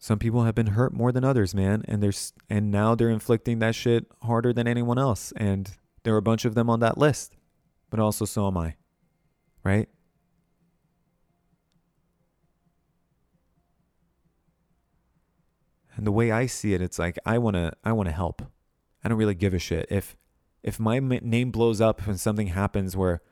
Some 0.00 0.18
people 0.18 0.44
have 0.44 0.54
been 0.54 0.68
hurt 0.68 0.94
more 0.94 1.12
than 1.12 1.22
others, 1.22 1.54
man, 1.54 1.84
and 1.86 2.02
there's 2.02 2.32
and 2.48 2.70
now 2.70 2.94
they're 2.94 3.10
inflicting 3.10 3.58
that 3.58 3.74
shit 3.74 4.06
harder 4.22 4.54
than 4.54 4.66
anyone 4.66 4.96
else 4.98 5.34
and 5.36 5.70
there 6.02 6.14
are 6.14 6.16
a 6.16 6.22
bunch 6.22 6.46
of 6.46 6.54
them 6.54 6.70
on 6.70 6.80
that 6.80 6.96
list. 6.96 7.36
But 7.90 8.00
also 8.00 8.24
so 8.24 8.46
am 8.46 8.56
I 8.56 8.76
right? 9.62 9.90
And 15.96 16.06
the 16.06 16.12
way 16.12 16.30
I 16.30 16.46
see 16.46 16.74
it, 16.74 16.82
it's 16.82 16.98
like 16.98 17.18
I 17.24 17.38
want 17.38 17.56
to 17.56 17.72
I 17.82 17.92
want 17.92 18.08
to 18.08 18.14
help. 18.14 18.42
I 19.02 19.08
don't 19.08 19.18
really 19.18 19.34
give 19.34 19.54
a 19.54 19.58
shit 19.58 19.86
if 19.90 20.16
if 20.62 20.78
my 20.78 20.98
name 20.98 21.50
blows 21.50 21.80
up 21.80 22.06
and 22.06 22.20
something 22.20 22.48
happens 22.48 22.96
where 22.96 23.22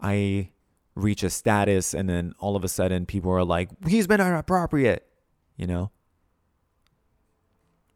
I 0.00 0.50
reach 0.94 1.22
a 1.22 1.30
status 1.30 1.94
and 1.94 2.08
then 2.08 2.34
all 2.38 2.56
of 2.56 2.64
a 2.64 2.68
sudden 2.68 3.06
people 3.06 3.30
are 3.30 3.44
like, 3.44 3.70
he's 3.86 4.06
been 4.06 4.20
inappropriate, 4.20 5.06
you 5.56 5.66
know? 5.66 5.90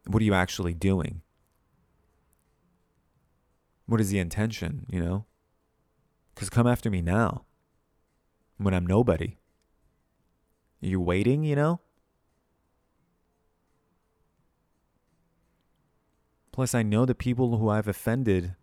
What 0.07 0.21
are 0.21 0.25
you 0.25 0.33
actually 0.33 0.73
doing? 0.73 1.21
What 3.85 3.99
is 3.99 4.09
the 4.09 4.19
intention, 4.19 4.85
you 4.89 4.99
know? 4.99 5.25
Because 6.33 6.49
come 6.49 6.67
after 6.67 6.89
me 6.89 7.01
now 7.01 7.45
when 8.57 8.73
I'm 8.73 8.87
nobody. 8.87 9.37
You're 10.79 10.99
waiting, 10.99 11.43
you 11.43 11.55
know? 11.55 11.81
Plus, 16.55 16.73
I 16.73 16.83
know 16.83 17.05
the 17.05 17.13
people 17.13 17.57
who 17.57 17.67
I've 17.67 17.89
offended. 17.89 18.55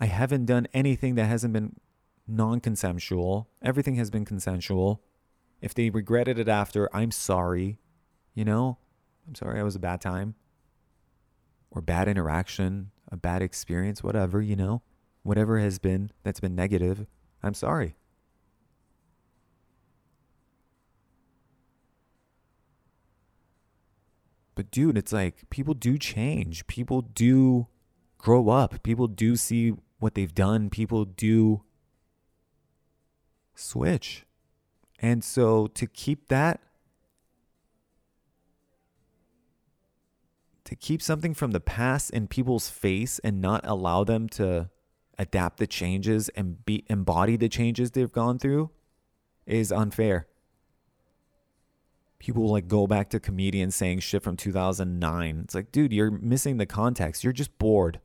I 0.00 0.06
haven't 0.06 0.46
done 0.46 0.66
anything 0.74 1.14
that 1.14 1.26
hasn't 1.26 1.52
been 1.52 1.76
non 2.26 2.58
consensual. 2.58 3.48
Everything 3.62 3.94
has 3.94 4.10
been 4.10 4.24
consensual. 4.24 5.00
If 5.60 5.74
they 5.74 5.90
regretted 5.90 6.40
it 6.40 6.48
after, 6.48 6.88
I'm 6.92 7.12
sorry. 7.12 7.78
You 8.34 8.44
know, 8.44 8.78
I'm 9.28 9.36
sorry 9.36 9.60
I 9.60 9.62
was 9.62 9.76
a 9.76 9.78
bad 9.78 10.00
time 10.00 10.34
or 11.70 11.80
bad 11.80 12.08
interaction, 12.08 12.90
a 13.12 13.16
bad 13.16 13.42
experience, 13.42 14.02
whatever, 14.02 14.42
you 14.42 14.56
know, 14.56 14.82
whatever 15.22 15.60
has 15.60 15.78
been 15.78 16.10
that's 16.24 16.40
been 16.40 16.56
negative. 16.56 17.06
I'm 17.44 17.54
sorry. 17.54 17.94
But 24.58 24.72
dude, 24.72 24.98
it's 24.98 25.12
like 25.12 25.48
people 25.50 25.72
do 25.72 25.96
change. 25.96 26.66
People 26.66 27.00
do 27.00 27.68
grow 28.18 28.48
up. 28.48 28.82
People 28.82 29.06
do 29.06 29.36
see 29.36 29.74
what 30.00 30.16
they've 30.16 30.34
done. 30.34 30.68
People 30.68 31.04
do 31.04 31.62
switch. 33.54 34.26
And 34.98 35.22
so 35.22 35.68
to 35.68 35.86
keep 35.86 36.26
that, 36.26 36.60
to 40.64 40.74
keep 40.74 41.02
something 41.02 41.34
from 41.34 41.52
the 41.52 41.60
past 41.60 42.10
in 42.10 42.26
people's 42.26 42.68
face 42.68 43.20
and 43.20 43.40
not 43.40 43.60
allow 43.62 44.02
them 44.02 44.28
to 44.30 44.70
adapt 45.20 45.58
the 45.58 45.68
changes 45.68 46.30
and 46.30 46.64
be 46.64 46.84
embody 46.88 47.36
the 47.36 47.48
changes 47.48 47.92
they've 47.92 48.10
gone 48.10 48.40
through 48.40 48.70
is 49.46 49.70
unfair. 49.70 50.26
People 52.18 52.48
like 52.48 52.66
go 52.66 52.86
back 52.86 53.10
to 53.10 53.20
comedians 53.20 53.76
saying 53.76 54.00
shit 54.00 54.22
from 54.22 54.36
2009. 54.36 55.40
It's 55.44 55.54
like, 55.54 55.70
dude, 55.70 55.92
you're 55.92 56.10
missing 56.10 56.56
the 56.56 56.66
context. 56.66 57.22
You're 57.22 57.32
just 57.32 57.56
bored. 57.58 58.00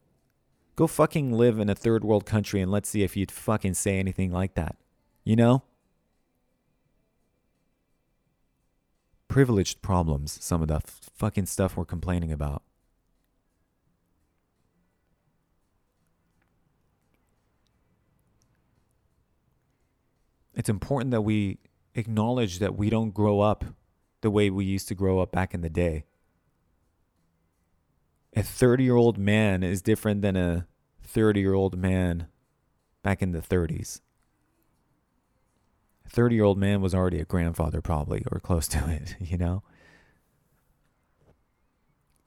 Go 0.76 0.88
fucking 0.88 1.34
live 1.34 1.60
in 1.60 1.70
a 1.70 1.76
third 1.76 2.04
world 2.04 2.26
country 2.26 2.62
and 2.62 2.72
let's 2.72 2.90
see 2.90 3.04
if 3.04 3.18
you'd 3.18 3.32
fucking 3.32 3.74
say 3.74 4.00
anything 4.00 4.32
like 4.32 4.54
that. 4.56 4.76
You 5.24 5.36
know? 5.36 5.64
Privileged 9.28 9.82
problems, 9.82 10.38
some 10.44 10.62
of 10.62 10.68
the 10.68 10.76
f- 10.76 11.00
fucking 11.16 11.48
stuff 11.48 11.76
we're 11.76 11.86
complaining 11.86 12.32
about. 12.32 12.62
It's 20.56 20.70
important 20.70 21.12
that 21.12 21.22
we 21.22 21.58
acknowledge 21.96 22.60
that 22.60 22.76
we 22.76 22.90
don't 22.92 23.12
grow 23.12 23.40
up 23.40 23.66
the 24.24 24.32
way 24.32 24.50
we 24.50 24.66
used 24.66 24.88
to 24.88 24.96
grow 24.96 25.20
up 25.20 25.32
back 25.32 25.54
in 25.54 25.62
the 25.62 25.70
day. 25.70 26.06
A 28.36 28.42
30 28.42 28.84
year 28.84 28.96
old 28.96 29.20
man 29.20 29.62
is 29.62 29.84
different 29.84 30.24
than 30.24 30.36
a 30.36 30.66
30 31.04 31.40
year 31.40 31.54
old 31.54 31.78
man 31.78 32.28
back 33.04 33.22
in 33.22 33.32
the 33.32 33.42
30s. 33.42 34.02
30 36.10 36.36
year 36.36 36.44
old 36.44 36.58
man 36.58 36.82
was 36.82 36.96
already 36.96 37.20
a 37.20 37.26
grandfather, 37.26 37.82
probably, 37.82 38.24
or 38.32 38.40
close 38.40 38.68
to 38.70 38.90
it, 38.90 39.16
you 39.20 39.38
know? 39.38 39.62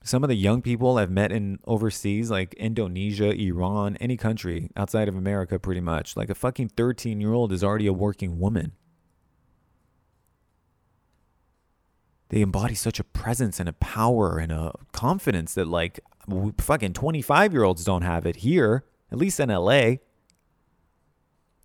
Some 0.05 0.22
of 0.22 0.28
the 0.28 0.36
young 0.36 0.62
people 0.62 0.99
I've 0.99 1.11
met 1.11 1.32
in 1.32 1.59
overseas, 1.64 2.30
like 2.30 2.55
Indonesia, 2.55 3.32
Iran, 3.32 3.97
any 3.97 4.16
country 4.16 4.70
outside 4.76 5.09
of 5.09 5.16
America, 5.16 5.59
pretty 5.59 5.80
much, 5.80 6.16
like 6.16 6.30
a 6.30 6.34
fucking 6.34 6.68
13 6.68 7.20
year 7.20 7.32
old 7.32 7.53
is 7.53 7.64
already 7.64 7.88
a 7.88 7.92
working 7.92 8.38
woman. 8.38 8.72
They 12.29 12.41
embody 12.41 12.74
such 12.74 12.99
a 12.99 13.05
presence 13.05 13.61
and 13.61 13.68
a 13.68 13.74
power 13.74 14.39
and 14.39 14.51
a 14.51 14.72
confidence 14.93 15.55
that, 15.55 15.68
like, 15.68 16.01
fucking 16.59 16.93
25 16.93 17.53
year 17.53 17.62
olds 17.62 17.85
don't 17.85 18.03
have 18.03 18.27
it 18.27 18.37
here, 18.37 18.85
at 19.12 19.18
least 19.18 19.39
in 19.39 19.49
LA. 19.49 19.97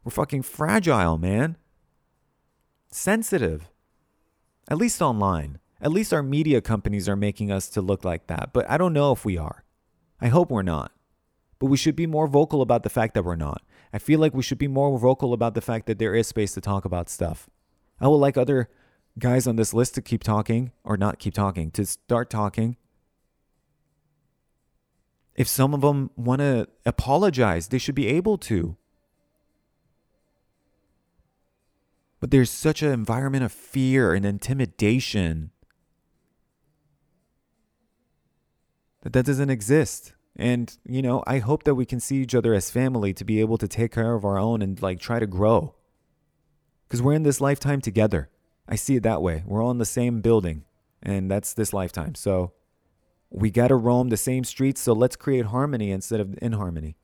We're 0.04 0.12
fucking 0.12 0.44
fragile, 0.44 1.18
man 1.18 1.58
sensitive. 2.92 3.70
At 4.68 4.78
least 4.78 5.02
online. 5.02 5.60
At 5.82 5.92
least 5.92 6.14
our 6.14 6.22
media 6.22 6.62
companies 6.62 7.10
are 7.10 7.16
making 7.16 7.52
us 7.52 7.68
to 7.70 7.82
look 7.82 8.06
like 8.06 8.28
that. 8.28 8.52
But 8.54 8.70
I 8.70 8.78
don't 8.78 8.94
know 8.94 9.12
if 9.12 9.26
we 9.26 9.38
are. 9.38 9.64
I 10.20 10.28
hope 10.28 10.52
we're 10.52 10.62
not. 10.62 10.92
But 11.58 11.68
we 11.68 11.78
should 11.78 11.96
be 11.96 12.06
more 12.06 12.28
vocal 12.28 12.62
about 12.62 12.84
the 12.84 12.90
fact 12.90 13.14
that 13.16 13.26
we're 13.26 13.36
not. 13.36 13.64
I 13.92 13.98
feel 13.98 14.20
like 14.20 14.34
we 14.34 14.44
should 14.44 14.58
be 14.58 14.68
more 14.68 14.98
vocal 14.98 15.34
about 15.34 15.56
the 15.56 15.62
fact 15.62 15.88
that 15.88 16.00
there 16.00 16.16
is 16.16 16.28
space 16.28 16.54
to 16.54 16.62
talk 16.62 16.86
about 16.86 17.10
stuff. 17.10 17.50
I 18.00 18.08
would 18.08 18.18
like 18.18 18.38
other 18.38 18.70
guys 19.22 19.48
on 19.48 19.56
this 19.56 19.74
list 19.74 19.96
to 19.96 20.02
keep 20.02 20.24
talking, 20.24 20.72
or 20.84 20.98
not 20.98 21.20
keep 21.20 21.34
talking, 21.34 21.72
to 21.72 21.86
start 21.86 22.30
talking. 22.30 22.76
If 25.36 25.48
some 25.48 25.74
of 25.74 25.82
them 25.82 26.12
want 26.18 26.40
to 26.40 26.68
apologize, 26.86 27.70
they 27.70 27.78
should 27.78 27.96
be 27.96 28.08
able 28.08 28.38
to. 28.40 28.76
But 32.20 32.32
there's 32.32 32.52
such 32.52 32.84
an 32.84 32.92
environment 32.92 33.44
of 33.44 33.52
fear 33.52 34.14
and 34.14 34.26
intimidation 34.26 35.52
that 39.02 39.14
that 39.14 39.26
doesn't 39.26 39.50
exist. 39.50 40.14
And, 40.36 40.78
you 40.86 41.02
know, 41.02 41.24
I 41.26 41.40
hope 41.40 41.64
that 41.64 41.76
we 41.76 41.86
can 41.86 42.00
see 42.00 42.18
each 42.18 42.36
other 42.36 42.54
as 42.54 42.70
family 42.70 43.14
to 43.14 43.26
be 43.26 43.40
able 43.40 43.58
to 43.58 43.68
take 43.68 43.94
care 43.94 44.14
of 44.14 44.24
our 44.24 44.38
own 44.38 44.62
and 44.62 44.82
like 44.82 45.00
try 45.00 45.20
to 45.20 45.28
grow. 45.28 45.76
Because 46.88 47.02
we're 47.02 47.14
in 47.14 47.24
this 47.24 47.42
lifetime 47.42 47.82
together. 47.82 48.30
I 48.72 48.76
see 48.76 48.96
it 48.96 49.04
that 49.04 49.22
way. 49.22 49.44
We're 49.46 49.62
all 49.62 49.72
in 49.72 49.80
the 49.80 49.86
same 49.86 50.22
building, 50.22 50.64
and 51.04 51.30
that's 51.30 51.54
this 51.54 51.74
lifetime. 51.74 52.16
So 52.16 52.54
we 53.30 53.52
got 53.52 53.68
to 53.68 53.76
roam 53.76 54.08
the 54.08 54.16
same 54.16 54.46
streets. 54.46 54.80
So 54.80 54.94
let's 54.94 55.18
create 55.18 55.48
harmony 55.48 55.92
instead 55.92 56.22
of 56.22 56.40
inharmony. 56.42 56.96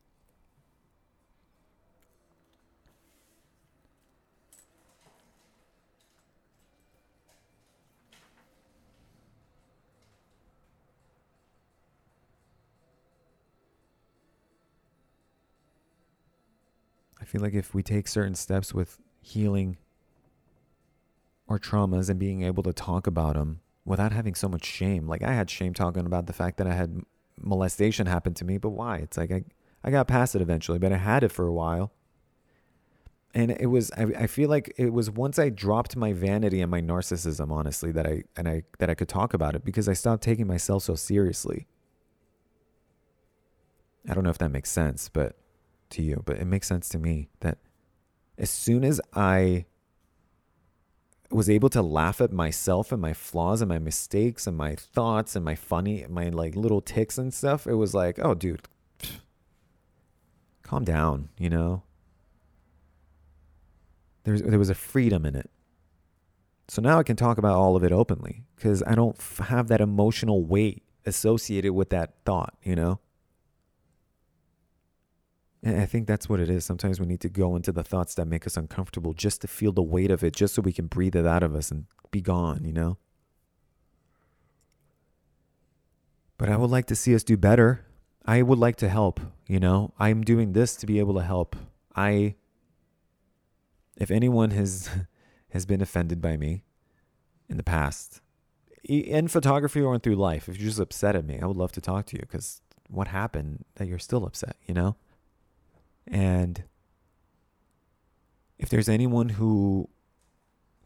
I 17.20 17.26
feel 17.26 17.42
like 17.42 17.52
if 17.52 17.74
we 17.74 17.82
take 17.82 18.08
certain 18.08 18.34
steps 18.34 18.72
with 18.72 18.96
healing 19.20 19.76
our 21.48 21.58
traumas 21.58 22.10
and 22.10 22.18
being 22.18 22.42
able 22.42 22.62
to 22.62 22.72
talk 22.72 23.06
about 23.06 23.34
them 23.34 23.60
without 23.84 24.12
having 24.12 24.34
so 24.34 24.48
much 24.48 24.64
shame, 24.64 25.06
like 25.06 25.22
I 25.22 25.32
had 25.32 25.48
shame 25.48 25.74
talking 25.74 26.06
about 26.06 26.26
the 26.26 26.32
fact 26.32 26.58
that 26.58 26.66
I 26.66 26.74
had 26.74 27.00
molestation 27.40 28.06
happen 28.06 28.34
to 28.34 28.44
me, 28.44 28.58
but 28.58 28.70
why? 28.70 28.98
It's 28.98 29.16
like 29.16 29.32
I, 29.32 29.44
I 29.82 29.90
got 29.90 30.08
past 30.08 30.34
it 30.34 30.42
eventually, 30.42 30.78
but 30.78 30.92
I 30.92 30.98
had 30.98 31.24
it 31.24 31.32
for 31.32 31.46
a 31.46 31.52
while. 31.52 31.92
And 33.34 33.50
it 33.50 33.66
was 33.66 33.90
I, 33.92 34.04
I 34.18 34.26
feel 34.26 34.48
like 34.48 34.72
it 34.76 34.92
was 34.92 35.10
once 35.10 35.38
I 35.38 35.50
dropped 35.50 35.96
my 35.96 36.12
vanity 36.12 36.60
and 36.60 36.70
my 36.70 36.80
narcissism, 36.80 37.50
honestly, 37.50 37.92
that 37.92 38.06
I 38.06 38.24
and 38.36 38.48
I 38.48 38.62
that 38.78 38.90
I 38.90 38.94
could 38.94 39.08
talk 39.08 39.34
about 39.34 39.54
it 39.54 39.64
because 39.64 39.88
I 39.88 39.92
stopped 39.92 40.22
taking 40.22 40.46
myself 40.46 40.82
so 40.82 40.94
seriously. 40.94 41.66
I 44.08 44.14
don't 44.14 44.24
know 44.24 44.30
if 44.30 44.38
that 44.38 44.50
makes 44.50 44.70
sense, 44.70 45.08
but 45.08 45.36
to 45.90 46.02
you, 46.02 46.22
but 46.24 46.38
it 46.38 46.46
makes 46.46 46.66
sense 46.66 46.88
to 46.90 46.98
me 46.98 47.28
that 47.40 47.58
as 48.38 48.50
soon 48.50 48.84
as 48.84 49.00
I 49.14 49.66
was 51.30 51.50
able 51.50 51.68
to 51.70 51.82
laugh 51.82 52.20
at 52.20 52.32
myself 52.32 52.90
and 52.90 53.02
my 53.02 53.12
flaws 53.12 53.60
and 53.60 53.68
my 53.68 53.78
mistakes 53.78 54.46
and 54.46 54.56
my 54.56 54.74
thoughts 54.74 55.36
and 55.36 55.44
my 55.44 55.54
funny 55.54 56.06
my 56.08 56.28
like 56.30 56.56
little 56.56 56.80
ticks 56.80 57.18
and 57.18 57.32
stuff, 57.32 57.66
it 57.66 57.74
was 57.74 57.94
like, 57.94 58.18
oh 58.18 58.34
dude, 58.34 58.62
calm 60.62 60.84
down, 60.84 61.28
you 61.38 61.50
know? 61.50 61.82
There's 64.24 64.42
there 64.42 64.58
was 64.58 64.70
a 64.70 64.74
freedom 64.74 65.24
in 65.26 65.34
it. 65.34 65.50
So 66.68 66.82
now 66.82 66.98
I 66.98 67.02
can 67.02 67.16
talk 67.16 67.38
about 67.38 67.56
all 67.56 67.76
of 67.76 67.84
it 67.84 67.92
openly 67.92 68.44
because 68.56 68.82
I 68.86 68.94
don't 68.94 69.16
f- 69.18 69.48
have 69.48 69.68
that 69.68 69.80
emotional 69.80 70.44
weight 70.44 70.82
associated 71.06 71.72
with 71.72 71.88
that 71.90 72.14
thought, 72.26 72.54
you 72.62 72.76
know? 72.76 73.00
And 75.62 75.80
I 75.80 75.86
think 75.86 76.06
that's 76.06 76.28
what 76.28 76.40
it 76.40 76.48
is. 76.48 76.64
Sometimes 76.64 77.00
we 77.00 77.06
need 77.06 77.20
to 77.20 77.28
go 77.28 77.56
into 77.56 77.72
the 77.72 77.82
thoughts 77.82 78.14
that 78.14 78.26
make 78.26 78.46
us 78.46 78.56
uncomfortable 78.56 79.12
just 79.12 79.40
to 79.40 79.48
feel 79.48 79.72
the 79.72 79.82
weight 79.82 80.10
of 80.10 80.22
it, 80.22 80.34
just 80.36 80.54
so 80.54 80.62
we 80.62 80.72
can 80.72 80.86
breathe 80.86 81.16
it 81.16 81.26
out 81.26 81.42
of 81.42 81.54
us 81.54 81.70
and 81.70 81.86
be 82.10 82.20
gone, 82.20 82.64
you 82.64 82.72
know? 82.72 82.96
But 86.36 86.48
I 86.48 86.56
would 86.56 86.70
like 86.70 86.86
to 86.86 86.94
see 86.94 87.14
us 87.14 87.24
do 87.24 87.36
better. 87.36 87.84
I 88.24 88.42
would 88.42 88.58
like 88.58 88.76
to 88.76 88.88
help, 88.88 89.20
you 89.48 89.58
know? 89.58 89.92
I'm 89.98 90.22
doing 90.22 90.52
this 90.52 90.76
to 90.76 90.86
be 90.86 91.00
able 91.00 91.14
to 91.14 91.22
help. 91.22 91.56
I 91.96 92.36
if 93.96 94.10
anyone 94.12 94.52
has 94.52 94.88
has 95.50 95.66
been 95.66 95.80
offended 95.80 96.20
by 96.20 96.36
me 96.36 96.62
in 97.48 97.56
the 97.56 97.62
past, 97.62 98.20
in 98.84 99.26
photography 99.28 99.80
or 99.80 99.94
in 99.94 100.00
through 100.00 100.14
life, 100.14 100.48
if 100.48 100.58
you're 100.58 100.68
just 100.68 100.78
upset 100.78 101.16
at 101.16 101.24
me, 101.24 101.40
I 101.40 101.46
would 101.46 101.56
love 101.56 101.72
to 101.72 101.80
talk 101.80 102.06
to 102.06 102.16
you 102.16 102.20
because 102.20 102.60
what 102.88 103.08
happened 103.08 103.64
that 103.74 103.88
you're 103.88 103.98
still 103.98 104.24
upset, 104.24 104.56
you 104.66 104.74
know? 104.74 104.96
And 106.10 106.64
if 108.58 108.68
there's 108.68 108.88
anyone 108.88 109.30
who 109.30 109.88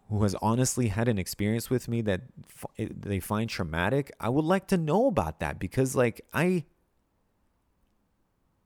who 0.09 0.23
has 0.25 0.35
honestly 0.43 0.89
had 0.89 1.09
an 1.09 1.19
experience 1.19 1.71
with 1.71 1.89
me 1.89 2.03
that 2.03 2.21
f- 2.47 2.67
they 2.79 3.19
find 3.19 3.49
traumatic, 3.49 4.13
I 4.21 4.29
would 4.29 4.45
like 4.45 4.67
to 4.69 4.77
know 4.77 5.07
about 5.07 5.41
that 5.41 5.59
because 5.59 5.97
like 5.97 6.21
I 6.35 6.65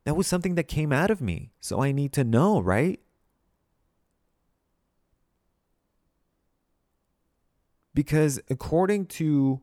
that 0.04 0.14
was 0.14 0.26
something 0.26 0.54
that 0.56 0.68
came 0.68 0.92
out 0.92 1.10
of 1.10 1.20
me. 1.20 1.52
So 1.60 1.82
I 1.82 1.92
need 1.92 2.12
to 2.14 2.24
know, 2.24 2.60
right? 2.60 3.00
Because 7.94 8.40
according 8.50 9.06
to 9.06 9.60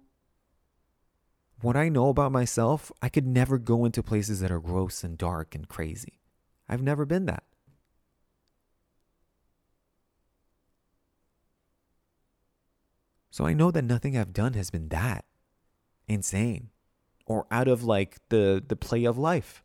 what 1.61 1.77
I 1.77 1.87
know 1.87 2.09
about 2.09 2.31
myself, 2.31 2.91
I 3.01 3.07
could 3.07 3.25
never 3.25 3.57
go 3.57 3.85
into 3.85 4.03
places 4.03 4.41
that 4.41 4.51
are 4.51 4.59
gross 4.59 5.03
and 5.03 5.17
dark 5.17 5.55
and 5.55 5.67
crazy. 5.67 6.22
I've 6.67 6.81
never 6.81 7.05
been 7.05 7.25
that. 7.25 7.43
So 13.31 13.47
I 13.47 13.53
know 13.53 13.71
that 13.71 13.83
nothing 13.83 14.15
I've 14.15 14.31
done 14.31 14.53
has 14.53 14.69
been 14.69 14.89
that 14.89 15.25
insane 16.07 16.69
or 17.25 17.47
out 17.49 17.67
of 17.67 17.83
like 17.83 18.17
the 18.29 18.63
the 18.65 18.75
play 18.75 19.05
of 19.05 19.17
life. 19.17 19.63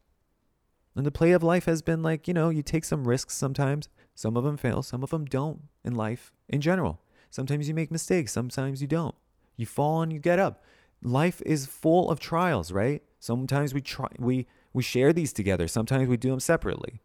And 0.97 1.05
the 1.05 1.11
play 1.11 1.33
of 1.33 1.43
life 1.43 1.67
has 1.67 1.83
been 1.83 2.03
like, 2.03 2.27
you 2.27 2.35
know, 2.35 2.49
you 2.49 2.63
take 2.63 2.85
some 2.85 3.07
risks 3.07 3.35
sometimes. 3.35 3.89
Some 4.15 4.37
of 4.37 4.45
them 4.45 4.57
fail, 4.57 4.83
some 4.83 5.03
of 5.03 5.11
them 5.11 5.27
don't 5.27 5.65
in 5.85 5.95
life 5.95 6.33
in 6.49 6.61
general. 6.61 7.01
Sometimes 7.31 7.69
you 7.69 7.75
make 7.75 7.91
mistakes, 7.91 8.33
sometimes 8.33 8.81
you 8.81 8.89
don't. 8.89 9.15
You 9.57 9.67
fall 9.67 10.03
and 10.03 10.13
you 10.13 10.19
get 10.19 10.39
up. 10.39 10.65
Life 11.03 11.43
is 11.45 11.67
full 11.67 12.11
of 12.11 12.19
trials, 12.19 12.73
right? 12.73 13.03
Sometimes 13.21 13.75
we 13.75 13.81
try 13.81 14.09
we 14.19 14.47
we 14.79 14.83
share 14.85 15.13
these 15.13 15.33
together, 15.33 15.67
sometimes 15.67 16.09
we 16.09 16.17
do 16.17 16.31
them 16.31 16.39
separately. 16.39 17.01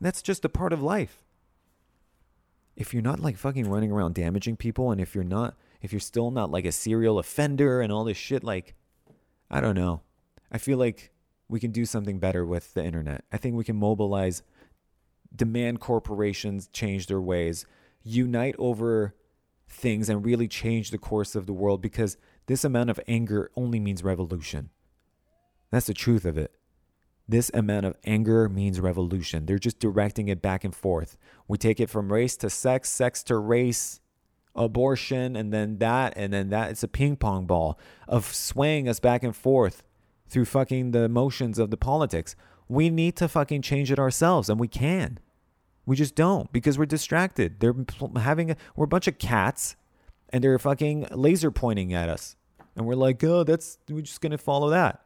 That's 0.00 0.22
just 0.22 0.42
a 0.42 0.48
part 0.48 0.72
of 0.72 0.82
life. 0.82 1.22
If 2.76 2.94
you're 2.94 3.02
not 3.02 3.20
like 3.20 3.36
fucking 3.36 3.68
running 3.68 3.92
around 3.92 4.14
damaging 4.14 4.56
people 4.56 4.90
and 4.90 4.98
if 5.02 5.14
you're 5.14 5.22
not 5.22 5.54
if 5.82 5.92
you're 5.92 6.00
still 6.00 6.30
not 6.30 6.50
like 6.50 6.64
a 6.64 6.72
serial 6.72 7.18
offender 7.18 7.82
and 7.82 7.92
all 7.92 8.04
this 8.04 8.16
shit 8.16 8.42
like 8.42 8.74
I 9.50 9.60
don't 9.60 9.74
know. 9.74 10.00
I 10.50 10.56
feel 10.56 10.78
like 10.78 11.12
we 11.46 11.60
can 11.60 11.72
do 11.72 11.84
something 11.84 12.18
better 12.18 12.46
with 12.46 12.72
the 12.72 12.82
internet. 12.82 13.24
I 13.30 13.36
think 13.36 13.54
we 13.54 13.64
can 13.64 13.76
mobilize 13.76 14.42
demand 15.36 15.80
corporations 15.80 16.70
change 16.72 17.06
their 17.06 17.20
ways, 17.20 17.66
unite 18.02 18.54
over 18.58 19.14
things 19.68 20.08
and 20.08 20.24
really 20.24 20.48
change 20.48 20.90
the 20.90 20.96
course 20.96 21.34
of 21.34 21.44
the 21.44 21.52
world 21.52 21.82
because 21.82 22.16
this 22.46 22.64
amount 22.64 22.88
of 22.88 22.98
anger 23.06 23.50
only 23.56 23.78
means 23.78 24.02
revolution. 24.02 24.70
That's 25.70 25.86
the 25.86 25.92
truth 25.92 26.24
of 26.24 26.38
it. 26.38 26.54
This 27.26 27.50
amount 27.54 27.86
of 27.86 27.96
anger 28.04 28.48
means 28.48 28.80
revolution. 28.80 29.46
They're 29.46 29.58
just 29.58 29.78
directing 29.78 30.28
it 30.28 30.42
back 30.42 30.62
and 30.62 30.74
forth. 30.74 31.16
We 31.48 31.56
take 31.56 31.80
it 31.80 31.88
from 31.88 32.12
race 32.12 32.36
to 32.38 32.50
sex, 32.50 32.90
sex 32.90 33.22
to 33.24 33.38
race, 33.38 34.00
abortion, 34.54 35.34
and 35.34 35.52
then 35.52 35.78
that, 35.78 36.12
and 36.16 36.32
then 36.32 36.50
that. 36.50 36.70
It's 36.70 36.82
a 36.82 36.88
ping 36.88 37.16
pong 37.16 37.46
ball 37.46 37.78
of 38.06 38.34
swaying 38.34 38.88
us 38.88 39.00
back 39.00 39.22
and 39.22 39.34
forth 39.34 39.82
through 40.28 40.44
fucking 40.44 40.90
the 40.90 41.08
motions 41.08 41.58
of 41.58 41.70
the 41.70 41.76
politics. 41.76 42.36
We 42.68 42.90
need 42.90 43.16
to 43.16 43.28
fucking 43.28 43.62
change 43.62 43.90
it 43.90 43.98
ourselves, 43.98 44.50
and 44.50 44.60
we 44.60 44.68
can. 44.68 45.18
We 45.86 45.96
just 45.96 46.14
don't 46.14 46.52
because 46.52 46.78
we're 46.78 46.86
distracted. 46.86 47.60
They're 47.60 47.74
having 48.16 48.50
a, 48.50 48.56
we're 48.76 48.84
a 48.84 48.88
bunch 48.88 49.08
of 49.08 49.18
cats, 49.18 49.76
and 50.30 50.44
they're 50.44 50.58
fucking 50.58 51.08
laser 51.10 51.50
pointing 51.50 51.94
at 51.94 52.08
us, 52.08 52.36
and 52.76 52.86
we're 52.86 52.94
like, 52.94 53.22
oh, 53.24 53.44
that's 53.44 53.78
we're 53.88 54.02
just 54.02 54.20
gonna 54.20 54.38
follow 54.38 54.70
that. 54.70 55.03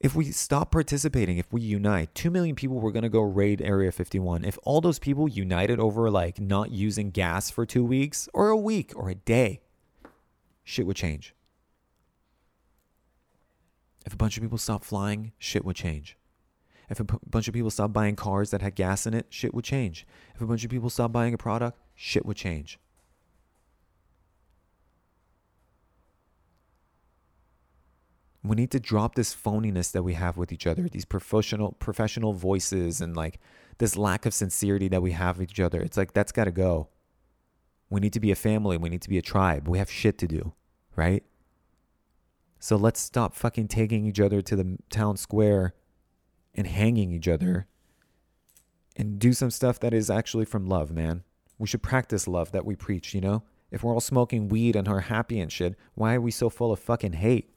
If 0.00 0.14
we 0.14 0.30
stop 0.30 0.70
participating, 0.70 1.38
if 1.38 1.52
we 1.52 1.60
unite, 1.60 2.14
2 2.14 2.30
million 2.30 2.54
people 2.54 2.78
were 2.80 2.92
going 2.92 3.02
to 3.02 3.08
go 3.08 3.20
raid 3.20 3.60
Area 3.60 3.90
51. 3.90 4.44
If 4.44 4.56
all 4.62 4.80
those 4.80 5.00
people 5.00 5.26
united 5.26 5.80
over 5.80 6.08
like 6.08 6.40
not 6.40 6.70
using 6.70 7.10
gas 7.10 7.50
for 7.50 7.66
two 7.66 7.84
weeks 7.84 8.28
or 8.32 8.48
a 8.48 8.56
week 8.56 8.92
or 8.94 9.10
a 9.10 9.16
day, 9.16 9.60
shit 10.62 10.86
would 10.86 10.96
change. 10.96 11.34
If 14.06 14.14
a 14.14 14.16
bunch 14.16 14.36
of 14.36 14.42
people 14.42 14.58
stopped 14.58 14.84
flying, 14.84 15.32
shit 15.36 15.64
would 15.64 15.76
change. 15.76 16.16
If 16.88 17.00
a 17.00 17.04
p- 17.04 17.18
bunch 17.28 17.48
of 17.48 17.54
people 17.54 17.70
stopped 17.70 17.92
buying 17.92 18.14
cars 18.14 18.50
that 18.50 18.62
had 18.62 18.76
gas 18.76 19.04
in 19.04 19.14
it, 19.14 19.26
shit 19.30 19.52
would 19.52 19.64
change. 19.64 20.06
If 20.34 20.40
a 20.40 20.46
bunch 20.46 20.64
of 20.64 20.70
people 20.70 20.90
stopped 20.90 21.12
buying 21.12 21.34
a 21.34 21.38
product, 21.38 21.76
shit 21.94 22.24
would 22.24 22.36
change. 22.36 22.78
We 28.44 28.54
need 28.54 28.70
to 28.70 28.80
drop 28.80 29.14
this 29.14 29.34
phoniness 29.34 29.90
that 29.92 30.02
we 30.02 30.14
have 30.14 30.36
with 30.36 30.52
each 30.52 30.66
other, 30.66 30.88
these 30.88 31.04
professional 31.04 31.72
professional 31.72 32.32
voices 32.32 33.00
and 33.00 33.16
like 33.16 33.40
this 33.78 33.96
lack 33.96 34.26
of 34.26 34.34
sincerity 34.34 34.88
that 34.88 35.02
we 35.02 35.12
have 35.12 35.38
with 35.38 35.50
each 35.50 35.60
other. 35.60 35.80
It's 35.80 35.96
like 35.96 36.12
that's 36.12 36.32
got 36.32 36.44
to 36.44 36.52
go. 36.52 36.88
We 37.90 38.00
need 38.00 38.12
to 38.12 38.20
be 38.20 38.30
a 38.30 38.36
family, 38.36 38.76
we 38.76 38.90
need 38.90 39.02
to 39.02 39.08
be 39.08 39.18
a 39.18 39.22
tribe. 39.22 39.66
We 39.66 39.78
have 39.78 39.90
shit 39.90 40.18
to 40.18 40.28
do, 40.28 40.52
right? 40.94 41.24
So 42.60 42.76
let's 42.76 43.00
stop 43.00 43.34
fucking 43.34 43.68
taking 43.68 44.06
each 44.06 44.20
other 44.20 44.42
to 44.42 44.56
the 44.56 44.78
town 44.90 45.16
square 45.16 45.74
and 46.54 46.66
hanging 46.66 47.12
each 47.12 47.28
other 47.28 47.66
and 48.96 49.18
do 49.18 49.32
some 49.32 49.50
stuff 49.50 49.78
that 49.80 49.94
is 49.94 50.10
actually 50.10 50.44
from 50.44 50.66
love, 50.66 50.90
man. 50.90 51.22
We 51.56 51.68
should 51.68 51.82
practice 51.82 52.26
love 52.26 52.52
that 52.52 52.64
we 52.64 52.74
preach, 52.74 53.14
you 53.14 53.20
know? 53.20 53.44
If 53.70 53.82
we're 53.82 53.92
all 53.92 54.00
smoking 54.00 54.48
weed 54.48 54.74
and 54.74 54.88
are 54.88 55.00
happy 55.00 55.38
and 55.38 55.52
shit, 55.52 55.76
why 55.94 56.14
are 56.14 56.20
we 56.20 56.30
so 56.30 56.50
full 56.50 56.72
of 56.72 56.80
fucking 56.80 57.14
hate? 57.14 57.52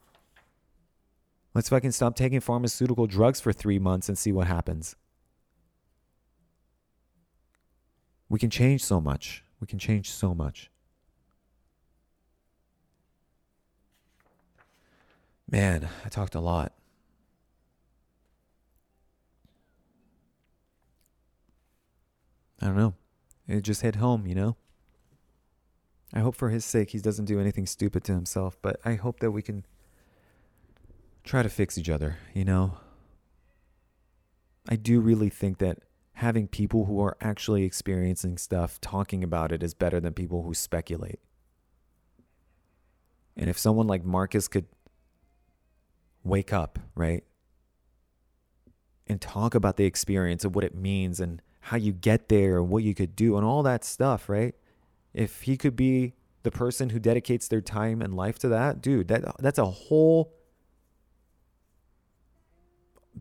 Let's 1.54 1.68
fucking 1.68 1.92
stop 1.92 2.16
taking 2.16 2.40
pharmaceutical 2.40 3.06
drugs 3.06 3.40
for 3.40 3.52
three 3.52 3.78
months 3.78 4.08
and 4.08 4.16
see 4.16 4.32
what 4.32 4.46
happens. 4.46 4.96
We 8.28 8.38
can 8.38 8.48
change 8.48 8.82
so 8.82 9.00
much. 9.00 9.44
We 9.60 9.66
can 9.66 9.78
change 9.78 10.10
so 10.10 10.34
much. 10.34 10.70
Man, 15.50 15.86
I 16.02 16.08
talked 16.08 16.34
a 16.34 16.40
lot. 16.40 16.72
I 22.62 22.66
don't 22.66 22.76
know. 22.76 22.94
It 23.46 23.60
just 23.60 23.82
hit 23.82 23.96
home, 23.96 24.26
you 24.26 24.34
know? 24.34 24.56
I 26.14 26.20
hope 26.20 26.36
for 26.36 26.48
his 26.48 26.64
sake 26.64 26.90
he 26.90 26.98
doesn't 27.00 27.26
do 27.26 27.38
anything 27.38 27.66
stupid 27.66 28.04
to 28.04 28.14
himself, 28.14 28.56
but 28.62 28.80
I 28.84 28.94
hope 28.94 29.20
that 29.20 29.32
we 29.32 29.42
can 29.42 29.66
try 31.24 31.42
to 31.42 31.48
fix 31.48 31.78
each 31.78 31.88
other, 31.88 32.18
you 32.34 32.44
know? 32.44 32.78
I 34.68 34.76
do 34.76 35.00
really 35.00 35.28
think 35.28 35.58
that 35.58 35.78
having 36.14 36.46
people 36.46 36.84
who 36.84 37.00
are 37.00 37.16
actually 37.20 37.64
experiencing 37.64 38.38
stuff 38.38 38.80
talking 38.80 39.24
about 39.24 39.50
it 39.50 39.62
is 39.62 39.74
better 39.74 39.98
than 40.00 40.12
people 40.12 40.42
who 40.42 40.54
speculate. 40.54 41.18
And 43.36 43.48
if 43.48 43.58
someone 43.58 43.86
like 43.86 44.04
Marcus 44.04 44.46
could 44.46 44.66
wake 46.22 46.52
up, 46.52 46.78
right? 46.94 47.24
And 49.06 49.20
talk 49.20 49.54
about 49.54 49.76
the 49.76 49.84
experience 49.84 50.44
of 50.44 50.54
what 50.54 50.64
it 50.64 50.74
means 50.74 51.18
and 51.18 51.42
how 51.60 51.76
you 51.76 51.92
get 51.92 52.28
there 52.28 52.58
and 52.58 52.68
what 52.68 52.82
you 52.82 52.94
could 52.94 53.16
do 53.16 53.36
and 53.36 53.44
all 53.44 53.62
that 53.62 53.84
stuff, 53.84 54.28
right? 54.28 54.54
If 55.14 55.42
he 55.42 55.56
could 55.56 55.76
be 55.76 56.14
the 56.42 56.50
person 56.50 56.90
who 56.90 56.98
dedicates 56.98 57.48
their 57.48 57.60
time 57.60 58.02
and 58.02 58.14
life 58.14 58.38
to 58.40 58.48
that, 58.48 58.80
dude, 58.80 59.08
that 59.08 59.24
that's 59.38 59.58
a 59.58 59.64
whole 59.64 60.34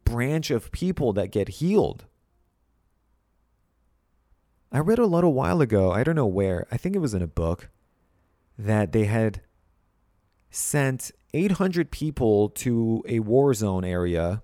branch 0.03 0.51
of 0.51 0.71
people 0.71 1.13
that 1.13 1.31
get 1.31 1.49
healed. 1.49 2.05
I 4.71 4.79
read 4.79 4.99
a 4.99 5.05
little 5.05 5.33
while 5.33 5.61
ago, 5.61 5.91
I 5.91 6.03
don't 6.03 6.15
know 6.15 6.25
where, 6.25 6.65
I 6.71 6.77
think 6.77 6.95
it 6.95 6.99
was 6.99 7.13
in 7.13 7.21
a 7.21 7.27
book, 7.27 7.69
that 8.57 8.93
they 8.93 9.05
had 9.05 9.41
sent 10.49 11.11
800 11.33 11.91
people 11.91 12.49
to 12.49 13.03
a 13.07 13.19
war 13.19 13.53
zone 13.53 13.83
area 13.83 14.41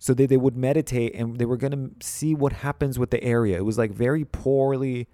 so 0.00 0.14
they, 0.14 0.24
they 0.24 0.38
would 0.38 0.56
meditate 0.56 1.14
and 1.14 1.36
they 1.38 1.44
were 1.44 1.58
going 1.58 1.72
to 1.72 2.06
see 2.06 2.34
what 2.34 2.54
happens 2.54 2.98
with 2.98 3.10
the 3.10 3.22
area. 3.22 3.58
It 3.58 3.66
was 3.66 3.76
like 3.76 3.92
very 3.92 4.24
poorly, 4.24 5.08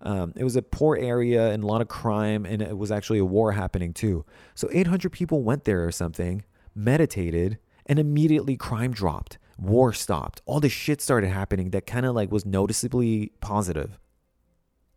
um, 0.00 0.32
it 0.34 0.42
was 0.42 0.56
a 0.56 0.62
poor 0.62 0.96
area 0.96 1.52
and 1.52 1.62
a 1.62 1.66
lot 1.66 1.80
of 1.80 1.86
crime, 1.86 2.44
and 2.44 2.60
it 2.60 2.76
was 2.76 2.90
actually 2.90 3.20
a 3.20 3.24
war 3.24 3.52
happening 3.52 3.94
too. 3.94 4.24
So 4.56 4.68
800 4.72 5.10
people 5.12 5.44
went 5.44 5.62
there 5.62 5.86
or 5.86 5.92
something, 5.92 6.42
meditated, 6.74 7.58
and 7.86 7.98
immediately 7.98 8.56
crime 8.56 8.92
dropped. 8.92 9.38
War 9.58 9.92
stopped. 9.92 10.42
All 10.46 10.60
this 10.60 10.72
shit 10.72 11.00
started 11.00 11.28
happening 11.28 11.70
that 11.70 11.86
kind 11.86 12.06
of 12.06 12.14
like 12.14 12.32
was 12.32 12.46
noticeably 12.46 13.32
positive. 13.40 13.98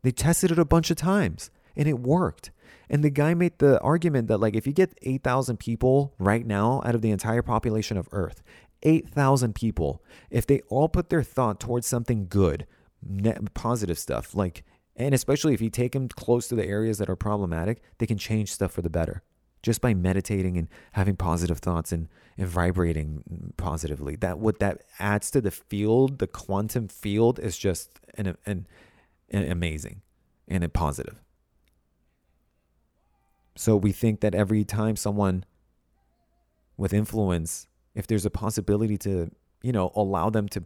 They 0.03 0.11
tested 0.11 0.51
it 0.51 0.59
a 0.59 0.65
bunch 0.65 0.91
of 0.91 0.97
times 0.97 1.49
and 1.75 1.87
it 1.87 1.99
worked. 1.99 2.51
And 2.89 3.03
the 3.03 3.09
guy 3.09 3.33
made 3.33 3.57
the 3.57 3.79
argument 3.81 4.27
that, 4.27 4.37
like, 4.37 4.55
if 4.55 4.67
you 4.67 4.73
get 4.73 4.97
8,000 5.01 5.57
people 5.57 6.13
right 6.19 6.45
now 6.45 6.81
out 6.85 6.93
of 6.93 7.01
the 7.01 7.11
entire 7.11 7.41
population 7.41 7.97
of 7.97 8.07
Earth, 8.11 8.43
8,000 8.83 9.55
people, 9.55 10.03
if 10.29 10.45
they 10.45 10.61
all 10.69 10.87
put 10.87 11.09
their 11.09 11.23
thought 11.23 11.59
towards 11.59 11.87
something 11.87 12.27
good, 12.27 12.67
net, 13.01 13.53
positive 13.55 13.97
stuff, 13.97 14.35
like, 14.35 14.63
and 14.95 15.15
especially 15.15 15.53
if 15.53 15.61
you 15.61 15.71
take 15.71 15.93
them 15.93 16.07
close 16.07 16.47
to 16.47 16.55
the 16.55 16.65
areas 16.65 16.99
that 16.99 17.09
are 17.09 17.15
problematic, 17.15 17.81
they 17.97 18.05
can 18.05 18.17
change 18.17 18.51
stuff 18.51 18.71
for 18.71 18.83
the 18.83 18.89
better 18.89 19.23
just 19.65 19.81
by 19.81 19.95
meditating 19.95 20.59
and 20.59 20.67
having 20.91 21.15
positive 21.15 21.57
thoughts 21.57 21.91
and, 21.91 22.07
and 22.37 22.47
vibrating 22.47 23.23
positively. 23.57 24.15
That 24.15 24.37
what 24.37 24.59
that 24.59 24.83
adds 24.99 25.31
to 25.31 25.41
the 25.41 25.49
field, 25.49 26.19
the 26.19 26.27
quantum 26.27 26.87
field, 26.87 27.39
is 27.39 27.57
just 27.57 27.99
an, 28.13 28.37
an, 28.45 28.67
an 29.31 29.51
amazing 29.51 30.03
and 30.47 30.63
a 30.63 30.69
positive. 30.69 31.19
So 33.55 33.75
we 33.75 33.91
think 33.91 34.19
that 34.19 34.35
every 34.35 34.63
time 34.63 34.95
someone 34.95 35.45
with 36.77 36.93
influence, 36.93 37.65
if 37.95 38.05
there's 38.05 38.25
a 38.25 38.29
possibility 38.29 38.99
to, 38.99 39.31
you 39.63 39.71
know, 39.71 39.91
allow 39.95 40.29
them 40.29 40.47
to 40.49 40.63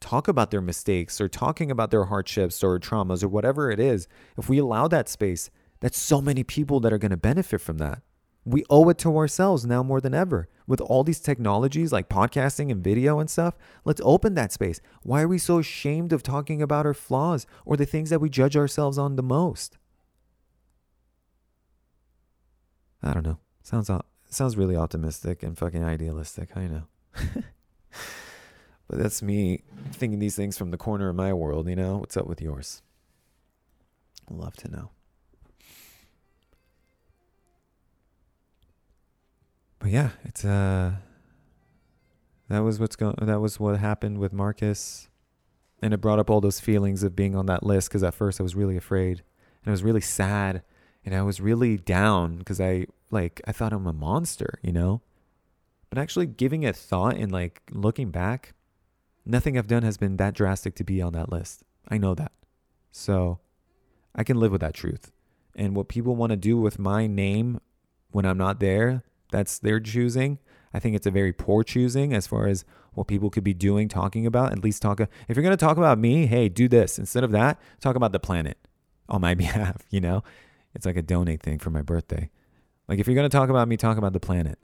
talk 0.00 0.26
about 0.26 0.50
their 0.50 0.62
mistakes 0.62 1.20
or 1.20 1.28
talking 1.28 1.70
about 1.70 1.90
their 1.90 2.04
hardships 2.04 2.64
or 2.64 2.78
traumas 2.78 3.22
or 3.22 3.28
whatever 3.28 3.70
it 3.70 3.78
is, 3.78 4.08
if 4.38 4.48
we 4.48 4.56
allow 4.56 4.88
that 4.88 5.10
space, 5.10 5.50
that's 5.80 5.98
so 5.98 6.22
many 6.22 6.42
people 6.42 6.80
that 6.80 6.94
are 6.94 6.98
going 6.98 7.10
to 7.10 7.18
benefit 7.18 7.60
from 7.60 7.76
that. 7.76 8.00
We 8.44 8.64
owe 8.68 8.88
it 8.88 8.98
to 8.98 9.16
ourselves 9.16 9.64
now 9.64 9.82
more 9.82 10.00
than 10.00 10.14
ever. 10.14 10.48
With 10.66 10.80
all 10.80 11.04
these 11.04 11.20
technologies 11.20 11.92
like 11.92 12.08
podcasting 12.08 12.70
and 12.70 12.82
video 12.82 13.18
and 13.18 13.30
stuff, 13.30 13.54
let's 13.84 14.00
open 14.04 14.34
that 14.34 14.52
space. 14.52 14.80
Why 15.02 15.22
are 15.22 15.28
we 15.28 15.38
so 15.38 15.58
ashamed 15.58 16.12
of 16.12 16.22
talking 16.22 16.62
about 16.62 16.86
our 16.86 16.94
flaws 16.94 17.46
or 17.64 17.76
the 17.76 17.86
things 17.86 18.10
that 18.10 18.20
we 18.20 18.28
judge 18.28 18.56
ourselves 18.56 18.98
on 18.98 19.16
the 19.16 19.22
most? 19.22 19.78
I 23.02 23.12
don't 23.12 23.26
know. 23.26 23.38
Sounds 23.62 23.90
sounds 24.28 24.56
really 24.56 24.76
optimistic 24.76 25.42
and 25.42 25.58
fucking 25.58 25.84
idealistic. 25.84 26.56
I 26.56 26.66
know. 26.66 26.82
but 28.88 28.98
that's 28.98 29.22
me 29.22 29.62
thinking 29.92 30.18
these 30.18 30.36
things 30.36 30.56
from 30.56 30.70
the 30.70 30.76
corner 30.76 31.08
of 31.08 31.16
my 31.16 31.32
world, 31.32 31.68
you 31.68 31.76
know? 31.76 31.98
What's 31.98 32.16
up 32.16 32.26
with 32.26 32.40
yours? 32.40 32.82
Love 34.30 34.56
to 34.56 34.68
know. 34.70 34.90
But 39.82 39.90
yeah, 39.90 40.10
it's 40.24 40.44
uh 40.44 40.92
that 42.48 42.60
was 42.60 42.78
what's 42.78 42.94
going 42.94 43.16
that 43.20 43.40
was 43.40 43.58
what 43.58 43.78
happened 43.78 44.18
with 44.18 44.32
Marcus 44.32 45.08
and 45.82 45.92
it 45.92 46.00
brought 46.00 46.20
up 46.20 46.30
all 46.30 46.40
those 46.40 46.60
feelings 46.60 47.02
of 47.02 47.16
being 47.16 47.34
on 47.34 47.46
that 47.46 47.64
list 47.64 47.90
cuz 47.90 48.04
at 48.04 48.14
first 48.14 48.38
I 48.38 48.44
was 48.44 48.54
really 48.54 48.76
afraid 48.76 49.24
and 49.64 49.66
I 49.66 49.70
was 49.72 49.82
really 49.82 50.00
sad 50.00 50.62
and 51.04 51.16
I 51.16 51.22
was 51.22 51.40
really 51.40 51.78
down 51.78 52.36
because 52.36 52.60
I 52.60 52.86
like 53.10 53.40
I 53.44 53.50
thought 53.50 53.72
I'm 53.72 53.88
a 53.88 53.92
monster, 53.92 54.60
you 54.62 54.72
know? 54.72 55.02
But 55.90 55.98
actually 55.98 56.26
giving 56.26 56.62
it 56.62 56.76
thought 56.76 57.16
and 57.16 57.32
like 57.32 57.62
looking 57.72 58.12
back, 58.12 58.54
nothing 59.26 59.58
I've 59.58 59.66
done 59.66 59.82
has 59.82 59.96
been 59.96 60.16
that 60.18 60.34
drastic 60.34 60.76
to 60.76 60.84
be 60.84 61.02
on 61.02 61.12
that 61.14 61.32
list. 61.32 61.64
I 61.88 61.98
know 61.98 62.14
that. 62.14 62.30
So 62.92 63.40
I 64.14 64.22
can 64.22 64.38
live 64.38 64.52
with 64.52 64.60
that 64.60 64.74
truth. 64.74 65.10
And 65.56 65.74
what 65.74 65.88
people 65.88 66.14
want 66.14 66.30
to 66.30 66.36
do 66.36 66.56
with 66.56 66.78
my 66.78 67.08
name 67.08 67.60
when 68.12 68.24
I'm 68.24 68.38
not 68.38 68.60
there, 68.60 69.02
that's 69.32 69.58
their 69.58 69.80
choosing. 69.80 70.38
I 70.72 70.78
think 70.78 70.96
it's 70.96 71.06
a 71.06 71.10
very 71.10 71.32
poor 71.32 71.64
choosing 71.64 72.14
as 72.14 72.26
far 72.26 72.46
as 72.46 72.64
what 72.92 73.06
people 73.06 73.30
could 73.30 73.44
be 73.44 73.54
doing, 73.54 73.88
talking 73.88 74.26
about. 74.26 74.52
At 74.52 74.62
least 74.62 74.82
talk. 74.82 75.00
If 75.00 75.10
you're 75.28 75.42
going 75.42 75.56
to 75.56 75.56
talk 75.56 75.76
about 75.76 75.98
me, 75.98 76.26
hey, 76.26 76.48
do 76.48 76.68
this. 76.68 76.98
Instead 76.98 77.24
of 77.24 77.32
that, 77.32 77.60
talk 77.80 77.96
about 77.96 78.12
the 78.12 78.20
planet 78.20 78.58
on 79.08 79.20
my 79.20 79.34
behalf. 79.42 79.76
You 79.90 80.00
know, 80.00 80.22
it's 80.74 80.86
like 80.86 80.96
a 80.96 81.02
donate 81.02 81.42
thing 81.42 81.58
for 81.58 81.70
my 81.70 81.82
birthday. 81.82 82.30
Like 82.88 82.98
if 82.98 83.06
you're 83.06 83.16
going 83.16 83.28
to 83.28 83.36
talk 83.36 83.48
about 83.48 83.68
me, 83.68 83.76
talk 83.76 83.96
about 83.96 84.12
the 84.12 84.20
planet, 84.20 84.58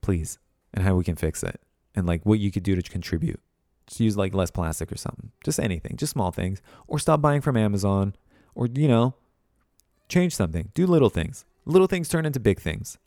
please, 0.00 0.38
and 0.74 0.84
how 0.84 0.94
we 0.94 1.04
can 1.04 1.16
fix 1.16 1.42
it, 1.42 1.60
and 1.94 2.06
like 2.06 2.24
what 2.24 2.38
you 2.38 2.50
could 2.50 2.62
do 2.62 2.74
to 2.74 2.82
contribute. 2.82 3.40
Just 3.86 4.00
use 4.00 4.16
like 4.16 4.34
less 4.34 4.50
plastic 4.50 4.90
or 4.90 4.96
something. 4.96 5.32
Just 5.44 5.60
anything, 5.60 5.96
just 5.96 6.12
small 6.12 6.30
things, 6.30 6.62
or 6.86 6.98
stop 6.98 7.20
buying 7.20 7.40
from 7.40 7.56
Amazon, 7.56 8.14
or 8.54 8.66
you 8.66 8.88
know, 8.88 9.14
change 10.08 10.34
something. 10.34 10.70
Do 10.74 10.86
little 10.86 11.10
things. 11.10 11.44
Little 11.64 11.86
things 11.86 12.08
turn 12.08 12.26
into 12.26 12.40
big 12.40 12.60
things. 12.60 12.98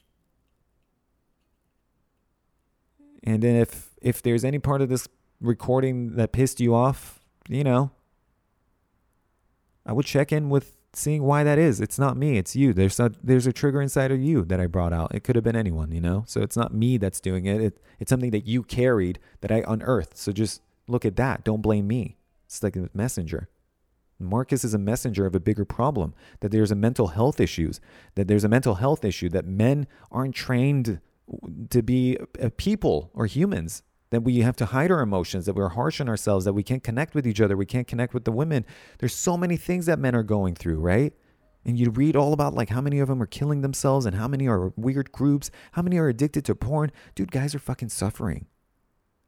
And 3.26 3.42
then 3.42 3.56
if 3.56 3.92
if 4.02 4.22
there's 4.22 4.46
any 4.46 4.60
part 4.60 4.82
of 4.82 4.90
this 4.90 5.08
recording 5.42 6.16
that 6.16 6.32
pissed 6.32 6.60
you 6.60 6.76
off, 6.76 7.20
you 7.50 7.64
know, 7.64 7.92
I 9.86 9.94
would 9.94 10.06
check 10.06 10.32
in 10.32 10.50
with 10.50 10.76
seeing 10.94 11.24
why 11.24 11.44
that 11.44 11.58
is. 11.58 11.82
It's 11.82 12.00
not 12.00 12.18
me, 12.18 12.38
it's 12.38 12.56
you. 12.56 12.74
There's 12.74 13.00
a, 13.00 13.12
there's 13.22 13.48
a 13.48 13.54
trigger 13.54 13.82
inside 13.82 14.12
of 14.12 14.22
you 14.22 14.46
that 14.46 14.60
I 14.60 14.68
brought 14.68 14.94
out. 14.94 15.14
It 15.14 15.24
could 15.24 15.36
have 15.36 15.44
been 15.44 15.56
anyone, 15.56 15.92
you 15.92 16.02
know? 16.02 16.24
So 16.28 16.42
it's 16.42 16.58
not 16.58 16.74
me 16.74 16.98
that's 16.98 17.20
doing 17.20 17.46
it. 17.46 17.62
it. 17.62 17.82
It's 18.00 18.10
something 18.10 18.32
that 18.32 18.48
you 18.48 18.64
carried 18.64 19.20
that 19.42 19.52
I 19.52 19.64
unearthed. 19.68 20.18
So 20.18 20.32
just 20.32 20.62
look 20.88 21.06
at 21.06 21.16
that. 21.18 21.44
Don't 21.44 21.62
blame 21.62 21.88
me. 21.88 22.18
It's 22.46 22.64
like 22.64 22.76
a 22.76 22.90
messenger. 22.94 23.50
Marcus 24.18 24.64
is 24.64 24.74
a 24.74 24.80
messenger 24.80 25.26
of 25.26 25.36
a 25.36 25.42
bigger 25.42 25.66
problem 25.66 26.14
that 26.40 26.52
there's 26.52 26.72
a 26.72 26.76
mental 26.76 27.08
health 27.08 27.42
issues, 27.42 27.82
that 28.16 28.30
there's 28.30 28.46
a 28.46 28.50
mental 28.50 28.76
health 28.76 29.04
issue 29.04 29.28
that 29.30 29.46
men 29.46 29.88
aren't 30.10 30.36
trained 30.36 31.02
to 31.70 31.82
be 31.82 32.18
uh, 32.42 32.50
people 32.58 33.12
or 33.14 33.26
humans 33.26 33.84
that 34.12 34.22
we 34.22 34.40
have 34.40 34.56
to 34.58 34.68
hide 34.68 34.92
our 34.92 35.02
emotions, 35.02 35.46
that 35.46 35.56
we're 35.56 35.70
harsh 35.70 36.00
on 36.00 36.08
ourselves, 36.08 36.46
that 36.46 36.54
we 36.54 36.64
can't 36.64 36.84
connect 36.84 37.16
with 37.16 37.28
each 37.28 37.42
other, 37.42 37.58
we 37.58 37.66
can't 37.66 37.88
connect 37.88 38.14
with 38.14 38.24
the 38.24 38.32
women. 38.32 38.66
There's 39.00 39.16
so 39.16 39.36
many 39.36 39.58
things 39.58 39.88
that 39.88 40.00
men 40.00 40.16
are 40.16 40.24
going 40.24 40.56
through, 40.56 40.80
right? 40.80 41.14
And 41.66 41.80
you 41.80 41.90
read 41.90 42.16
all 42.16 42.32
about 42.32 42.54
like 42.54 42.70
how 42.70 42.82
many 42.82 43.00
of 43.00 43.08
them 43.08 43.22
are 43.22 43.28
killing 43.28 43.62
themselves 43.62 44.06
and 44.06 44.16
how 44.16 44.28
many 44.28 44.48
are 44.48 44.72
weird 44.76 45.12
groups, 45.12 45.50
how 45.72 45.82
many 45.82 45.98
are 45.98 46.08
addicted 46.08 46.46
to 46.46 46.56
porn. 46.56 46.92
Dude, 47.16 47.32
guys 47.32 47.56
are 47.56 47.60
fucking 47.60 47.90
suffering. 47.90 48.46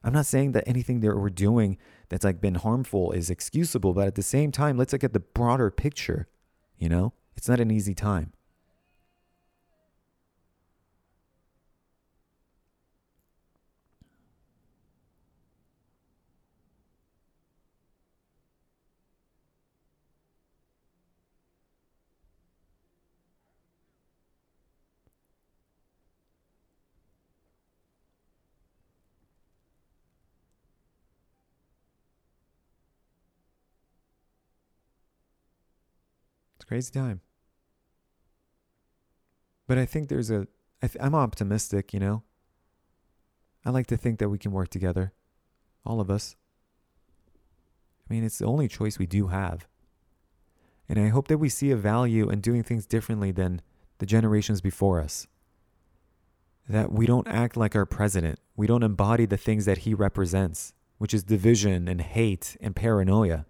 I'm 0.04 0.14
not 0.14 0.28
saying 0.28 0.52
that 0.52 0.68
anything 0.68 1.00
that 1.00 1.18
we're 1.18 1.30
doing 1.30 1.78
that's 2.10 2.24
like 2.24 2.40
been 2.40 2.56
harmful 2.56 3.12
is 3.12 3.30
excusable, 3.32 3.94
but 3.94 4.08
at 4.08 4.16
the 4.16 4.22
same 4.22 4.52
time, 4.52 4.78
let's 4.78 4.94
look 4.94 5.04
at 5.04 5.14
the 5.14 5.20
broader 5.20 5.72
picture. 5.72 6.28
You 6.78 6.90
know, 6.90 7.14
it's 7.36 7.50
not 7.50 7.60
an 7.60 7.72
easy 7.72 7.96
time. 7.96 8.34
Crazy 36.68 36.92
time. 36.92 37.22
But 39.68 39.78
I 39.78 39.86
think 39.86 40.10
there's 40.10 40.30
a. 40.32 40.48
I 40.82 40.88
th- 40.88 41.04
I'm 41.04 41.16
optimistic, 41.16 41.94
you 41.94 42.00
know. 42.00 42.24
I 43.66 43.70
like 43.70 43.88
to 43.88 43.98
think 43.98 44.20
that 44.20 44.30
we 44.30 44.38
can 44.38 44.52
work 44.52 44.70
together, 44.70 45.14
all 45.86 46.00
of 46.00 46.10
us. 46.10 46.36
I 48.10 48.14
mean, 48.14 48.24
it's 48.24 48.38
the 48.38 48.46
only 48.46 48.68
choice 48.68 48.98
we 48.98 49.06
do 49.06 49.28
have. 49.28 49.68
And 50.88 50.98
I 51.00 51.10
hope 51.10 51.28
that 51.28 51.40
we 51.40 51.50
see 51.50 51.72
a 51.72 51.76
value 51.76 52.30
in 52.30 52.40
doing 52.40 52.64
things 52.64 52.86
differently 52.86 53.32
than 53.32 53.62
the 53.98 54.06
generations 54.06 54.62
before 54.62 55.02
us. 55.02 55.28
That 56.70 56.92
we 56.92 57.06
don't 57.06 57.28
act 57.28 57.58
like 57.58 57.76
our 57.76 57.86
president. 57.86 58.40
We 58.56 58.68
don't 58.68 58.84
embody 58.84 59.26
the 59.26 59.36
things 59.36 59.66
that 59.66 59.80
he 59.80 59.94
represents, 59.94 60.74
which 60.98 61.14
is 61.14 61.24
division 61.24 61.88
and 61.88 62.00
hate 62.00 62.56
and 62.62 62.76
paranoia. 62.76 63.46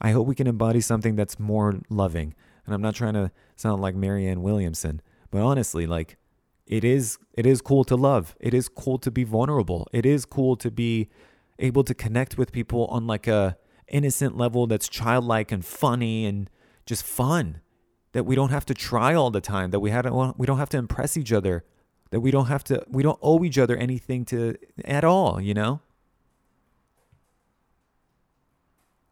I 0.00 0.10
hope 0.12 0.26
we 0.26 0.34
can 0.34 0.46
embody 0.46 0.80
something 0.80 1.16
that's 1.16 1.38
more 1.38 1.80
loving. 1.88 2.34
And 2.64 2.74
I'm 2.74 2.82
not 2.82 2.94
trying 2.94 3.14
to 3.14 3.30
sound 3.54 3.80
like 3.80 3.94
Marianne 3.94 4.42
Williamson, 4.42 5.00
but 5.30 5.40
honestly, 5.40 5.86
like 5.86 6.16
it 6.66 6.84
is 6.84 7.18
it 7.32 7.46
is 7.46 7.60
cool 7.60 7.84
to 7.84 7.96
love. 7.96 8.34
It 8.40 8.52
is 8.52 8.68
cool 8.68 8.98
to 8.98 9.10
be 9.10 9.24
vulnerable. 9.24 9.86
It 9.92 10.04
is 10.04 10.24
cool 10.24 10.56
to 10.56 10.70
be 10.70 11.08
able 11.58 11.84
to 11.84 11.94
connect 11.94 12.36
with 12.36 12.52
people 12.52 12.86
on 12.86 13.06
like 13.06 13.26
a 13.26 13.56
innocent 13.88 14.36
level 14.36 14.66
that's 14.66 14.88
childlike 14.88 15.52
and 15.52 15.64
funny 15.64 16.26
and 16.26 16.50
just 16.84 17.04
fun. 17.04 17.60
That 18.12 18.24
we 18.24 18.34
don't 18.34 18.50
have 18.50 18.64
to 18.66 18.74
try 18.74 19.14
all 19.14 19.30
the 19.30 19.42
time, 19.42 19.70
that 19.70 19.80
we 19.80 19.90
have 19.90 20.06
we 20.36 20.46
don't 20.46 20.58
have 20.58 20.70
to 20.70 20.78
impress 20.78 21.16
each 21.16 21.32
other, 21.32 21.64
that 22.10 22.20
we 22.20 22.30
don't 22.30 22.46
have 22.46 22.64
to 22.64 22.84
we 22.88 23.02
don't 23.02 23.18
owe 23.22 23.44
each 23.44 23.58
other 23.58 23.76
anything 23.76 24.24
to 24.26 24.56
at 24.84 25.04
all, 25.04 25.40
you 25.40 25.54
know? 25.54 25.80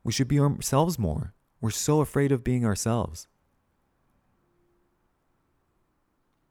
We 0.05 0.13
should 0.13 0.29
be 0.29 0.39
ourselves 0.39 0.99
more. 0.99 1.33
We're 1.61 1.71
so 1.71 2.01
afraid 2.01 2.31
of 2.31 2.45
being 2.45 2.65
ourselves. 2.65 3.27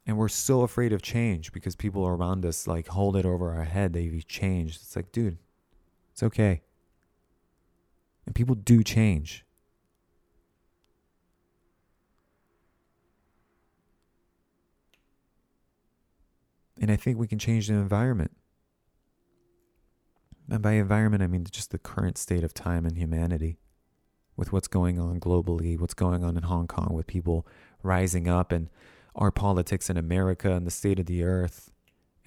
And 0.06 0.18
we're 0.18 0.28
so 0.28 0.64
afraid 0.64 0.92
of 0.92 1.02
change 1.02 1.54
because 1.54 1.76
people 1.76 2.06
around 2.06 2.46
us 2.46 2.68
like 2.68 2.88
hold 2.88 3.16
it 3.16 3.26
over 3.26 3.54
our 3.54 3.64
head. 3.64 3.94
They've 3.94 4.28
changed. 4.28 4.82
It's 4.82 4.96
like, 4.96 5.12
dude, 5.12 5.38
it's 6.12 6.24
okay. 6.24 6.62
And 8.26 8.36
people 8.36 8.56
do 8.56 8.84
change. 8.84 9.46
And 16.82 16.92
I 16.92 16.96
think 16.96 17.18
we 17.18 17.28
can 17.28 17.40
change 17.40 17.68
the 17.68 17.76
environment. 17.76 18.32
And 20.54 20.62
by 20.62 20.74
environment, 20.74 21.24
I 21.24 21.28
mean 21.28 21.48
just 21.50 21.72
the 21.72 21.80
current 21.80 22.16
state 22.16 22.44
of 22.44 22.54
time 22.54 22.86
and 22.86 22.96
humanity 22.96 23.58
with 24.38 24.54
what's 24.54 24.68
going 24.68 25.00
on 25.00 25.20
globally, 25.20 25.80
what's 25.80 25.96
going 25.96 26.24
on 26.24 26.38
in 26.38 26.44
Hong 26.44 26.68
Kong 26.68 26.94
with 26.94 27.08
people 27.08 27.48
rising 27.82 28.28
up 28.28 28.52
and 28.52 28.70
our 29.16 29.32
politics 29.32 29.90
in 29.90 29.98
America 29.98 30.52
and 30.52 30.68
the 30.68 30.72
state 30.72 31.00
of 31.00 31.08
the 31.08 31.24
earth 31.24 31.72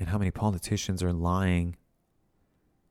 and 0.01 0.09
how 0.09 0.19
many 0.19 0.33
politicians 0.33 1.05
are 1.05 1.13
lying. 1.13 1.77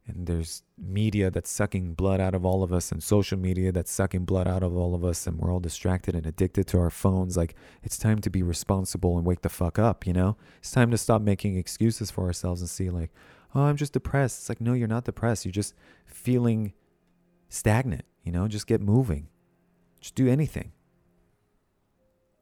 And 0.08 0.26
there's 0.26 0.64
media 0.78 1.30
that's 1.30 1.50
sucking 1.50 1.96
blood 1.96 2.22
out 2.22 2.34
of 2.34 2.46
all 2.46 2.64
of 2.64 2.72
us 2.72 2.94
and 2.94 3.04
social 3.04 3.38
media 3.38 3.74
that's 3.74 3.92
sucking 3.92 4.24
blood 4.24 4.48
out 4.48 4.64
of 4.64 4.78
all 4.78 4.96
of 4.96 5.04
us 5.04 5.28
and 5.28 5.38
we're 5.38 5.52
all 5.52 5.60
distracted 5.60 6.16
and 6.16 6.26
addicted 6.26 6.66
to 6.68 6.80
our 6.80 6.90
phones. 6.90 7.36
Like 7.36 7.56
it's 7.84 7.98
time 7.98 8.20
to 8.20 8.30
be 8.30 8.42
responsible 8.42 9.18
and 9.18 9.28
wake 9.28 9.42
the 9.42 9.50
fuck 9.50 9.80
up, 9.80 10.08
you 10.08 10.14
know? 10.14 10.38
It's 10.60 10.72
time 10.72 10.92
to 10.92 10.98
stop 10.98 11.22
making 11.22 11.58
excuses 11.58 12.10
for 12.10 12.24
ourselves 12.24 12.62
and 12.62 12.70
see 12.70 12.90
like, 12.90 13.12
oh, 13.56 13.62
I'm 13.64 13.78
just 13.78 13.94
depressed. 13.94 14.40
It's 14.40 14.50
like, 14.50 14.62
no, 14.62 14.74
you're 14.74 14.88
not 14.88 15.06
depressed. 15.06 15.46
You're 15.46 15.52
just 15.52 15.74
feeling 16.06 16.74
stagnant, 17.50 18.04
you 18.24 18.32
know? 18.32 18.48
Just 18.48 18.68
get 18.68 18.82
moving. 18.82 19.30
Just 20.02 20.16
do 20.16 20.28
anything. 20.28 20.74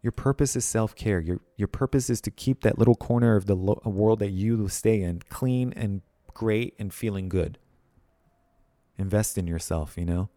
Your 0.01 0.11
purpose 0.11 0.55
is 0.55 0.66
self 0.66 0.95
care. 0.95 1.20
Your, 1.22 1.39
your 1.55 1.70
purpose 1.70 2.09
is 2.09 2.20
to 2.22 2.32
keep 2.32 2.61
that 2.64 2.78
little 2.78 2.95
corner 2.95 3.36
of 3.36 3.45
the 3.45 3.55
lo- 3.55 3.82
world 3.86 4.20
that 4.20 4.32
you 4.32 4.68
stay 4.68 5.01
in 5.01 5.22
clean 5.30 5.72
and 5.74 6.01
great 6.34 6.74
and 6.78 6.93
feeling 6.93 7.30
good. 7.30 7.57
Invest 8.97 9.38
in 9.38 9.47
yourself, 9.47 9.97
you 9.97 10.05
know? 10.05 10.30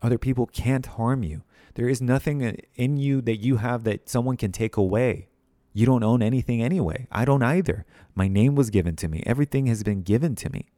Other 0.00 0.18
people 0.18 0.46
can't 0.46 0.86
harm 0.86 1.22
you. 1.22 1.42
There 1.74 1.88
is 1.88 2.00
nothing 2.00 2.44
uh, 2.44 2.52
in 2.76 2.96
you 2.96 3.20
that 3.22 3.36
you 3.36 3.56
have 3.56 3.84
that 3.84 4.08
someone 4.08 4.36
can 4.36 4.52
take 4.52 4.76
away. 4.76 5.28
You 5.76 5.84
don't 5.84 6.02
own 6.02 6.22
anything 6.22 6.62
anyway. 6.62 7.06
I 7.12 7.26
don't 7.26 7.42
either. 7.42 7.84
My 8.14 8.28
name 8.28 8.54
was 8.54 8.70
given 8.70 8.96
to 8.96 9.08
me. 9.08 9.22
Everything 9.26 9.66
has 9.66 9.82
been 9.82 10.00
given 10.00 10.34
to 10.36 10.48
me. 10.48 10.70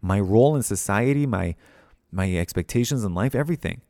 My 0.00 0.18
role 0.18 0.56
in 0.56 0.62
society, 0.62 1.26
my 1.26 1.56
my 2.10 2.34
expectations 2.34 3.04
in 3.04 3.12
life, 3.12 3.34
everything. 3.34 3.82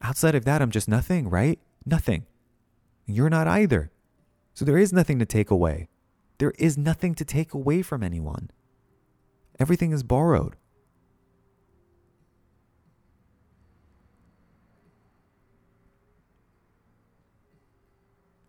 Outside 0.00 0.36
of 0.36 0.44
that, 0.44 0.62
I'm 0.62 0.70
just 0.70 0.86
nothing, 0.88 1.28
right? 1.28 1.58
Nothing. 1.84 2.26
You're 3.06 3.28
not 3.28 3.48
either. 3.48 3.90
So 4.54 4.64
there 4.64 4.78
is 4.78 4.92
nothing 4.92 5.18
to 5.18 5.26
take 5.26 5.50
away. 5.50 5.88
There 6.38 6.54
is 6.56 6.78
nothing 6.78 7.16
to 7.16 7.24
take 7.24 7.52
away 7.52 7.82
from 7.82 8.04
anyone. 8.04 8.52
Everything 9.58 9.90
is 9.90 10.04
borrowed. 10.04 10.54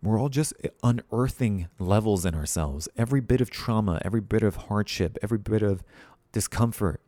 We're 0.02 0.18
all 0.18 0.30
just 0.30 0.54
unearthing 0.82 1.68
levels 1.78 2.24
in 2.24 2.34
ourselves. 2.34 2.88
Every 2.96 3.20
bit 3.20 3.40
of 3.40 3.50
trauma, 3.50 4.00
every 4.04 4.22
bit 4.22 4.42
of 4.42 4.56
hardship, 4.56 5.18
every 5.22 5.38
bit 5.38 5.62
of 5.62 5.82
discomfort 6.32 7.02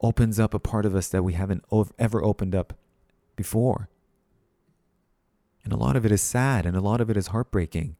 opens 0.00 0.38
up 0.38 0.54
a 0.54 0.60
part 0.60 0.86
of 0.86 0.94
us 0.94 1.08
that 1.08 1.24
we 1.24 1.32
haven't 1.32 1.64
ever 1.98 2.22
opened 2.22 2.54
up 2.54 2.78
before. 3.34 3.88
And 5.64 5.72
a 5.72 5.76
lot 5.76 5.96
of 5.96 6.06
it 6.06 6.12
is 6.12 6.22
sad 6.22 6.66
and 6.66 6.76
a 6.76 6.80
lot 6.80 7.00
of 7.00 7.10
it 7.10 7.16
is 7.16 7.28
heartbreaking. 7.28 7.96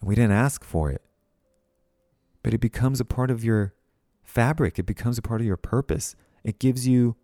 And 0.00 0.08
we 0.08 0.14
didn't 0.14 0.32
ask 0.32 0.62
for 0.62 0.90
it. 0.90 1.02
But 2.42 2.54
it 2.54 2.60
becomes 2.60 3.00
a 3.00 3.04
part 3.04 3.30
of 3.30 3.42
your 3.42 3.74
fabric, 4.22 4.78
it 4.78 4.86
becomes 4.86 5.18
a 5.18 5.22
part 5.22 5.40
of 5.40 5.46
your 5.46 5.56
purpose. 5.56 6.14
It 6.44 6.58
gives 6.58 6.86
you 6.86 7.16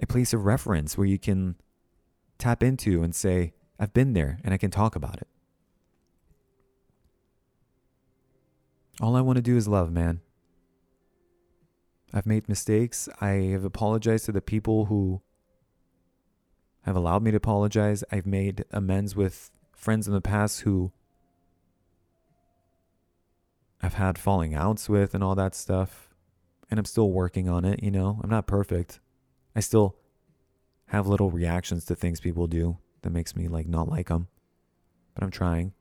a 0.00 0.06
place 0.06 0.32
of 0.32 0.44
reference 0.44 0.96
where 0.98 1.06
you 1.06 1.18
can 1.18 1.56
tap 2.38 2.62
into 2.62 3.02
and 3.02 3.14
say, 3.14 3.54
I've 3.78 3.92
been 3.92 4.12
there 4.12 4.38
and 4.44 4.54
I 4.54 4.58
can 4.58 4.70
talk 4.70 4.96
about 4.96 5.20
it. 5.20 5.28
All 9.00 9.16
I 9.16 9.20
want 9.20 9.36
to 9.36 9.42
do 9.42 9.56
is 9.56 9.66
love, 9.66 9.90
man. 9.90 10.20
I've 12.12 12.26
made 12.26 12.48
mistakes. 12.48 13.08
I 13.20 13.30
have 13.52 13.64
apologized 13.64 14.26
to 14.26 14.32
the 14.32 14.40
people 14.40 14.84
who 14.84 15.20
have 16.82 16.94
allowed 16.94 17.22
me 17.22 17.32
to 17.32 17.36
apologize. 17.36 18.04
I've 18.12 18.26
made 18.26 18.64
amends 18.70 19.16
with 19.16 19.50
friends 19.72 20.06
in 20.06 20.14
the 20.14 20.20
past 20.20 20.60
who 20.60 20.92
I've 23.82 23.94
had 23.94 24.16
falling 24.16 24.54
outs 24.54 24.88
with 24.88 25.12
and 25.12 25.24
all 25.24 25.34
that 25.34 25.56
stuff. 25.56 26.08
And 26.70 26.78
I'm 26.78 26.86
still 26.86 27.10
working 27.10 27.48
on 27.48 27.64
it, 27.64 27.82
you 27.82 27.90
know. 27.90 28.20
I'm 28.22 28.30
not 28.30 28.46
perfect. 28.46 29.00
I 29.56 29.60
still 29.60 29.96
have 30.86 31.08
little 31.08 31.30
reactions 31.30 31.84
to 31.86 31.96
things 31.96 32.20
people 32.20 32.46
do 32.46 32.78
that 33.04 33.10
makes 33.10 33.36
me 33.36 33.48
like 33.48 33.68
not 33.68 33.88
like 33.88 34.08
them. 34.08 34.28
But 35.14 35.22
I'm 35.22 35.30
trying. 35.30 35.72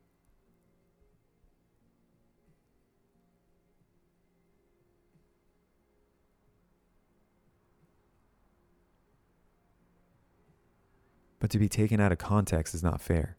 But 11.39 11.49
to 11.51 11.59
be 11.59 11.69
taken 11.69 11.99
out 11.99 12.11
of 12.11 12.17
context 12.17 12.75
is 12.75 12.83
not 12.83 13.01
fair. 13.01 13.37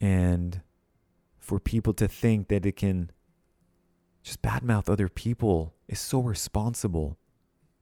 And 0.00 0.62
for 1.38 1.60
people 1.60 1.92
to 1.94 2.08
think 2.08 2.48
that 2.48 2.64
it 2.64 2.76
can 2.76 3.10
just 4.22 4.40
badmouth 4.40 4.88
other 4.88 5.10
people 5.10 5.74
is 5.86 5.98
so 5.98 6.20
responsible 6.20 7.18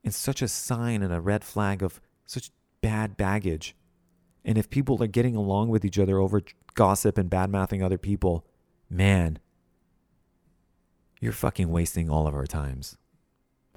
and 0.05 0.13
such 0.13 0.43
a 0.43 0.49
sign 0.49 1.03
and 1.03 1.13
a 1.13 1.21
red 1.21 1.45
flag 1.45 1.83
of 1.85 2.01
such 2.27 2.51
bad 2.83 3.17
baggage. 3.17 3.75
And 4.45 4.59
if 4.59 4.69
people 4.69 5.03
are 5.03 5.07
getting 5.07 5.37
along 5.37 5.71
with 5.71 5.85
each 5.85 5.99
other 5.99 6.19
over 6.19 6.43
gossip 6.75 7.17
and 7.17 7.31
bad 7.31 7.49
mouthing 7.49 7.83
other 7.83 7.97
people, 7.97 8.45
man, 8.91 9.39
you're 11.21 11.33
fucking 11.33 11.71
wasting 11.71 12.11
all 12.11 12.27
of 12.27 12.35
our 12.35 12.47
times. 12.47 12.99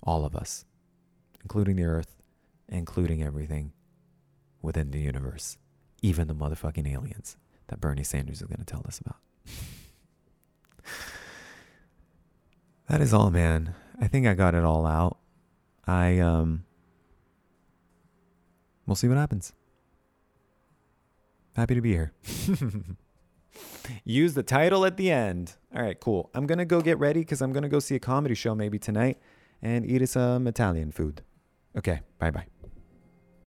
All 0.03 0.25
of 0.25 0.35
us, 0.35 0.65
including 1.41 1.77
the 1.77 1.83
earth, 1.83 2.15
including 2.67 3.23
everything 3.23 3.71
within 4.61 4.91
the 4.91 4.99
universe, 4.99 5.57
even 6.01 6.27
the 6.27 6.35
motherfucking 6.35 6.91
aliens 6.91 7.37
that 7.67 7.79
Bernie 7.79 8.03
Sanders 8.03 8.41
is 8.41 8.47
going 8.47 8.59
to 8.59 8.65
tell 8.65 8.83
us 8.85 8.99
about. 8.99 9.17
that 12.89 13.01
is 13.01 13.13
all, 13.13 13.31
man. 13.31 13.73
I 13.99 14.07
think 14.07 14.27
I 14.27 14.33
got 14.33 14.55
it 14.55 14.63
all 14.63 14.85
out. 14.85 15.17
I 15.87 16.19
um 16.19 16.64
we'll 18.85 18.95
see 18.95 19.07
what 19.07 19.17
happens. 19.17 19.53
Happy 21.55 21.75
to 21.75 21.81
be 21.81 21.93
here. 21.93 22.11
Use 24.03 24.33
the 24.33 24.43
title 24.43 24.85
at 24.85 24.97
the 24.97 25.09
end. 25.09 25.55
All 25.73 25.81
right, 25.81 25.99
cool. 25.99 26.29
I'm 26.33 26.45
going 26.45 26.57
to 26.57 26.65
go 26.65 26.81
get 26.81 26.99
ready 26.99 27.23
cuz 27.23 27.41
I'm 27.41 27.53
going 27.53 27.63
to 27.63 27.69
go 27.69 27.79
see 27.79 27.95
a 27.95 27.99
comedy 27.99 28.35
show 28.35 28.53
maybe 28.55 28.77
tonight 28.77 29.17
and 29.61 29.85
eat 29.85 30.07
some 30.09 30.47
Italian 30.47 30.91
food. 30.91 31.21
Okay, 31.77 32.01
bye-bye. 32.19 32.47